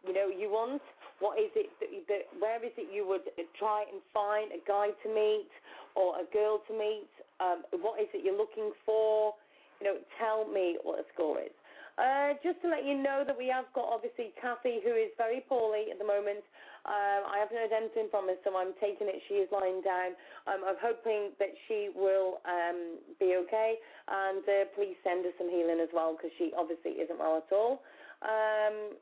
you 0.07 0.13
know 0.13 0.27
you 0.27 0.49
want? 0.49 0.81
What 1.19 1.37
is 1.37 1.51
it 1.53 1.69
that, 1.79 1.89
that 2.07 2.23
where 2.39 2.63
is 2.63 2.71
it 2.77 2.89
you 2.89 3.07
would 3.07 3.27
try 3.59 3.85
and 3.91 4.01
find 4.13 4.51
a 4.51 4.61
guy 4.67 4.89
to 5.03 5.07
meet 5.13 5.51
or 5.95 6.17
a 6.17 6.25
girl 6.33 6.61
to 6.67 6.73
meet? 6.73 7.11
Um, 7.39 7.63
what 7.81 7.99
is 7.99 8.07
it 8.13 8.25
you're 8.25 8.37
looking 8.37 8.71
for? 8.85 9.33
You 9.79 9.87
know, 9.87 9.97
tell 10.17 10.47
me 10.49 10.77
what 10.83 10.97
the 10.97 11.05
score 11.13 11.41
is. 11.41 11.53
Uh, 11.99 12.33
just 12.41 12.61
to 12.63 12.69
let 12.71 12.85
you 12.87 12.95
know 12.95 13.21
that 13.27 13.37
we 13.37 13.51
have 13.51 13.65
got 13.75 13.85
obviously 13.85 14.31
Kathy, 14.39 14.79
who 14.81 14.95
is 14.95 15.11
very 15.17 15.43
poorly 15.45 15.91
at 15.91 15.99
the 15.99 16.07
moment. 16.07 16.41
Um, 16.81 17.21
I 17.29 17.37
haven't 17.37 17.57
heard 17.57 17.73
anything 17.75 18.09
from 18.09 18.25
her, 18.25 18.37
so 18.41 18.57
I'm 18.57 18.73
taking 18.81 19.05
it 19.05 19.21
she 19.29 19.37
is 19.37 19.49
lying 19.53 19.85
down. 19.85 20.17
Um, 20.49 20.65
I'm 20.65 20.81
hoping 20.81 21.37
that 21.37 21.53
she 21.69 21.93
will 21.93 22.41
um, 22.49 22.97
be 23.21 23.37
okay, 23.45 23.77
and 24.09 24.41
uh, 24.41 24.65
please 24.73 24.97
send 25.05 25.21
her 25.25 25.33
some 25.37 25.49
healing 25.49 25.77
as 25.77 25.93
well 25.93 26.17
because 26.17 26.33
she 26.41 26.49
obviously 26.57 26.97
isn't 26.97 27.19
well 27.21 27.37
at 27.37 27.49
all. 27.53 27.85
Um, 28.25 28.97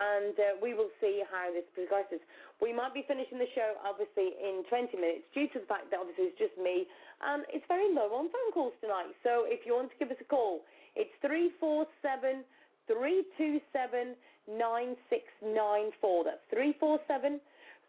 and 0.00 0.32
uh, 0.38 0.56
we 0.62 0.72
will 0.72 0.88
see 1.02 1.20
how 1.28 1.52
this 1.52 1.66
progresses. 1.74 2.22
We 2.62 2.72
might 2.72 2.94
be 2.94 3.04
finishing 3.04 3.36
the 3.36 3.50
show 3.52 3.76
obviously 3.84 4.32
in 4.38 4.64
20 4.70 4.96
minutes 4.96 5.26
due 5.34 5.50
to 5.52 5.60
the 5.60 5.68
fact 5.68 5.90
that 5.90 6.00
obviously 6.00 6.30
it's 6.30 6.38
just 6.40 6.56
me, 6.56 6.86
and 7.26 7.42
it's 7.50 7.66
very 7.66 7.90
low 7.92 8.08
on 8.14 8.30
phone 8.30 8.50
calls 8.54 8.72
tonight. 8.80 9.12
So 9.26 9.44
if 9.50 9.66
you 9.66 9.74
want 9.74 9.90
to 9.92 9.98
give 9.98 10.14
us 10.14 10.20
a 10.22 10.28
call, 10.30 10.62
it's 10.94 11.12
347 11.20 12.46
327 12.86 14.16
9694. 14.50 16.24
That's 16.24 16.44
347 16.50 17.40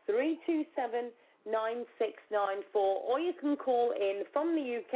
327 0.06 1.12
9694. 1.46 2.78
Or 2.78 3.20
you 3.20 3.34
can 3.34 3.58
call 3.58 3.92
in 3.98 4.24
from 4.32 4.54
the 4.54 4.66
UK, 4.82 4.96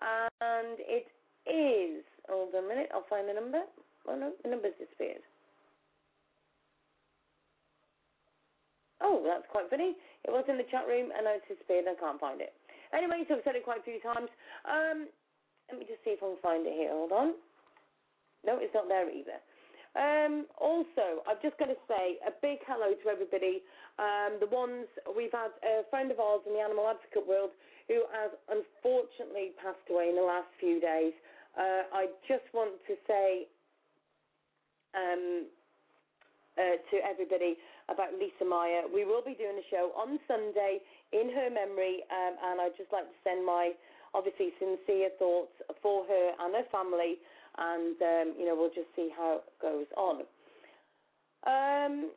and 0.00 0.78
it 0.78 1.10
is. 1.48 2.04
Hold 2.28 2.54
on 2.54 2.64
a 2.64 2.68
minute, 2.68 2.90
I'll 2.92 3.08
find 3.08 3.28
the 3.28 3.34
number. 3.34 3.64
Oh 4.06 4.16
no, 4.16 4.32
the 4.44 4.50
number's 4.50 4.76
disappeared. 4.78 5.24
Oh, 9.00 9.22
that's 9.24 9.46
quite 9.50 9.70
funny. 9.70 9.94
It 10.26 10.30
was 10.30 10.44
in 10.48 10.58
the 10.58 10.66
chat 10.70 10.86
room 10.86 11.10
and 11.16 11.26
I 11.26 11.38
disappeared 11.46 11.86
and 11.86 11.96
I 11.96 12.00
can't 12.00 12.20
find 12.20 12.40
it. 12.40 12.52
Anyway, 12.92 13.22
so 13.28 13.38
I've 13.38 13.44
said 13.44 13.54
it 13.54 13.64
quite 13.64 13.80
a 13.80 13.86
few 13.86 14.00
times. 14.02 14.28
Um, 14.66 15.08
let 15.70 15.78
me 15.78 15.86
just 15.86 16.02
see 16.02 16.16
if 16.16 16.22
I 16.22 16.28
can 16.28 16.40
find 16.42 16.66
it 16.66 16.74
here. 16.74 16.90
Hold 16.90 17.12
on. 17.12 17.28
No, 18.44 18.58
it's 18.58 18.74
not 18.74 18.88
there 18.88 19.06
either. 19.06 19.38
Um, 19.98 20.46
also, 20.62 21.26
I'm 21.26 21.42
just 21.42 21.58
going 21.58 21.74
to 21.74 21.82
say 21.90 22.22
a 22.22 22.30
big 22.38 22.62
hello 22.70 22.94
to 22.94 23.06
everybody. 23.10 23.66
Um, 23.98 24.38
the 24.38 24.46
ones 24.46 24.86
we've 25.10 25.34
had 25.34 25.50
a 25.66 25.82
friend 25.90 26.14
of 26.14 26.22
ours 26.22 26.46
in 26.46 26.54
the 26.54 26.62
animal 26.62 26.86
advocate 26.86 27.26
world 27.26 27.50
who 27.90 28.06
has 28.14 28.30
unfortunately 28.46 29.58
passed 29.58 29.82
away 29.90 30.14
in 30.14 30.14
the 30.14 30.22
last 30.22 30.46
few 30.62 30.78
days. 30.78 31.10
Uh, 31.58 31.90
I 31.90 32.14
just 32.30 32.46
want 32.54 32.78
to 32.86 32.94
say 33.10 33.50
um, 34.94 35.50
uh, 36.54 36.78
to 36.78 36.96
everybody 37.02 37.58
about 37.90 38.14
Lisa 38.14 38.46
Meyer. 38.46 38.86
We 38.86 39.02
will 39.02 39.26
be 39.26 39.34
doing 39.34 39.58
a 39.58 39.66
show 39.66 39.90
on 39.98 40.22
Sunday 40.30 40.78
in 41.10 41.34
her 41.34 41.50
memory, 41.50 42.06
um, 42.14 42.38
and 42.38 42.54
I'd 42.62 42.78
just 42.78 42.94
like 42.94 43.10
to 43.10 43.18
send 43.26 43.42
my 43.42 43.74
obviously 44.14 44.54
sincere 44.62 45.10
thoughts 45.18 45.52
for 45.82 46.06
her 46.06 46.26
and 46.38 46.54
her 46.54 46.68
family, 46.70 47.18
and 47.58 47.96
um, 48.00 48.28
you 48.38 48.46
know 48.46 48.54
we'll 48.56 48.74
just 48.74 48.90
see 48.96 49.10
how 49.14 49.42
it 49.42 49.46
goes 49.60 49.86
on. 49.96 50.22
Um, 51.46 52.10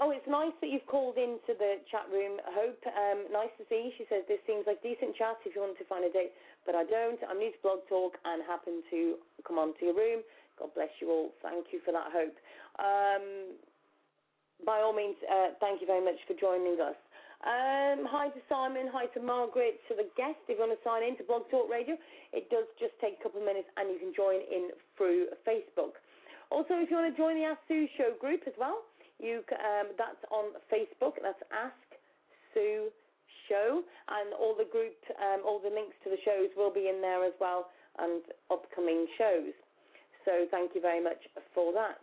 oh, 0.00 0.10
it's 0.12 0.28
nice 0.28 0.52
that 0.60 0.70
you've 0.70 0.86
called 0.86 1.16
into 1.16 1.56
the 1.56 1.80
chat 1.90 2.04
room. 2.12 2.40
Hope, 2.52 2.80
um, 2.86 3.26
nice 3.32 3.52
to 3.58 3.64
see. 3.68 3.88
You. 3.88 3.92
She 3.96 4.04
says 4.08 4.24
this 4.28 4.40
seems 4.46 4.64
like 4.66 4.82
decent 4.82 5.16
chat 5.16 5.40
if 5.44 5.54
you 5.54 5.62
want 5.62 5.78
to 5.78 5.88
find 5.88 6.04
a 6.04 6.12
date, 6.12 6.32
but 6.66 6.74
I 6.74 6.84
don't. 6.84 7.18
I'm 7.28 7.38
new 7.38 7.52
to 7.52 7.60
Blog 7.62 7.80
Talk 7.88 8.16
and 8.24 8.42
happen 8.44 8.82
to 8.90 9.16
come 9.46 9.58
onto 9.58 9.84
your 9.86 9.96
room. 9.96 10.22
God 10.58 10.70
bless 10.74 10.92
you 11.00 11.10
all. 11.10 11.30
Thank 11.42 11.72
you 11.72 11.80
for 11.84 11.92
that, 11.92 12.12
Hope. 12.14 12.36
Um, 12.78 13.56
by 14.64 14.80
all 14.80 14.94
means, 14.94 15.16
uh, 15.30 15.52
thank 15.60 15.80
you 15.80 15.86
very 15.86 16.04
much 16.04 16.16
for 16.26 16.34
joining 16.38 16.80
us. 16.80 16.96
Um, 17.44 18.08
hi 18.08 18.32
to 18.32 18.40
Simon, 18.48 18.88
hi 18.88 19.04
to 19.12 19.20
Margaret, 19.20 19.76
to 19.88 19.94
the 19.94 20.08
guest. 20.16 20.40
If 20.48 20.56
you 20.56 20.64
want 20.64 20.72
to 20.72 20.80
sign 20.80 21.04
in 21.04 21.12
to 21.20 21.24
Blog 21.28 21.44
Talk 21.52 21.68
Radio, 21.68 21.92
it 22.32 22.48
does 22.48 22.64
just 22.80 22.96
take 23.04 23.20
a 23.20 23.22
couple 23.22 23.44
of 23.44 23.46
minutes 23.46 23.68
and 23.76 23.92
you 23.92 24.00
can 24.00 24.16
join 24.16 24.40
in 24.40 24.72
through 24.96 25.28
Facebook. 25.44 26.00
Also, 26.48 26.80
if 26.80 26.88
you 26.88 26.96
want 26.96 27.12
to 27.12 27.16
join 27.20 27.36
the 27.36 27.44
Ask 27.44 27.60
Sue 27.68 27.84
Show 28.00 28.16
group 28.16 28.48
as 28.48 28.56
well, 28.56 28.88
you 29.20 29.44
um, 29.60 29.92
that's 30.00 30.24
on 30.32 30.56
Facebook. 30.72 31.20
That's 31.20 31.40
Ask 31.52 31.84
Sue 32.56 32.88
Show, 33.52 33.84
and 34.08 34.32
all 34.40 34.56
the 34.56 34.64
group, 34.64 34.96
um, 35.20 35.44
all 35.44 35.60
the 35.60 35.68
links 35.68 36.00
to 36.04 36.08
the 36.08 36.20
shows 36.24 36.48
will 36.56 36.72
be 36.72 36.88
in 36.88 37.04
there 37.04 37.28
as 37.28 37.36
well. 37.44 37.68
and 37.98 38.22
upcoming 38.50 39.06
shows. 39.18 39.54
So 40.24 40.46
thank 40.50 40.74
you 40.74 40.80
very 40.80 41.02
much 41.02 41.20
for 41.54 41.72
that. 41.74 42.00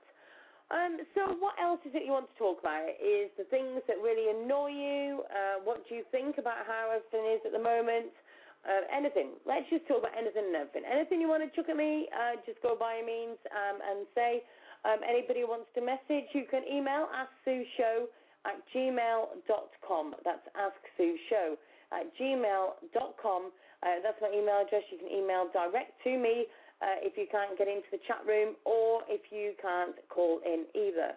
Um, 0.72 1.04
so 1.14 1.36
what 1.44 1.60
else 1.60 1.84
is 1.84 1.92
it 1.92 2.08
you 2.08 2.16
want 2.16 2.32
to 2.32 2.38
talk 2.40 2.64
about? 2.64 2.88
Is 2.96 3.28
the 3.36 3.44
things 3.52 3.84
that 3.92 4.00
really 4.00 4.32
annoy 4.32 4.72
you? 4.72 5.28
Uh, 5.28 5.60
what 5.68 5.84
do 5.84 5.96
you 6.00 6.08
think 6.16 6.40
about 6.40 6.64
how 6.64 6.96
everything 6.96 7.28
is 7.28 7.44
at 7.44 7.52
the 7.52 7.60
moment? 7.60 8.16
Uh, 8.64 8.88
anything. 8.88 9.36
Let's 9.44 9.68
just 9.68 9.84
talk 9.90 10.00
about 10.06 10.16
anything 10.16 10.48
and 10.48 10.56
everything. 10.56 10.88
Anything 10.88 11.20
you 11.20 11.28
want 11.28 11.44
to 11.44 11.52
chuck 11.52 11.68
at 11.68 11.76
me, 11.76 12.08
uh, 12.16 12.40
just 12.48 12.62
go 12.64 12.80
by 12.80 13.04
means 13.04 13.36
um, 13.52 13.84
and 13.84 14.08
say. 14.16 14.48
Um, 14.88 15.04
anybody 15.06 15.46
who 15.46 15.50
wants 15.52 15.70
to 15.76 15.82
message, 15.82 16.32
you 16.34 16.48
can 16.50 16.64
email 16.66 17.06
asksueshow 17.14 18.10
at 18.48 18.58
gmail.com. 18.74 20.16
That's 20.24 20.48
asksueshow 20.58 21.60
at 21.92 22.06
gmail.com. 22.18 23.42
Uh, 23.84 23.88
that's 24.02 24.22
my 24.22 24.30
email 24.30 24.64
address. 24.66 24.86
You 24.90 24.98
can 24.98 25.12
email 25.12 25.50
direct 25.54 25.98
to 26.06 26.18
me 26.18 26.46
uh, 26.82 26.98
if 27.06 27.14
you 27.18 27.30
can't 27.30 27.58
get 27.58 27.70
into 27.70 27.88
the 27.94 28.02
chat 28.10 28.26
room 28.26 28.58
or 28.66 29.06
if 29.08 29.30
you 29.30 29.54
can't 29.62 29.96
call 30.10 30.42
in 30.46 30.66
either. 30.74 31.14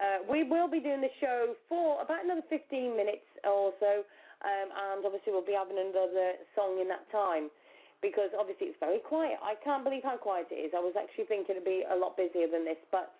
Uh, 0.00 0.24
we 0.24 0.42
will 0.42 0.64
be 0.68 0.80
doing 0.80 1.04
the 1.04 1.12
show 1.20 1.52
for 1.68 2.00
about 2.00 2.24
another 2.24 2.40
15 2.48 2.96
minutes 2.96 3.28
or 3.44 3.76
so, 3.76 4.00
um, 4.40 4.68
and 4.72 5.04
obviously 5.04 5.28
we'll 5.28 5.44
be 5.44 5.52
having 5.52 5.76
another 5.76 6.40
song 6.56 6.80
in 6.80 6.88
that 6.88 7.04
time 7.12 7.52
because 8.00 8.32
obviously 8.32 8.72
it's 8.72 8.80
very 8.80 9.04
quiet. 9.04 9.36
I 9.44 9.60
can't 9.60 9.84
believe 9.84 10.00
how 10.00 10.16
quiet 10.16 10.48
it 10.48 10.56
is. 10.56 10.72
I 10.72 10.80
was 10.80 10.96
actually 10.96 11.28
thinking 11.28 11.60
it'd 11.60 11.68
be 11.68 11.84
a 11.84 11.92
lot 11.92 12.16
busier 12.16 12.48
than 12.48 12.64
this, 12.64 12.80
but 12.88 13.12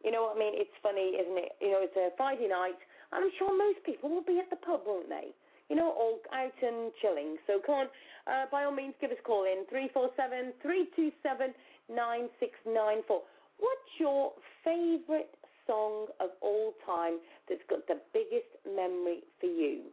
you 0.00 0.08
know 0.08 0.32
what 0.32 0.36
I 0.36 0.38
mean? 0.40 0.56
It's 0.56 0.72
funny, 0.80 1.16
isn't 1.16 1.36
it? 1.36 1.52
You 1.60 1.76
know, 1.76 1.84
it's 1.84 1.96
a 1.96 2.08
Friday 2.16 2.48
night. 2.48 2.80
I'm 3.12 3.28
sure 3.36 3.52
most 3.52 3.84
people 3.84 4.08
will 4.08 4.24
be 4.24 4.40
at 4.40 4.48
the 4.48 4.60
pub, 4.60 4.88
won't 4.88 5.12
they? 5.12 5.36
You 5.68 5.76
know, 5.76 5.90
all 5.90 6.20
out 6.32 6.52
and 6.62 6.92
chilling. 7.00 7.36
So 7.46 7.60
come 7.64 7.74
on, 7.74 7.86
uh, 8.26 8.44
by 8.52 8.64
all 8.64 8.72
means, 8.72 8.94
give 9.00 9.10
us 9.10 9.16
a 9.18 9.26
call 9.26 9.44
in 9.44 9.64
347 9.68 10.52
327 10.60 11.54
9694. 11.88 13.22
What's 13.58 13.90
your 13.98 14.32
favourite 14.64 15.30
song 15.66 16.08
of 16.20 16.30
all 16.40 16.74
time 16.84 17.20
that's 17.48 17.64
got 17.68 17.86
the 17.86 18.00
biggest 18.12 18.48
memory 18.64 19.24
for 19.40 19.46
you? 19.46 19.88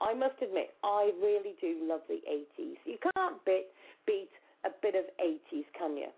I 0.00 0.12
must 0.12 0.36
admit, 0.42 0.74
I 0.82 1.12
really 1.22 1.54
do 1.60 1.80
love 1.88 2.00
the 2.08 2.20
80s. 2.28 2.76
You 2.84 2.98
can't 3.14 3.36
beat, 3.44 3.66
beat 4.06 4.30
a 4.64 4.70
bit 4.82 4.94
of 4.94 5.04
80s, 5.22 5.64
can 5.78 5.96
you? 5.96 6.08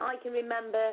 I 0.00 0.16
can 0.22 0.32
remember 0.32 0.92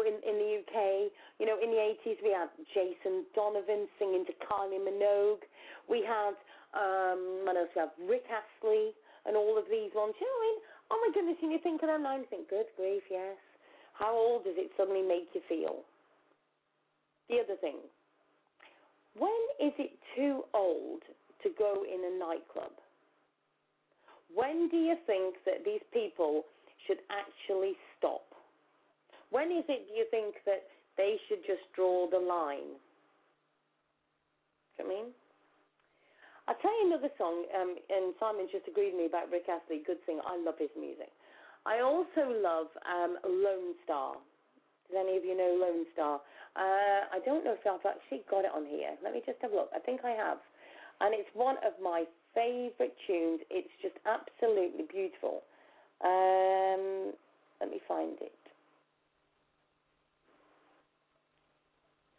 in, 0.00 0.16
in 0.24 0.40
the 0.40 0.50
UK, 0.64 1.12
you 1.36 1.44
know, 1.44 1.60
in 1.60 1.68
the 1.68 1.80
80s 2.00 2.16
we 2.24 2.32
had 2.32 2.48
Jason 2.72 3.28
Donovan 3.36 3.84
singing 4.00 4.24
to 4.24 4.34
Kylie 4.40 4.80
Minogue. 4.80 5.44
We 5.88 6.00
had, 6.00 6.32
um, 6.72 7.44
what 7.44 7.56
else? 7.56 7.68
We 7.76 7.80
have 7.84 7.92
Rick 8.08 8.24
Astley 8.32 8.96
and 9.28 9.36
all 9.36 9.60
of 9.60 9.68
these 9.68 9.92
ones. 9.92 10.16
You 10.16 10.24
know, 10.24 10.32
I 10.32 10.42
mean, 10.48 10.58
oh 10.90 10.98
my 11.04 11.10
goodness, 11.12 11.36
and 11.44 11.52
you 11.52 11.60
think 11.60 11.84
of 11.84 11.92
them 11.92 12.02
now 12.02 12.16
you 12.16 12.24
think, 12.32 12.48
good 12.48 12.72
grief, 12.76 13.04
yes. 13.12 13.36
How 13.92 14.16
old 14.16 14.44
does 14.44 14.56
it 14.56 14.72
suddenly 14.76 15.04
make 15.04 15.28
you 15.36 15.44
feel? 15.48 15.84
The 17.28 17.44
other 17.44 17.60
thing, 17.60 17.76
when 19.18 19.44
is 19.60 19.72
it 19.78 19.92
too 20.16 20.42
old 20.54 21.04
to 21.44 21.50
go 21.58 21.84
in 21.84 22.00
a 22.00 22.18
nightclub? 22.18 22.72
When 24.34 24.68
do 24.68 24.76
you 24.76 24.96
think 25.06 25.36
that 25.44 25.64
these 25.64 25.84
people 25.92 26.44
should 26.86 26.98
actually 27.12 27.76
stop? 27.98 28.31
When 29.32 29.48
is 29.48 29.64
it 29.66 29.88
do 29.88 29.96
you 29.96 30.04
think 30.12 30.36
that 30.44 30.68
they 31.00 31.16
should 31.26 31.40
just 31.48 31.64
draw 31.72 32.04
the 32.04 32.20
line? 32.20 32.76
Do 34.76 34.84
you 34.84 34.84
know 34.84 34.92
I 34.92 35.02
mean? 35.02 35.08
I'll 36.48 36.60
tell 36.60 36.74
you 36.82 36.92
another 36.92 37.08
song, 37.16 37.46
um, 37.54 37.78
and 37.88 38.12
Simon 38.20 38.50
just 38.50 38.68
agreed 38.68 38.92
with 38.92 39.00
me 39.00 39.06
about 39.06 39.30
Rick 39.30 39.48
Astley, 39.48 39.80
good 39.86 40.02
singer. 40.04 40.26
I 40.26 40.36
love 40.36 40.58
his 40.58 40.74
music. 40.76 41.08
I 41.64 41.80
also 41.80 42.28
love 42.28 42.66
um, 42.84 43.16
Lone 43.24 43.78
Star. 43.86 44.18
Does 44.90 44.98
any 44.98 45.16
of 45.16 45.24
you 45.24 45.38
know 45.38 45.54
Lone 45.56 45.86
Star? 45.94 46.20
Uh, 46.58 47.08
I 47.14 47.22
don't 47.24 47.46
know 47.46 47.54
if 47.54 47.64
I've 47.64 47.86
actually 47.86 48.26
got 48.28 48.44
it 48.44 48.52
on 48.52 48.66
here. 48.66 48.92
Let 49.00 49.14
me 49.14 49.22
just 49.24 49.38
have 49.40 49.52
a 49.52 49.56
look. 49.56 49.70
I 49.72 49.78
think 49.78 50.04
I 50.04 50.12
have. 50.12 50.42
And 51.00 51.14
it's 51.14 51.30
one 51.32 51.56
of 51.64 51.72
my 51.80 52.04
favourite 52.34 52.92
tunes. 53.06 53.40
It's 53.48 53.72
just 53.80 53.96
absolutely 54.04 54.84
beautiful. 54.90 55.46
Um, 56.02 57.14
let 57.62 57.70
me 57.70 57.80
find 57.86 58.18
it. 58.20 58.41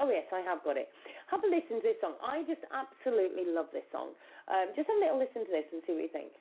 Oh 0.04 0.12
yes, 0.12 0.28
I 0.36 0.43
have 0.43 0.60
got 0.68 0.76
it. 0.76 0.91
Have 1.32 1.47
a 1.47 1.47
listen 1.47 1.80
to 1.80 1.84
this 1.88 1.95
song. 2.04 2.20
I 2.20 2.43
just 2.43 2.60
absolutely 2.76 3.47
love 3.47 3.72
this 3.72 3.88
song. 3.88 4.12
Um, 4.51 4.76
just 4.76 4.91
have 4.91 4.99
a 4.99 4.99
little 4.99 5.16
listen 5.16 5.47
to 5.47 5.51
this 5.56 5.64
and 5.72 5.80
see 5.88 5.95
what 5.95 6.04
you 6.04 6.12
think. 6.12 6.36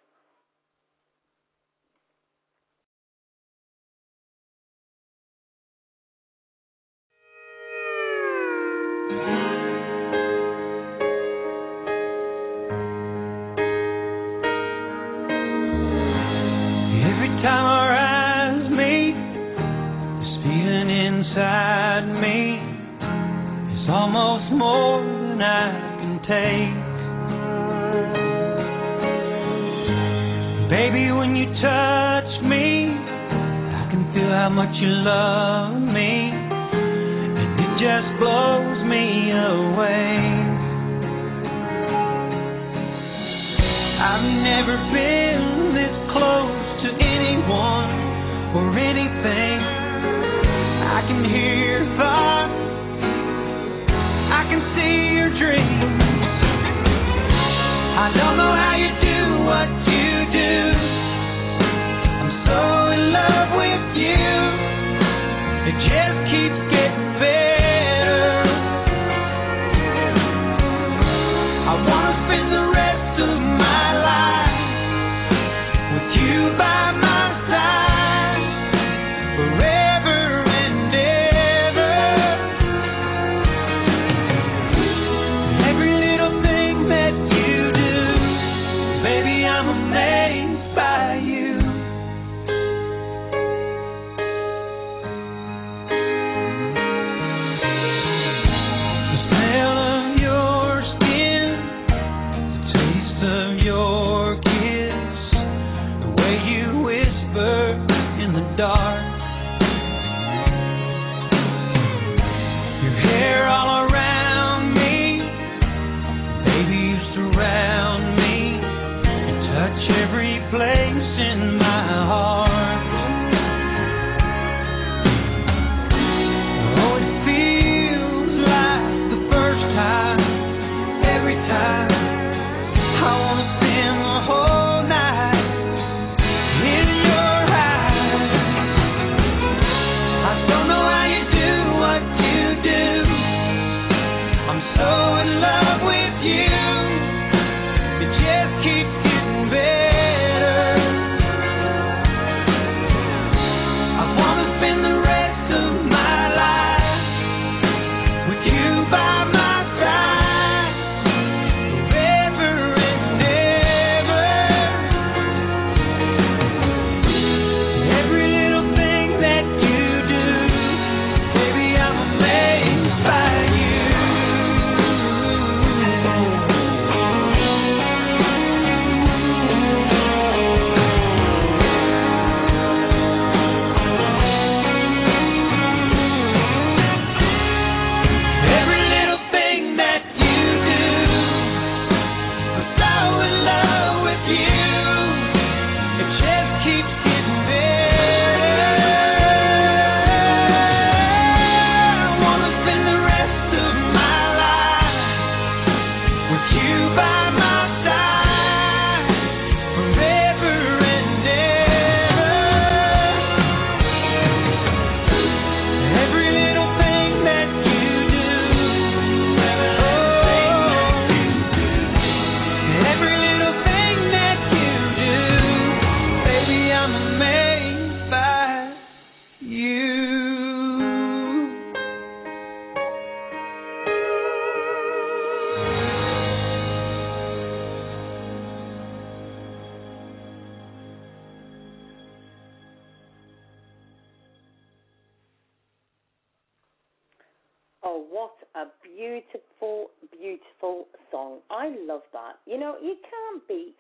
Song. 251.33 251.41
I 251.51 251.75
love 251.87 252.03
that. 252.13 252.39
You 252.47 252.59
know, 252.59 252.77
you 252.83 252.97
can't 253.03 253.47
beat 253.49 253.75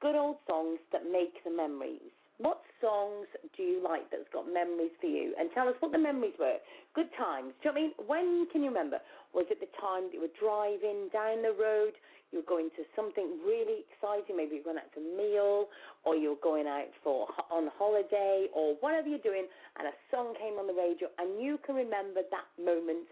good 0.00 0.14
old 0.14 0.36
songs 0.46 0.78
that 0.92 1.02
make 1.10 1.42
the 1.44 1.50
memories. 1.50 2.12
What 2.38 2.62
songs 2.80 3.30
do 3.56 3.62
you 3.62 3.78
like 3.78 4.10
that's 4.10 4.26
got 4.32 4.50
memories 4.50 4.90
for 5.00 5.06
you? 5.06 5.34
And 5.38 5.50
tell 5.54 5.68
us 5.68 5.74
what 5.78 5.92
the 5.92 6.02
memories 6.02 6.34
were. 6.38 6.58
Good 6.94 7.08
times. 7.16 7.54
Do 7.62 7.70
you 7.70 7.74
know 7.74 7.94
what 8.02 8.18
I 8.18 8.22
mean? 8.26 8.40
When 8.42 8.46
can 8.50 8.62
you 8.66 8.70
remember? 8.70 8.98
Was 9.32 9.46
it 9.50 9.62
the 9.62 9.70
time 9.78 10.10
that 10.10 10.14
you 10.14 10.20
were 10.20 10.34
driving 10.34 11.08
down 11.14 11.46
the 11.46 11.54
road? 11.54 11.94
You 12.34 12.42
were 12.42 12.50
going 12.50 12.74
to 12.74 12.82
something 12.98 13.38
really 13.46 13.86
exciting. 13.86 14.34
Maybe 14.34 14.58
you 14.58 14.66
were 14.66 14.74
going 14.74 14.82
out 14.82 14.90
to 14.98 15.00
a 15.00 15.06
meal, 15.14 15.70
or 16.02 16.18
you're 16.18 16.40
going 16.42 16.66
out 16.66 16.90
for 17.06 17.30
on 17.54 17.70
holiday, 17.78 18.50
or 18.50 18.74
whatever 18.82 19.06
you're 19.06 19.22
doing, 19.22 19.46
and 19.78 19.86
a 19.86 19.94
song 20.10 20.34
came 20.34 20.58
on 20.58 20.66
the 20.66 20.74
radio, 20.74 21.06
and 21.22 21.38
you 21.38 21.62
can 21.62 21.78
remember 21.78 22.26
that 22.34 22.50
moment 22.58 23.06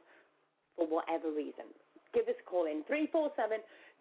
for 0.75 0.91
whatever 0.91 1.31
reason. 1.31 1.71
Give 2.11 2.27
us 2.27 2.35
a 2.35 2.47
call 2.51 2.67
in 2.67 2.83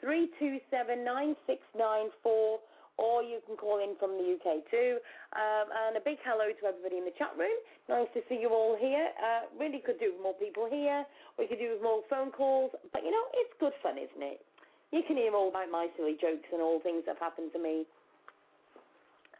347 0.01 1.05
327 1.05 1.05
9694 1.05 2.59
or 3.01 3.23
you 3.23 3.41
can 3.47 3.55
call 3.57 3.81
in 3.81 3.97
from 3.97 4.13
the 4.13 4.37
UK 4.37 4.61
too. 4.69 5.01
Um, 5.33 5.67
and 5.71 5.97
a 5.97 6.03
big 6.03 6.21
hello 6.21 6.51
to 6.51 6.63
everybody 6.69 7.01
in 7.01 7.05
the 7.05 7.15
chat 7.17 7.33
room. 7.33 7.55
Nice 7.89 8.11
to 8.13 8.21
see 8.29 8.37
you 8.37 8.53
all 8.53 8.77
here. 8.77 9.09
Uh, 9.17 9.49
really 9.57 9.79
could 9.79 9.97
do 9.97 10.13
with 10.13 10.21
more 10.21 10.37
people 10.37 10.67
here. 10.69 11.05
We 11.39 11.47
could 11.47 11.57
do 11.57 11.73
with 11.73 11.81
more 11.81 12.05
phone 12.09 12.29
calls. 12.29 12.71
But 12.93 13.01
you 13.01 13.09
know, 13.09 13.25
it's 13.41 13.53
good 13.57 13.73
fun, 13.81 13.97
isn't 13.97 14.21
it? 14.21 14.45
You 14.91 15.01
can 15.07 15.15
hear 15.15 15.33
all 15.33 15.49
about 15.49 15.71
my 15.71 15.87
silly 15.95 16.19
jokes 16.19 16.51
and 16.51 16.61
all 16.61 16.83
things 16.83 17.07
that 17.07 17.15
have 17.15 17.31
happened 17.31 17.55
to 17.55 17.59
me, 17.59 17.87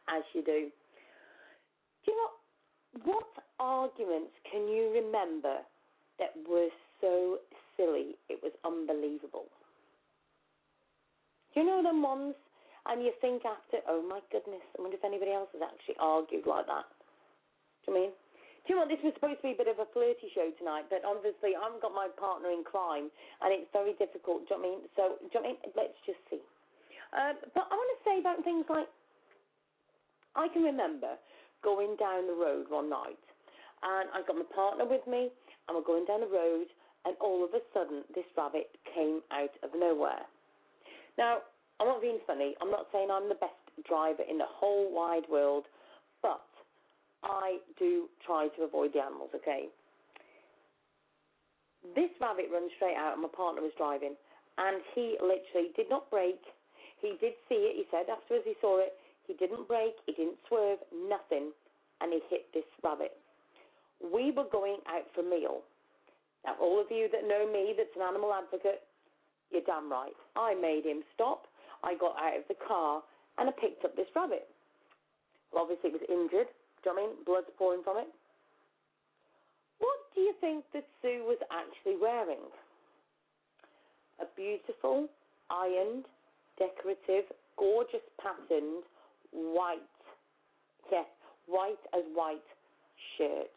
as 0.08 0.24
you 0.34 0.42
do. 0.42 0.72
Do 2.02 2.06
you 2.08 2.16
know 2.16 2.32
what 3.04 3.28
arguments 3.60 4.32
can 4.50 4.68
you 4.68 4.90
remember 4.96 5.60
that 6.18 6.34
were 6.50 6.72
so 7.02 7.38
silly 7.76 8.16
it 8.30 8.40
was 8.42 8.54
unbelievable? 8.64 9.46
Do 11.54 11.62
you 11.62 11.66
know 11.66 11.84
them 11.84 12.02
ones? 12.02 12.36
And 12.90 13.06
you 13.06 13.14
think 13.22 13.46
after, 13.46 13.78
oh 13.86 14.02
my 14.02 14.26
goodness, 14.34 14.66
I 14.74 14.82
wonder 14.82 14.98
if 14.98 15.06
anybody 15.06 15.38
else 15.38 15.54
has 15.54 15.62
actually 15.62 16.02
argued 16.02 16.50
like 16.50 16.66
that. 16.66 16.90
Do 17.86 17.94
you 17.94 17.94
mean? 17.94 18.12
Do 18.66 18.66
you 18.70 18.74
know 18.74 18.86
what? 18.86 18.90
This 18.90 19.02
was 19.06 19.14
supposed 19.14 19.42
to 19.42 19.54
be 19.54 19.54
a 19.54 19.62
bit 19.62 19.70
of 19.70 19.78
a 19.78 19.90
flirty 19.94 20.30
show 20.34 20.50
tonight, 20.58 20.90
but 20.90 21.06
obviously 21.06 21.54
I 21.54 21.62
haven't 21.62 21.82
got 21.82 21.94
my 21.94 22.10
partner 22.18 22.50
in 22.50 22.66
crime, 22.66 23.14
and 23.42 23.50
it's 23.54 23.70
very 23.70 23.94
difficult. 24.02 24.50
Do 24.50 24.54
you 24.54 24.58
know 24.58 24.62
what 24.62 24.66
I 24.66 24.72
mean? 24.74 24.82
So, 24.98 25.04
do 25.18 25.30
you 25.30 25.34
know 25.34 25.42
what 25.46 25.46
I 25.46 25.54
mean? 25.54 25.78
Let's 25.78 26.00
just 26.10 26.22
see. 26.30 26.42
Um, 27.14 27.36
but 27.54 27.66
I 27.70 27.74
want 27.74 27.92
to 27.94 28.02
say 28.02 28.16
about 28.18 28.42
things 28.42 28.66
like 28.70 28.90
I 30.38 30.48
can 30.50 30.64
remember 30.64 31.18
going 31.62 31.98
down 32.02 32.26
the 32.26 32.38
road 32.38 32.66
one 32.70 32.90
night, 32.90 33.20
and 33.86 34.10
I've 34.14 34.26
got 34.26 34.42
my 34.42 34.50
partner 34.54 34.86
with 34.86 35.06
me, 35.06 35.30
and 35.68 35.72
we're 35.74 35.86
going 35.86 36.06
down 36.06 36.22
the 36.22 36.34
road, 36.34 36.70
and 37.06 37.14
all 37.22 37.46
of 37.46 37.54
a 37.54 37.62
sudden 37.74 38.06
this 38.14 38.26
rabbit 38.38 38.74
came 38.90 39.22
out 39.30 39.54
of 39.62 39.74
nowhere. 39.78 40.26
Now, 41.18 41.40
I'm 41.80 41.88
not 41.88 42.02
being 42.02 42.20
funny. 42.28 42.56
I'm 42.62 42.72
not 42.72 42.88
saying 42.92 43.10
I'm 43.12 43.28
the 43.30 43.36
best 43.36 43.54
driver 43.88 44.24
in 44.30 44.38
the 44.38 44.48
whole 44.48 44.94
wide 44.94 45.26
world, 45.30 45.66
but 46.22 46.42
I 47.24 47.58
do 47.78 48.06
try 48.26 48.50
to 48.58 48.64
avoid 48.64 48.94
the 48.94 49.02
animals, 49.02 49.30
okay? 49.36 49.66
This 51.96 52.10
rabbit 52.22 52.50
runs 52.54 52.72
straight 52.78 52.98
out, 52.98 53.14
and 53.14 53.22
my 53.22 53.30
partner 53.34 53.62
was 53.62 53.74
driving, 53.78 54.14
and 54.58 54.82
he 54.94 55.18
literally 55.22 55.74
did 55.76 55.90
not 55.90 56.10
brake. 56.10 56.46
He 57.02 57.18
did 57.18 57.34
see 57.50 57.66
it. 57.66 57.76
He 57.76 57.86
said 57.90 58.06
afterwards 58.10 58.46
he 58.46 58.54
saw 58.62 58.78
it. 58.78 58.94
He 59.26 59.34
didn't 59.34 59.68
brake. 59.68 59.98
He 60.06 60.14
didn't 60.14 60.38
swerve. 60.48 60.78
Nothing, 60.94 61.50
and 62.02 62.14
he 62.14 62.22
hit 62.30 62.46
this 62.54 62.68
rabbit. 62.84 63.18
We 64.02 64.30
were 64.30 64.50
going 64.52 64.78
out 64.86 65.10
for 65.14 65.24
meal. 65.24 65.62
Now, 66.46 66.58
all 66.62 66.82
of 66.82 66.90
you 66.90 67.10
that 67.12 67.26
know 67.26 67.46
me, 67.50 67.74
that's 67.78 67.94
an 67.96 68.02
animal 68.02 68.34
advocate, 68.34 68.82
you're 69.52 69.66
damn 69.66 69.92
right. 69.92 70.16
I 70.36 70.56
made 70.56 70.86
him 70.86 71.04
stop. 71.14 71.48
I 71.84 71.96
got 71.96 72.16
out 72.18 72.38
of 72.38 72.48
the 72.48 72.56
car 72.68 73.04
and 73.38 73.50
I 73.50 73.54
picked 73.60 73.86
up 73.86 73.96
this 73.96 74.08
rabbit. 74.16 74.48
Well, 75.52 75.64
obviously, 75.64 75.92
it 75.92 76.00
was 76.00 76.08
injured. 76.08 76.48
Do 76.84 76.90
you 76.90 76.96
know 76.96 77.02
what 77.02 77.04
I 77.04 77.08
mean? 77.08 77.26
Blood's 77.26 77.52
pouring 77.58 77.84
from 77.84 77.98
it. 77.98 78.08
What 79.80 80.00
do 80.16 80.22
you 80.22 80.34
think 80.40 80.64
that 80.74 80.86
Sue 81.02 81.26
was 81.26 81.40
actually 81.52 81.98
wearing? 82.00 82.42
A 84.22 84.26
beautiful, 84.38 85.10
ironed, 85.50 86.06
decorative, 86.58 87.26
gorgeous 87.58 88.06
patterned, 88.22 88.86
white, 89.32 89.82
yes, 90.92 91.10
white 91.48 91.82
as 91.94 92.04
white 92.14 92.46
shirt. 93.18 93.52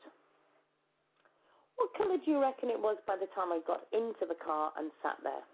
What 1.76 1.90
colour 1.96 2.16
do 2.16 2.30
you 2.30 2.40
reckon 2.40 2.70
it 2.70 2.80
was 2.80 2.96
by 3.06 3.16
the 3.16 3.28
time 3.34 3.52
I 3.52 3.60
got 3.66 3.84
into 3.92 4.24
the 4.26 4.38
car 4.38 4.72
and 4.78 4.90
sat 5.02 5.18
there? 5.22 5.44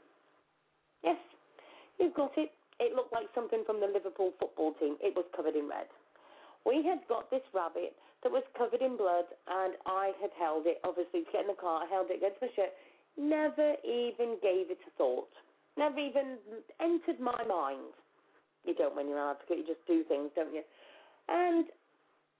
Yes, 1.02 1.18
you've 1.98 2.14
got 2.14 2.32
it. 2.36 2.50
It 2.80 2.96
looked 2.96 3.12
like 3.12 3.28
something 3.34 3.62
from 3.66 3.80
the 3.80 3.86
Liverpool 3.86 4.32
football 4.40 4.72
team. 4.80 4.96
It 5.00 5.14
was 5.14 5.24
covered 5.36 5.54
in 5.54 5.68
red. 5.68 5.88
We 6.64 6.84
had 6.84 7.00
got 7.08 7.30
this 7.30 7.44
rabbit 7.52 7.96
that 8.22 8.32
was 8.32 8.44
covered 8.56 8.80
in 8.80 8.96
blood, 8.96 9.28
and 9.48 9.74
I 9.86 10.12
had 10.20 10.30
held 10.38 10.66
it, 10.66 10.80
obviously, 10.84 11.24
to 11.24 11.32
get 11.32 11.42
in 11.42 11.52
the 11.52 11.60
car. 11.60 11.84
I 11.84 11.86
held 11.88 12.08
it 12.10 12.20
against 12.20 12.40
my 12.40 12.48
shirt. 12.56 12.72
Never 13.16 13.76
even 13.84 14.36
gave 14.40 14.68
it 14.68 14.80
a 14.84 14.92
thought. 14.96 15.32
Never 15.76 15.98
even 15.98 16.36
entered 16.80 17.20
my 17.20 17.40
mind. 17.48 17.92
You 18.64 18.74
don't 18.74 18.94
when 18.94 19.08
you're 19.08 19.20
an 19.20 19.36
advocate, 19.36 19.64
you 19.64 19.66
just 19.66 19.84
do 19.86 20.04
things, 20.04 20.30
don't 20.36 20.52
you? 20.52 20.62
And 21.28 21.64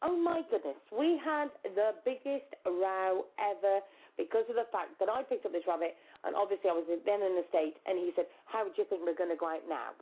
oh 0.03 0.17
my 0.17 0.43
goodness, 0.51 0.77
we 0.93 1.21
had 1.25 1.49
the 1.65 1.97
biggest 2.05 2.53
row 2.67 3.25
ever 3.41 3.81
because 4.17 4.45
of 4.49 4.57
the 4.57 4.69
fact 4.71 5.01
that 5.01 5.09
I 5.09 5.23
picked 5.23 5.47
up 5.47 5.53
this 5.53 5.65
rabbit, 5.67 5.97
and 6.25 6.37
obviously 6.37 6.71
I 6.71 6.77
was 6.77 6.87
then 6.87 7.23
in 7.23 7.35
the 7.37 7.47
state, 7.49 7.77
and 7.87 7.99
he 7.99 8.13
said, 8.15 8.27
"How 8.47 8.65
do 8.65 8.75
you 8.77 8.85
think 8.89 9.03
we're 9.05 9.19
going 9.19 9.33
to 9.33 9.41
go 9.41 9.49
out 9.49 9.65
now?" 9.69 9.97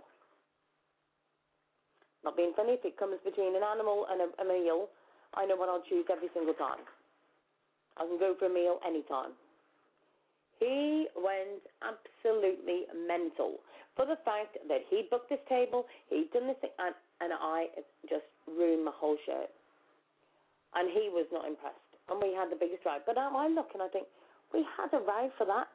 Not 2.25 2.37
being 2.37 2.53
funny, 2.57 2.75
if 2.75 2.85
it 2.85 2.99
comes 2.99 3.19
between 3.25 3.55
an 3.55 3.63
animal 3.63 4.07
and 4.11 4.21
a, 4.21 4.29
a 4.43 4.45
meal, 4.45 4.91
I 5.35 5.47
know 5.47 5.55
what 5.55 5.69
I'll 5.69 5.87
choose 5.87 6.07
every 6.11 6.29
single 6.35 6.55
time. 6.55 6.83
I 7.97 8.07
can 8.07 8.19
go 8.19 8.35
for 8.39 8.47
a 8.47 8.53
meal 8.53 8.83
anytime. 8.87 9.39
He 10.59 11.07
went 11.15 11.63
absolutely 11.83 12.91
mental 13.07 13.63
for 13.99 14.07
the 14.07 14.17
fact 14.23 14.55
that 14.71 14.87
he 14.87 15.11
booked 15.11 15.29
this 15.29 15.43
table, 15.51 15.87
he'd 16.07 16.31
done 16.31 16.47
this 16.47 16.57
thing, 16.63 16.71
and, 16.79 16.95
and 17.21 17.35
I 17.35 17.67
just 18.07 18.31
ruined 18.47 18.87
my 18.87 18.95
whole 18.95 19.19
shirt. 19.27 19.51
And 20.79 20.87
he 20.87 21.11
was 21.11 21.27
not 21.35 21.51
impressed. 21.51 21.83
And 22.07 22.23
we 22.23 22.31
had 22.31 22.47
the 22.47 22.57
biggest 22.57 22.87
row. 22.87 23.03
But 23.05 23.19
now 23.19 23.35
I 23.35 23.51
look 23.51 23.75
and 23.75 23.83
I 23.83 23.89
think, 23.89 24.07
we 24.55 24.65
had 24.79 24.95
a 24.95 25.03
row 25.03 25.29
for 25.37 25.45
that. 25.51 25.67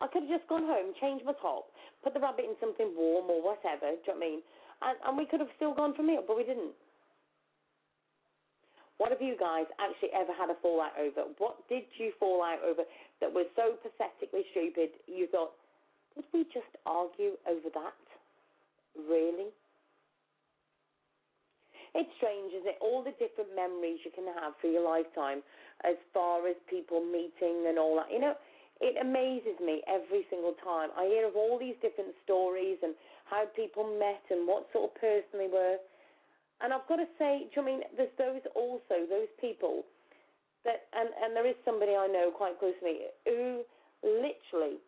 I 0.00 0.06
could 0.08 0.24
have 0.24 0.32
just 0.32 0.48
gone 0.48 0.64
home, 0.64 0.94
changed 1.00 1.24
my 1.24 1.34
top, 1.40 1.68
put 2.02 2.14
the 2.14 2.20
rabbit 2.20 2.46
in 2.46 2.56
something 2.60 2.94
warm 2.96 3.30
or 3.30 3.42
whatever, 3.42 3.92
do 3.92 4.00
you 4.00 4.14
know 4.14 4.16
what 4.16 4.16
I 4.16 4.28
mean? 4.28 4.40
And, 4.82 4.96
and 5.06 5.12
we 5.18 5.26
could 5.26 5.40
have 5.40 5.52
still 5.56 5.74
gone 5.74 5.94
for 5.94 6.02
a 6.02 6.06
meal, 6.06 6.24
but 6.26 6.36
we 6.36 6.44
didn't. 6.44 6.74
What 8.98 9.10
have 9.10 9.22
you 9.22 9.34
guys 9.34 9.66
actually 9.82 10.14
ever 10.14 10.30
had 10.30 10.50
a 10.50 10.58
fallout 10.62 10.94
over? 10.94 11.26
What 11.38 11.58
did 11.68 11.84
you 11.98 12.12
fall 12.18 12.42
out 12.42 12.62
over 12.62 12.86
that 13.20 13.32
was 13.32 13.46
so 13.58 13.74
pathetically 13.82 14.46
stupid 14.54 14.94
you 15.06 15.26
thought, 15.26 15.52
did 16.14 16.24
we 16.32 16.44
just 16.52 16.70
argue 16.86 17.34
over 17.48 17.66
that? 17.74 17.98
Really? 18.94 19.50
It's 21.94 22.08
strange, 22.16 22.54
isn't 22.56 22.68
it? 22.68 22.78
All 22.80 23.04
the 23.04 23.12
different 23.20 23.52
memories 23.54 24.00
you 24.04 24.12
can 24.14 24.24
have 24.40 24.54
for 24.60 24.68
your 24.68 24.84
lifetime 24.84 25.42
as 25.84 25.96
far 26.14 26.46
as 26.48 26.56
people 26.68 27.04
meeting 27.04 27.68
and 27.68 27.78
all 27.78 27.96
that. 27.96 28.08
You 28.08 28.20
know, 28.20 28.34
it 28.82 28.98
amazes 28.98 29.54
me 29.62 29.80
every 29.86 30.26
single 30.26 30.58
time. 30.58 30.90
I 30.98 31.06
hear 31.06 31.30
of 31.30 31.38
all 31.38 31.54
these 31.56 31.78
different 31.78 32.18
stories 32.26 32.82
and 32.82 32.98
how 33.30 33.46
people 33.54 33.86
met 33.86 34.26
and 34.28 34.42
what 34.42 34.66
sort 34.74 34.90
of 34.90 34.98
person 34.98 35.38
they 35.38 35.46
were. 35.46 35.78
And 36.60 36.74
I've 36.74 36.86
got 36.90 36.98
to 36.98 37.06
say, 37.14 37.46
do 37.54 37.58
you 37.58 37.62
I 37.62 37.64
mean, 37.64 37.80
there's 37.94 38.16
those 38.18 38.42
also, 38.58 39.06
those 39.06 39.30
people 39.38 39.86
that, 40.66 40.90
and, 40.94 41.14
and 41.22 41.30
there 41.34 41.46
is 41.46 41.54
somebody 41.64 41.94
I 41.94 42.10
know 42.10 42.34
quite 42.34 42.58
close 42.58 42.74
to 42.82 42.84
me 42.84 43.06
who 43.22 43.62
literally 44.02 44.82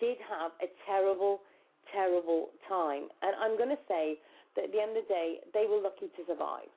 did 0.00 0.16
have 0.24 0.56
a 0.64 0.72
terrible, 0.88 1.44
terrible 1.92 2.48
time. 2.64 3.12
And 3.20 3.36
I'm 3.36 3.60
going 3.60 3.72
to 3.76 3.82
say 3.88 4.16
that 4.56 4.68
at 4.68 4.72
the 4.72 4.80
end 4.80 4.96
of 4.96 5.04
the 5.04 5.12
day, 5.12 5.28
they 5.52 5.68
were 5.68 5.84
lucky 5.84 6.08
to 6.16 6.22
survive. 6.24 6.68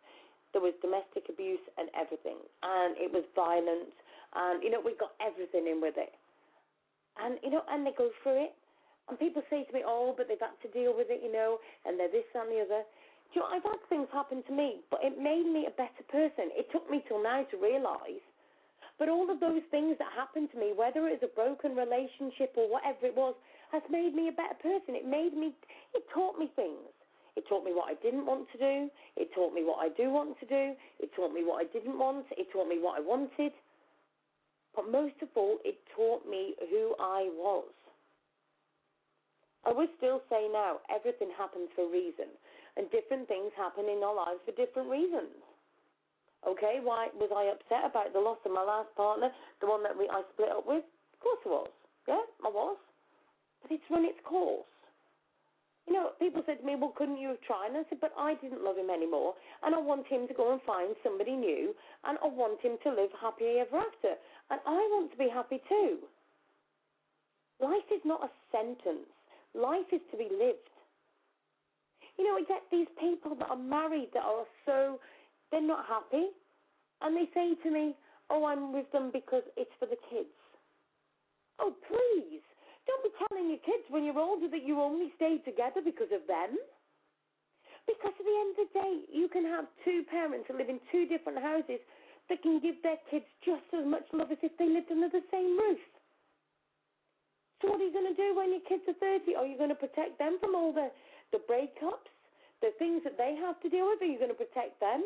There 0.52 0.64
was 0.64 0.76
domestic 0.84 1.32
abuse 1.32 1.64
and 1.80 1.88
everything, 1.96 2.36
and 2.60 3.00
it 3.00 3.08
was 3.08 3.24
violent, 3.36 3.96
and 4.36 4.64
you 4.64 4.70
know 4.70 4.82
we 4.84 4.96
got 4.96 5.14
everything 5.20 5.68
in 5.68 5.82
with 5.82 5.96
it. 5.98 6.14
And 7.20 7.38
you 7.44 7.52
know, 7.52 7.64
and 7.70 7.86
they 7.86 7.94
go 7.98 8.10
through 8.24 8.52
it. 8.52 8.54
And 9.10 9.18
people 9.20 9.44
say 9.50 9.64
to 9.66 9.74
me, 9.74 9.84
"Oh, 9.86 10.14
but 10.16 10.28
they've 10.28 10.40
had 10.40 10.56
to 10.62 10.70
deal 10.72 10.96
with 10.96 11.10
it," 11.10 11.22
you 11.24 11.32
know, 11.32 11.60
and 11.86 12.00
they're 12.00 12.12
this 12.12 12.28
and 12.36 12.52
the 12.52 12.62
other. 12.62 12.84
Do 13.34 13.40
you 13.40 13.42
know, 13.42 13.48
I've 13.48 13.64
had 13.64 13.80
things 13.88 14.08
happen 14.12 14.44
to 14.44 14.54
me, 14.54 14.84
but 14.92 15.00
it 15.04 15.18
made 15.18 15.48
me 15.48 15.66
a 15.66 15.72
better 15.72 16.04
person. 16.12 16.52
It 16.52 16.68
took 16.72 16.90
me 16.92 17.04
till 17.08 17.24
now 17.24 17.44
to 17.44 17.58
realise. 17.58 18.24
But 19.00 19.10
all 19.10 19.32
of 19.32 19.40
those 19.40 19.64
things 19.72 19.98
that 19.98 20.12
happened 20.14 20.52
to 20.52 20.60
me, 20.60 20.74
whether 20.76 21.08
it 21.08 21.24
was 21.24 21.24
a 21.24 21.34
broken 21.34 21.76
relationship 21.76 22.54
or 22.56 22.70
whatever 22.70 23.08
it 23.08 23.16
was, 23.16 23.34
has 23.72 23.82
made 23.90 24.14
me 24.14 24.28
a 24.28 24.36
better 24.36 24.60
person. 24.62 24.96
It 24.96 25.08
made 25.08 25.34
me, 25.34 25.56
it 25.96 26.04
taught 26.14 26.38
me 26.38 26.52
things. 26.56 26.92
It 27.36 27.48
taught 27.48 27.64
me 27.64 27.72
what 27.74 27.90
I 27.90 27.96
didn't 28.04 28.26
want 28.26 28.52
to 28.52 28.58
do. 28.60 28.92
It 29.16 29.34
taught 29.34 29.54
me 29.56 29.64
what 29.64 29.80
I 29.80 29.90
do 29.96 30.12
want 30.12 30.38
to 30.42 30.46
do. 30.46 30.76
It 31.00 31.10
taught 31.16 31.34
me 31.34 31.44
what 31.44 31.64
I 31.64 31.68
didn't 31.72 31.98
want. 31.98 32.26
It 32.38 32.52
taught 32.52 32.68
me 32.68 32.78
what 32.80 33.00
I 33.00 33.02
wanted. 33.02 33.54
But 34.76 34.90
most 34.90 35.16
of 35.22 35.30
all, 35.36 35.58
it 35.66 35.78
taught 35.96 36.28
me 36.28 36.56
who 36.70 36.96
I 37.00 37.30
was. 37.36 37.68
I 39.66 39.72
would 39.72 39.90
still 39.98 40.22
say 40.30 40.50
now, 40.52 40.80
everything 40.90 41.30
happens 41.38 41.70
for 41.76 41.86
a 41.86 41.92
reason, 41.92 42.34
and 42.78 42.90
different 42.90 43.28
things 43.28 43.52
happen 43.56 43.86
in 43.86 44.02
our 44.02 44.16
lives 44.16 44.42
for 44.46 44.54
different 44.58 44.90
reasons. 44.90 45.38
Okay, 46.48 46.80
why 46.82 47.10
was 47.14 47.30
I 47.30 47.54
upset 47.54 47.86
about 47.86 48.14
the 48.14 48.20
loss 48.20 48.40
of 48.46 48.52
my 48.52 48.64
last 48.64 48.90
partner, 48.96 49.30
the 49.60 49.68
one 49.68 49.84
that 49.84 49.94
we, 49.94 50.10
I 50.10 50.24
split 50.34 50.50
up 50.50 50.66
with? 50.66 50.82
Of 51.14 51.20
course 51.20 51.42
I 51.46 51.50
was. 51.50 51.70
Yeah, 52.08 52.26
I 52.42 52.50
was. 52.50 52.78
But 53.62 53.72
it's 53.72 53.84
run 53.92 54.06
its 54.06 54.18
course. 54.26 54.66
You 55.88 55.94
know, 55.94 56.10
people 56.20 56.44
said 56.46 56.60
to 56.60 56.66
me, 56.66 56.76
well, 56.76 56.94
couldn't 56.96 57.18
you 57.18 57.30
have 57.30 57.42
tried? 57.42 57.70
And 57.70 57.78
I 57.78 57.84
said, 57.90 58.00
but 58.00 58.14
I 58.18 58.36
didn't 58.36 58.64
love 58.64 58.78
him 58.78 58.90
anymore, 58.90 59.34
and 59.64 59.74
I 59.74 59.80
want 59.80 60.08
him 60.08 60.28
to 60.28 60.34
go 60.34 60.54
and 60.54 60.62
find 60.62 60.96
somebody 61.04 61.36
new, 61.36 61.74
and 62.06 62.18
I 62.24 62.28
want 62.28 62.62
him 62.62 62.78
to 62.84 62.90
live 62.90 63.10
happy 63.20 63.60
ever 63.60 63.78
after. 63.78 64.14
And 64.50 64.60
I 64.66 64.78
want 64.94 65.12
to 65.12 65.18
be 65.18 65.28
happy 65.28 65.60
too. 65.68 65.98
Life 67.60 67.90
is 67.94 68.02
not 68.06 68.24
a 68.24 68.30
sentence. 68.52 69.10
Life 69.54 69.90
is 69.92 70.02
to 70.12 70.18
be 70.18 70.30
lived. 70.32 70.70
You 72.18 72.26
know, 72.26 72.38
I 72.38 72.44
get 72.48 72.64
these 72.72 72.88
people 73.00 73.36
that 73.36 73.50
are 73.50 73.58
married 73.58 74.10
that 74.14 74.24
are 74.24 74.46
so, 74.66 75.00
they're 75.52 75.62
not 75.62 75.86
happy. 75.88 76.28
And 77.02 77.18
they 77.18 77.26
say 77.34 77.56
to 77.64 77.72
me, 77.72 77.96
oh, 78.30 78.46
I'm 78.46 78.72
with 78.72 78.92
them 78.92 79.10
because 79.12 79.44
it's 79.58 79.72
for 79.80 79.88
the 79.88 79.98
kids. 80.10 80.30
Oh, 81.60 81.74
please. 81.88 82.42
Don't 82.88 83.04
be 83.06 83.14
telling 83.18 83.50
your 83.50 83.62
kids 83.62 83.86
when 83.90 84.04
you're 84.04 84.20
older 84.20 84.50
that 84.50 84.66
you 84.66 84.82
only 84.82 85.14
stay 85.16 85.38
together 85.46 85.82
because 85.84 86.10
of 86.10 86.26
them. 86.26 86.58
Because 87.86 88.14
at 88.14 88.26
the 88.26 88.38
end 88.42 88.52
of 88.54 88.60
the 88.66 88.72
day, 88.78 88.94
you 89.10 89.28
can 89.28 89.46
have 89.46 89.66
two 89.86 90.06
parents 90.10 90.46
who 90.48 90.58
live 90.58 90.70
in 90.70 90.80
two 90.92 91.06
different 91.06 91.42
houses 91.42 91.82
that 92.30 92.42
can 92.42 92.62
give 92.62 92.78
their 92.82 92.98
kids 93.10 93.26
just 93.44 93.66
as 93.74 93.86
much 93.86 94.06
love 94.14 94.32
as 94.32 94.38
if 94.42 94.54
they 94.58 94.70
lived 94.70 94.92
under 94.92 95.10
the 95.10 95.26
same 95.34 95.58
roof. 95.58 95.82
So 97.62 97.70
what 97.70 97.82
are 97.82 97.86
you 97.86 97.94
going 97.94 98.10
to 98.10 98.18
do 98.18 98.34
when 98.34 98.50
your 98.50 98.66
kids 98.66 98.86
are 98.90 98.98
30? 98.98 99.36
Are 99.36 99.46
you 99.46 99.58
going 99.58 99.74
to 99.74 99.78
protect 99.78 100.18
them 100.18 100.38
from 100.40 100.56
all 100.56 100.74
the, 100.74 100.90
the 101.32 101.42
breakups, 101.46 102.10
the 102.62 102.74
things 102.80 103.04
that 103.04 103.18
they 103.18 103.38
have 103.38 103.62
to 103.62 103.70
deal 103.70 103.86
with? 103.90 104.02
Are 104.02 104.10
you 104.10 104.18
going 104.18 104.34
to 104.34 104.38
protect 104.38 104.80
them? 104.80 105.04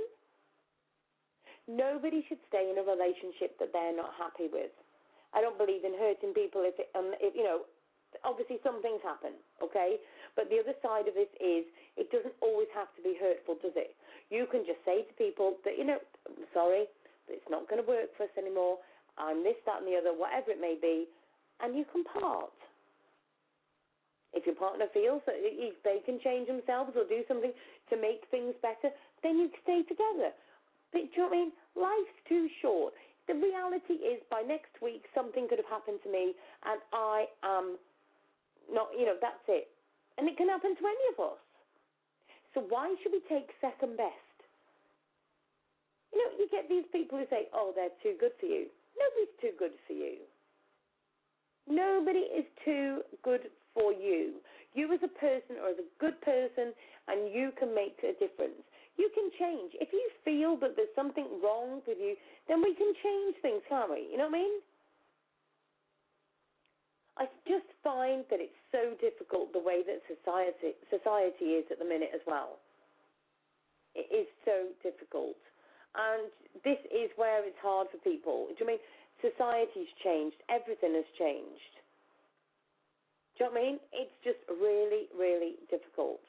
Nobody 1.67 2.23
should 2.30 2.39
stay 2.47 2.71
in 2.71 2.78
a 2.78 2.86
relationship 2.86 3.57
that 3.59 3.73
they're 3.73 3.95
not 3.95 4.13
happy 4.15 4.47
with. 4.51 4.71
I 5.36 5.44
don't 5.44 5.60
believe 5.60 5.84
in 5.84 5.94
hurting 6.00 6.34
people 6.34 6.64
if, 6.64 6.80
it, 6.80 6.90
um, 6.96 7.12
if 7.20 7.36
you 7.36 7.44
know, 7.44 7.68
obviously 8.24 8.64
some 8.64 8.80
things 8.80 9.04
happen, 9.04 9.36
okay? 9.60 10.00
But 10.40 10.48
the 10.48 10.64
other 10.64 10.74
side 10.80 11.12
of 11.12 11.16
this 11.20 11.30
is 11.44 11.68
it 12.00 12.08
doesn't 12.10 12.36
always 12.40 12.72
have 12.72 12.88
to 12.96 13.02
be 13.04 13.20
hurtful, 13.20 13.60
does 13.60 13.76
it? 13.76 13.94
You 14.32 14.48
can 14.48 14.64
just 14.64 14.80
say 14.88 15.04
to 15.04 15.14
people 15.20 15.60
that, 15.68 15.76
you 15.76 15.84
know, 15.84 16.00
I'm 16.26 16.48
sorry, 16.56 16.88
it's 17.28 17.52
not 17.52 17.68
going 17.68 17.84
to 17.84 17.88
work 17.88 18.16
for 18.16 18.26
us 18.26 18.36
anymore. 18.40 18.80
I'm 19.20 19.44
this, 19.44 19.60
that, 19.68 19.84
and 19.84 19.88
the 19.88 20.00
other, 20.00 20.16
whatever 20.16 20.56
it 20.56 20.60
may 20.64 20.80
be 20.80 21.08
and 21.62 21.76
you 21.76 21.86
can 21.92 22.04
part. 22.04 22.52
If 24.34 24.46
your 24.46 24.56
partner 24.56 24.88
feels 24.92 25.22
that 25.26 25.40
if 25.40 25.80
they 25.84 26.04
can 26.04 26.20
change 26.20 26.48
themselves 26.48 26.92
or 26.96 27.08
do 27.08 27.24
something 27.28 27.54
to 27.90 27.96
make 27.96 28.28
things 28.32 28.52
better, 28.60 28.92
then 29.24 29.40
you 29.40 29.48
stay 29.64 29.84
together. 29.88 30.36
But 30.92 31.08
do 31.08 31.16
you 31.16 31.22
know 31.24 31.30
what 31.32 31.36
I 31.36 31.40
mean? 31.40 31.52
Life's 31.76 32.20
too 32.28 32.48
short. 32.62 32.94
The 33.28 33.34
reality 33.34 34.05
is, 34.05 34.21
by 34.30 34.41
next 34.45 34.78
week, 34.82 35.05
something 35.15 35.47
could 35.49 35.57
have 35.57 35.69
happened 35.69 35.99
to 36.03 36.11
me, 36.11 36.34
and 36.65 36.80
I 36.93 37.26
am 37.43 37.78
not, 38.71 38.89
you 38.97 39.05
know, 39.05 39.17
that's 39.19 39.41
it. 39.47 39.67
And 40.17 40.30
it 40.30 40.38
can 40.38 40.47
happen 40.47 40.76
to 40.76 40.86
any 40.86 41.05
of 41.13 41.19
us. 41.34 41.41
So 42.53 42.63
why 42.69 42.93
should 43.01 43.11
we 43.11 43.21
take 43.28 43.49
second 43.59 43.97
best? 43.97 44.38
You 46.13 46.23
know, 46.23 46.32
you 46.39 46.47
get 46.49 46.69
these 46.69 46.86
people 46.93 47.17
who 47.17 47.26
say, 47.30 47.49
oh, 47.53 47.73
they're 47.76 47.91
too 48.01 48.15
good 48.19 48.32
for 48.39 48.45
you. 48.45 48.67
Nobody's 48.95 49.36
too 49.41 49.51
good 49.59 49.76
for 49.88 49.93
you. 49.93 50.23
Nobody 51.67 52.19
is 52.32 52.45
too 52.63 53.01
good 53.23 53.49
for 53.73 53.91
you. 53.91 54.39
You 54.73 54.93
as 54.93 54.99
a 55.03 55.11
person 55.19 55.57
or 55.61 55.69
as 55.69 55.80
a 55.80 55.89
good 55.99 56.21
person, 56.21 56.71
and 57.07 57.34
you 57.34 57.51
can 57.59 57.73
make 57.73 57.97
a 58.03 58.13
difference. 58.13 58.63
You 58.98 59.10
can 59.14 59.28
change. 59.38 59.76
If 59.76 59.91
you 59.91 60.08
feel 60.24 60.56
that 60.64 60.76
there's 60.76 60.93
something 60.96 61.28
wrong 61.43 61.82
with 61.86 61.98
you, 62.00 62.16
then 62.48 62.62
we 62.64 62.74
can 62.74 62.93
change 63.04 63.36
things, 63.41 63.62
can't 63.68 63.91
we? 63.91 64.08
You 64.12 64.18
know 64.18 64.32
what 64.32 64.39
I 64.39 64.43
mean? 64.43 64.56
I 67.18 67.26
just 67.48 67.68
find 67.84 68.28
that 68.30 68.43
it's 68.43 68.60
so 68.72 68.96
difficult 69.00 69.54
the 69.54 69.64
way 69.64 69.84
that 69.88 70.04
society 70.04 70.76
society 70.91 71.56
is 71.60 71.66
at 71.72 71.80
the 71.80 71.88
minute 71.88 72.12
as 72.14 72.20
well. 72.28 72.60
It 73.96 74.12
is 74.12 74.28
so 74.43 74.76
difficult. 74.84 75.39
And 75.96 76.28
this 76.68 76.80
is 76.91 77.08
where 77.16 77.39
it's 77.48 77.60
hard 77.64 77.88
for 77.88 77.98
people. 78.04 78.52
Do 78.52 78.60
you 78.60 78.68
mean 78.68 78.84
society's 79.24 79.88
changed, 80.04 80.36
everything 80.52 80.93
has 80.96 81.08
changed. 81.18 81.74
Do 83.38 83.43
you 83.43 83.46
know 83.48 83.52
what 83.52 83.60
I 83.60 83.64
mean? 83.64 83.78
It's 83.91 84.18
just 84.24 84.39
really, 84.48 85.08
really 85.16 85.56
difficult. 85.72 86.20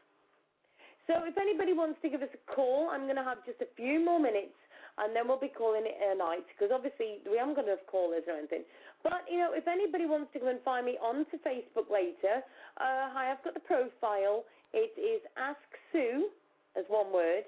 So 1.06 1.22
if 1.24 1.38
anybody 1.38 1.72
wants 1.72 1.98
to 2.02 2.08
give 2.10 2.22
us 2.22 2.32
a 2.34 2.42
call, 2.50 2.90
I'm 2.90 3.04
going 3.04 3.16
to 3.16 3.24
have 3.24 3.44
just 3.46 3.60
a 3.62 3.70
few 3.76 4.04
more 4.04 4.18
minutes 4.18 4.58
and 4.98 5.14
then 5.14 5.28
we'll 5.28 5.40
be 5.40 5.52
calling 5.52 5.84
it 5.84 5.94
a 6.00 6.16
night 6.16 6.46
because 6.50 6.72
obviously 6.74 7.22
we 7.30 7.38
haven't 7.38 7.54
got 7.54 7.66
enough 7.66 7.84
callers 7.86 8.24
or 8.26 8.34
anything. 8.34 8.64
But, 9.04 9.22
you 9.30 9.38
know, 9.38 9.52
if 9.52 9.68
anybody 9.68 10.06
wants 10.06 10.32
to 10.34 10.40
go 10.40 10.48
and 10.48 10.58
find 10.64 10.86
me 10.86 10.98
onto 10.98 11.38
Facebook 11.46 11.86
later, 11.92 12.42
uh, 12.80 13.12
hi, 13.14 13.30
I've 13.30 13.44
got 13.44 13.54
the 13.54 13.62
profile. 13.62 14.44
It 14.72 14.96
is 14.98 15.22
Ask 15.38 15.62
Sue, 15.92 16.28
as 16.74 16.84
one 16.88 17.12
word, 17.12 17.44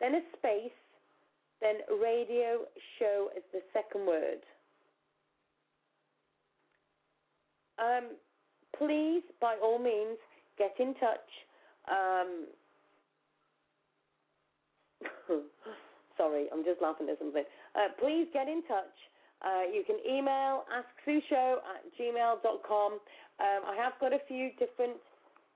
then 0.00 0.14
a 0.14 0.22
space, 0.38 0.78
then 1.60 1.82
radio 2.00 2.64
show 2.98 3.28
as 3.36 3.42
the 3.52 3.60
second 3.74 4.06
word. 4.06 4.40
um, 7.78 8.16
please, 8.76 9.22
by 9.40 9.56
all 9.62 9.78
means, 9.78 10.18
get 10.58 10.74
in 10.78 10.94
touch. 10.94 11.28
Um, 11.88 12.46
sorry, 16.16 16.46
I'm 16.52 16.64
just 16.64 16.82
laughing 16.82 17.08
at 17.10 17.18
something. 17.18 17.44
Uh, 17.74 17.94
please 17.98 18.26
get 18.32 18.48
in 18.48 18.62
touch. 18.66 18.96
Uh, 19.38 19.70
you 19.70 19.84
can 19.86 19.96
email 20.02 20.66
asksueshow 20.74 21.62
at 21.62 21.86
gmail.com. 21.94 22.92
Um, 22.92 23.60
I 23.62 23.74
have 23.78 23.94
got 24.00 24.12
a 24.12 24.18
few 24.26 24.50
different. 24.58 24.98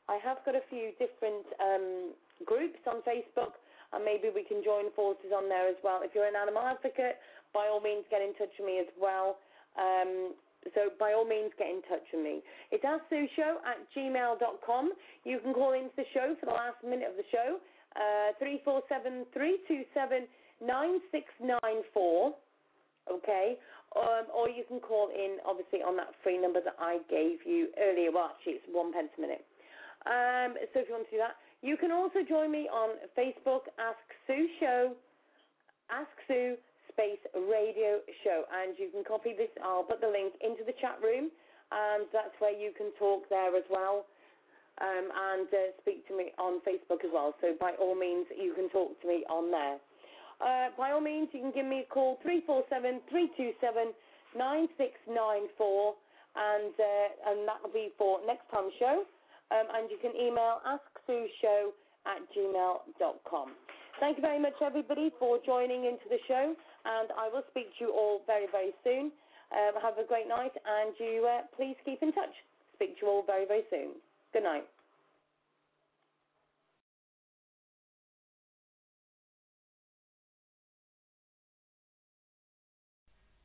I 0.08 0.18
have 0.22 0.38
got 0.46 0.54
a 0.54 0.62
few 0.70 0.94
different 0.98 1.46
um, 1.58 2.14
groups 2.46 2.78
on 2.86 3.02
Facebook, 3.02 3.58
and 3.92 4.04
maybe 4.04 4.30
we 4.34 4.44
can 4.44 4.62
join 4.62 4.90
forces 4.94 5.34
on 5.34 5.48
there 5.48 5.68
as 5.68 5.76
well. 5.82 6.00
If 6.02 6.14
you're 6.14 6.30
an 6.30 6.38
animal 6.38 6.62
advocate, 6.62 7.18
by 7.54 7.66
all 7.66 7.80
means, 7.80 8.06
get 8.10 8.22
in 8.22 8.34
touch 8.34 8.54
with 8.58 8.66
me 8.66 8.78
as 8.78 8.90
well. 8.98 9.38
Um, 9.74 10.34
so 10.74 10.94
by 10.98 11.12
all 11.12 11.26
means, 11.26 11.50
get 11.58 11.66
in 11.66 11.82
touch 11.90 12.06
with 12.14 12.22
me. 12.22 12.38
It's 12.70 12.86
show 13.34 13.58
at 13.66 13.82
gmail.com. 13.96 14.92
You 15.24 15.40
can 15.42 15.54
call 15.54 15.74
into 15.74 15.90
the 15.96 16.06
show 16.14 16.34
for 16.38 16.46
the 16.46 16.54
last 16.54 16.78
minute 16.86 17.10
of 17.10 17.16
the 17.18 17.26
show, 17.34 17.58
uh, 17.96 18.32
347 18.38 19.26
327 19.32 20.28
9694. 20.62 22.34
Okay? 23.10 23.58
Um, 23.92 24.24
or 24.32 24.48
you 24.48 24.64
can 24.64 24.80
call 24.80 25.10
in, 25.12 25.36
obviously, 25.44 25.84
on 25.84 25.96
that 26.00 26.16
free 26.22 26.40
number 26.40 26.60
that 26.64 26.76
I 26.80 27.04
gave 27.10 27.44
you 27.44 27.68
earlier. 27.76 28.08
Well, 28.08 28.32
actually, 28.32 28.62
it's 28.62 28.68
one 28.72 28.92
pence 28.92 29.12
a 29.18 29.20
minute. 29.20 29.44
Um, 30.08 30.56
so 30.72 30.80
if 30.80 30.88
you 30.88 30.94
want 30.96 31.06
to 31.10 31.14
do 31.14 31.20
that, 31.20 31.36
you 31.60 31.76
can 31.76 31.92
also 31.92 32.24
join 32.26 32.50
me 32.50 32.66
on 32.72 32.96
Facebook, 33.14 33.68
Ask 33.76 34.00
Sue 34.26 34.48
Show. 34.58 34.96
Ask 35.92 36.10
Sue 36.26 36.56
space 36.88 37.20
radio 37.36 38.00
show. 38.24 38.48
And 38.48 38.74
you 38.80 38.88
can 38.88 39.04
copy 39.04 39.36
this. 39.36 39.52
I'll 39.60 39.84
put 39.84 40.00
the 40.00 40.08
link 40.08 40.34
into 40.40 40.64
the 40.64 40.72
chat 40.80 40.96
room, 41.04 41.28
and 41.70 42.08
that's 42.12 42.34
where 42.40 42.54
you 42.54 42.72
can 42.76 42.92
talk 42.98 43.28
there 43.28 43.54
as 43.56 43.64
well 43.68 44.06
um, 44.80 45.06
and 45.12 45.48
uh, 45.52 45.76
speak 45.80 46.06
to 46.08 46.16
me 46.16 46.32
on 46.38 46.60
Facebook 46.64 47.04
as 47.04 47.12
well. 47.12 47.34
So 47.40 47.54
by 47.60 47.72
all 47.80 47.94
means, 47.94 48.26
you 48.32 48.54
can 48.54 48.70
talk 48.70 49.00
to 49.02 49.06
me 49.06 49.24
on 49.28 49.50
there. 49.50 49.76
Uh, 50.40 50.70
by 50.76 50.90
all 50.90 51.00
means, 51.00 51.28
you 51.32 51.40
can 51.40 51.52
give 51.52 51.66
me 51.66 51.84
a 51.86 51.88
call 51.92 52.18
347 52.22 53.02
327 53.10 53.92
9694, 54.34 55.94
and, 56.34 56.72
uh, 56.72 57.30
and 57.30 57.36
that 57.44 57.60
will 57.60 57.74
be 57.74 57.92
for 58.00 58.18
next 58.24 58.48
time 58.48 58.72
show. 58.80 59.04
Um, 59.52 59.68
and 59.76 59.92
you 59.92 60.00
can 60.00 60.16
email 60.16 60.64
asksueshow 60.64 61.76
at 62.08 62.24
gmail.com. 62.32 63.52
Thank 64.00 64.16
you 64.16 64.22
very 64.22 64.40
much, 64.40 64.56
everybody, 64.64 65.12
for 65.20 65.38
joining 65.44 65.84
into 65.84 66.08
the 66.08 66.18
show, 66.26 66.56
and 66.56 67.08
I 67.12 67.28
will 67.28 67.44
speak 67.50 67.68
to 67.78 67.84
you 67.84 67.90
all 67.92 68.22
very, 68.26 68.46
very 68.50 68.72
soon. 68.82 69.12
Um, 69.52 69.76
have 69.82 70.00
a 70.00 70.08
great 70.08 70.26
night, 70.26 70.56
and 70.64 70.96
you 70.98 71.28
uh, 71.28 71.42
please 71.54 71.76
keep 71.84 72.02
in 72.02 72.12
touch. 72.12 72.32
Speak 72.74 72.98
to 72.98 73.06
you 73.06 73.12
all 73.12 73.22
very, 73.22 73.44
very 73.44 73.62
soon. 73.68 73.92
Good 74.32 74.44
night. 74.44 74.64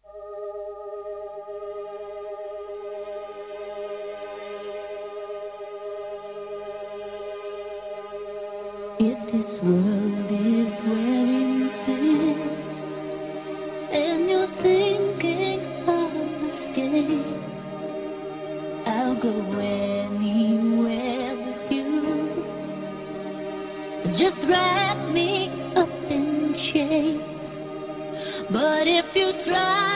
Thank 0.04 0.16
you. 0.68 0.76
wrap 24.50 25.14
me 25.14 25.50
up 25.78 25.89
in 26.12 26.56
chains. 26.74 27.22
But 28.52 28.88
if 28.88 29.06
you 29.16 29.32
try 29.48 29.87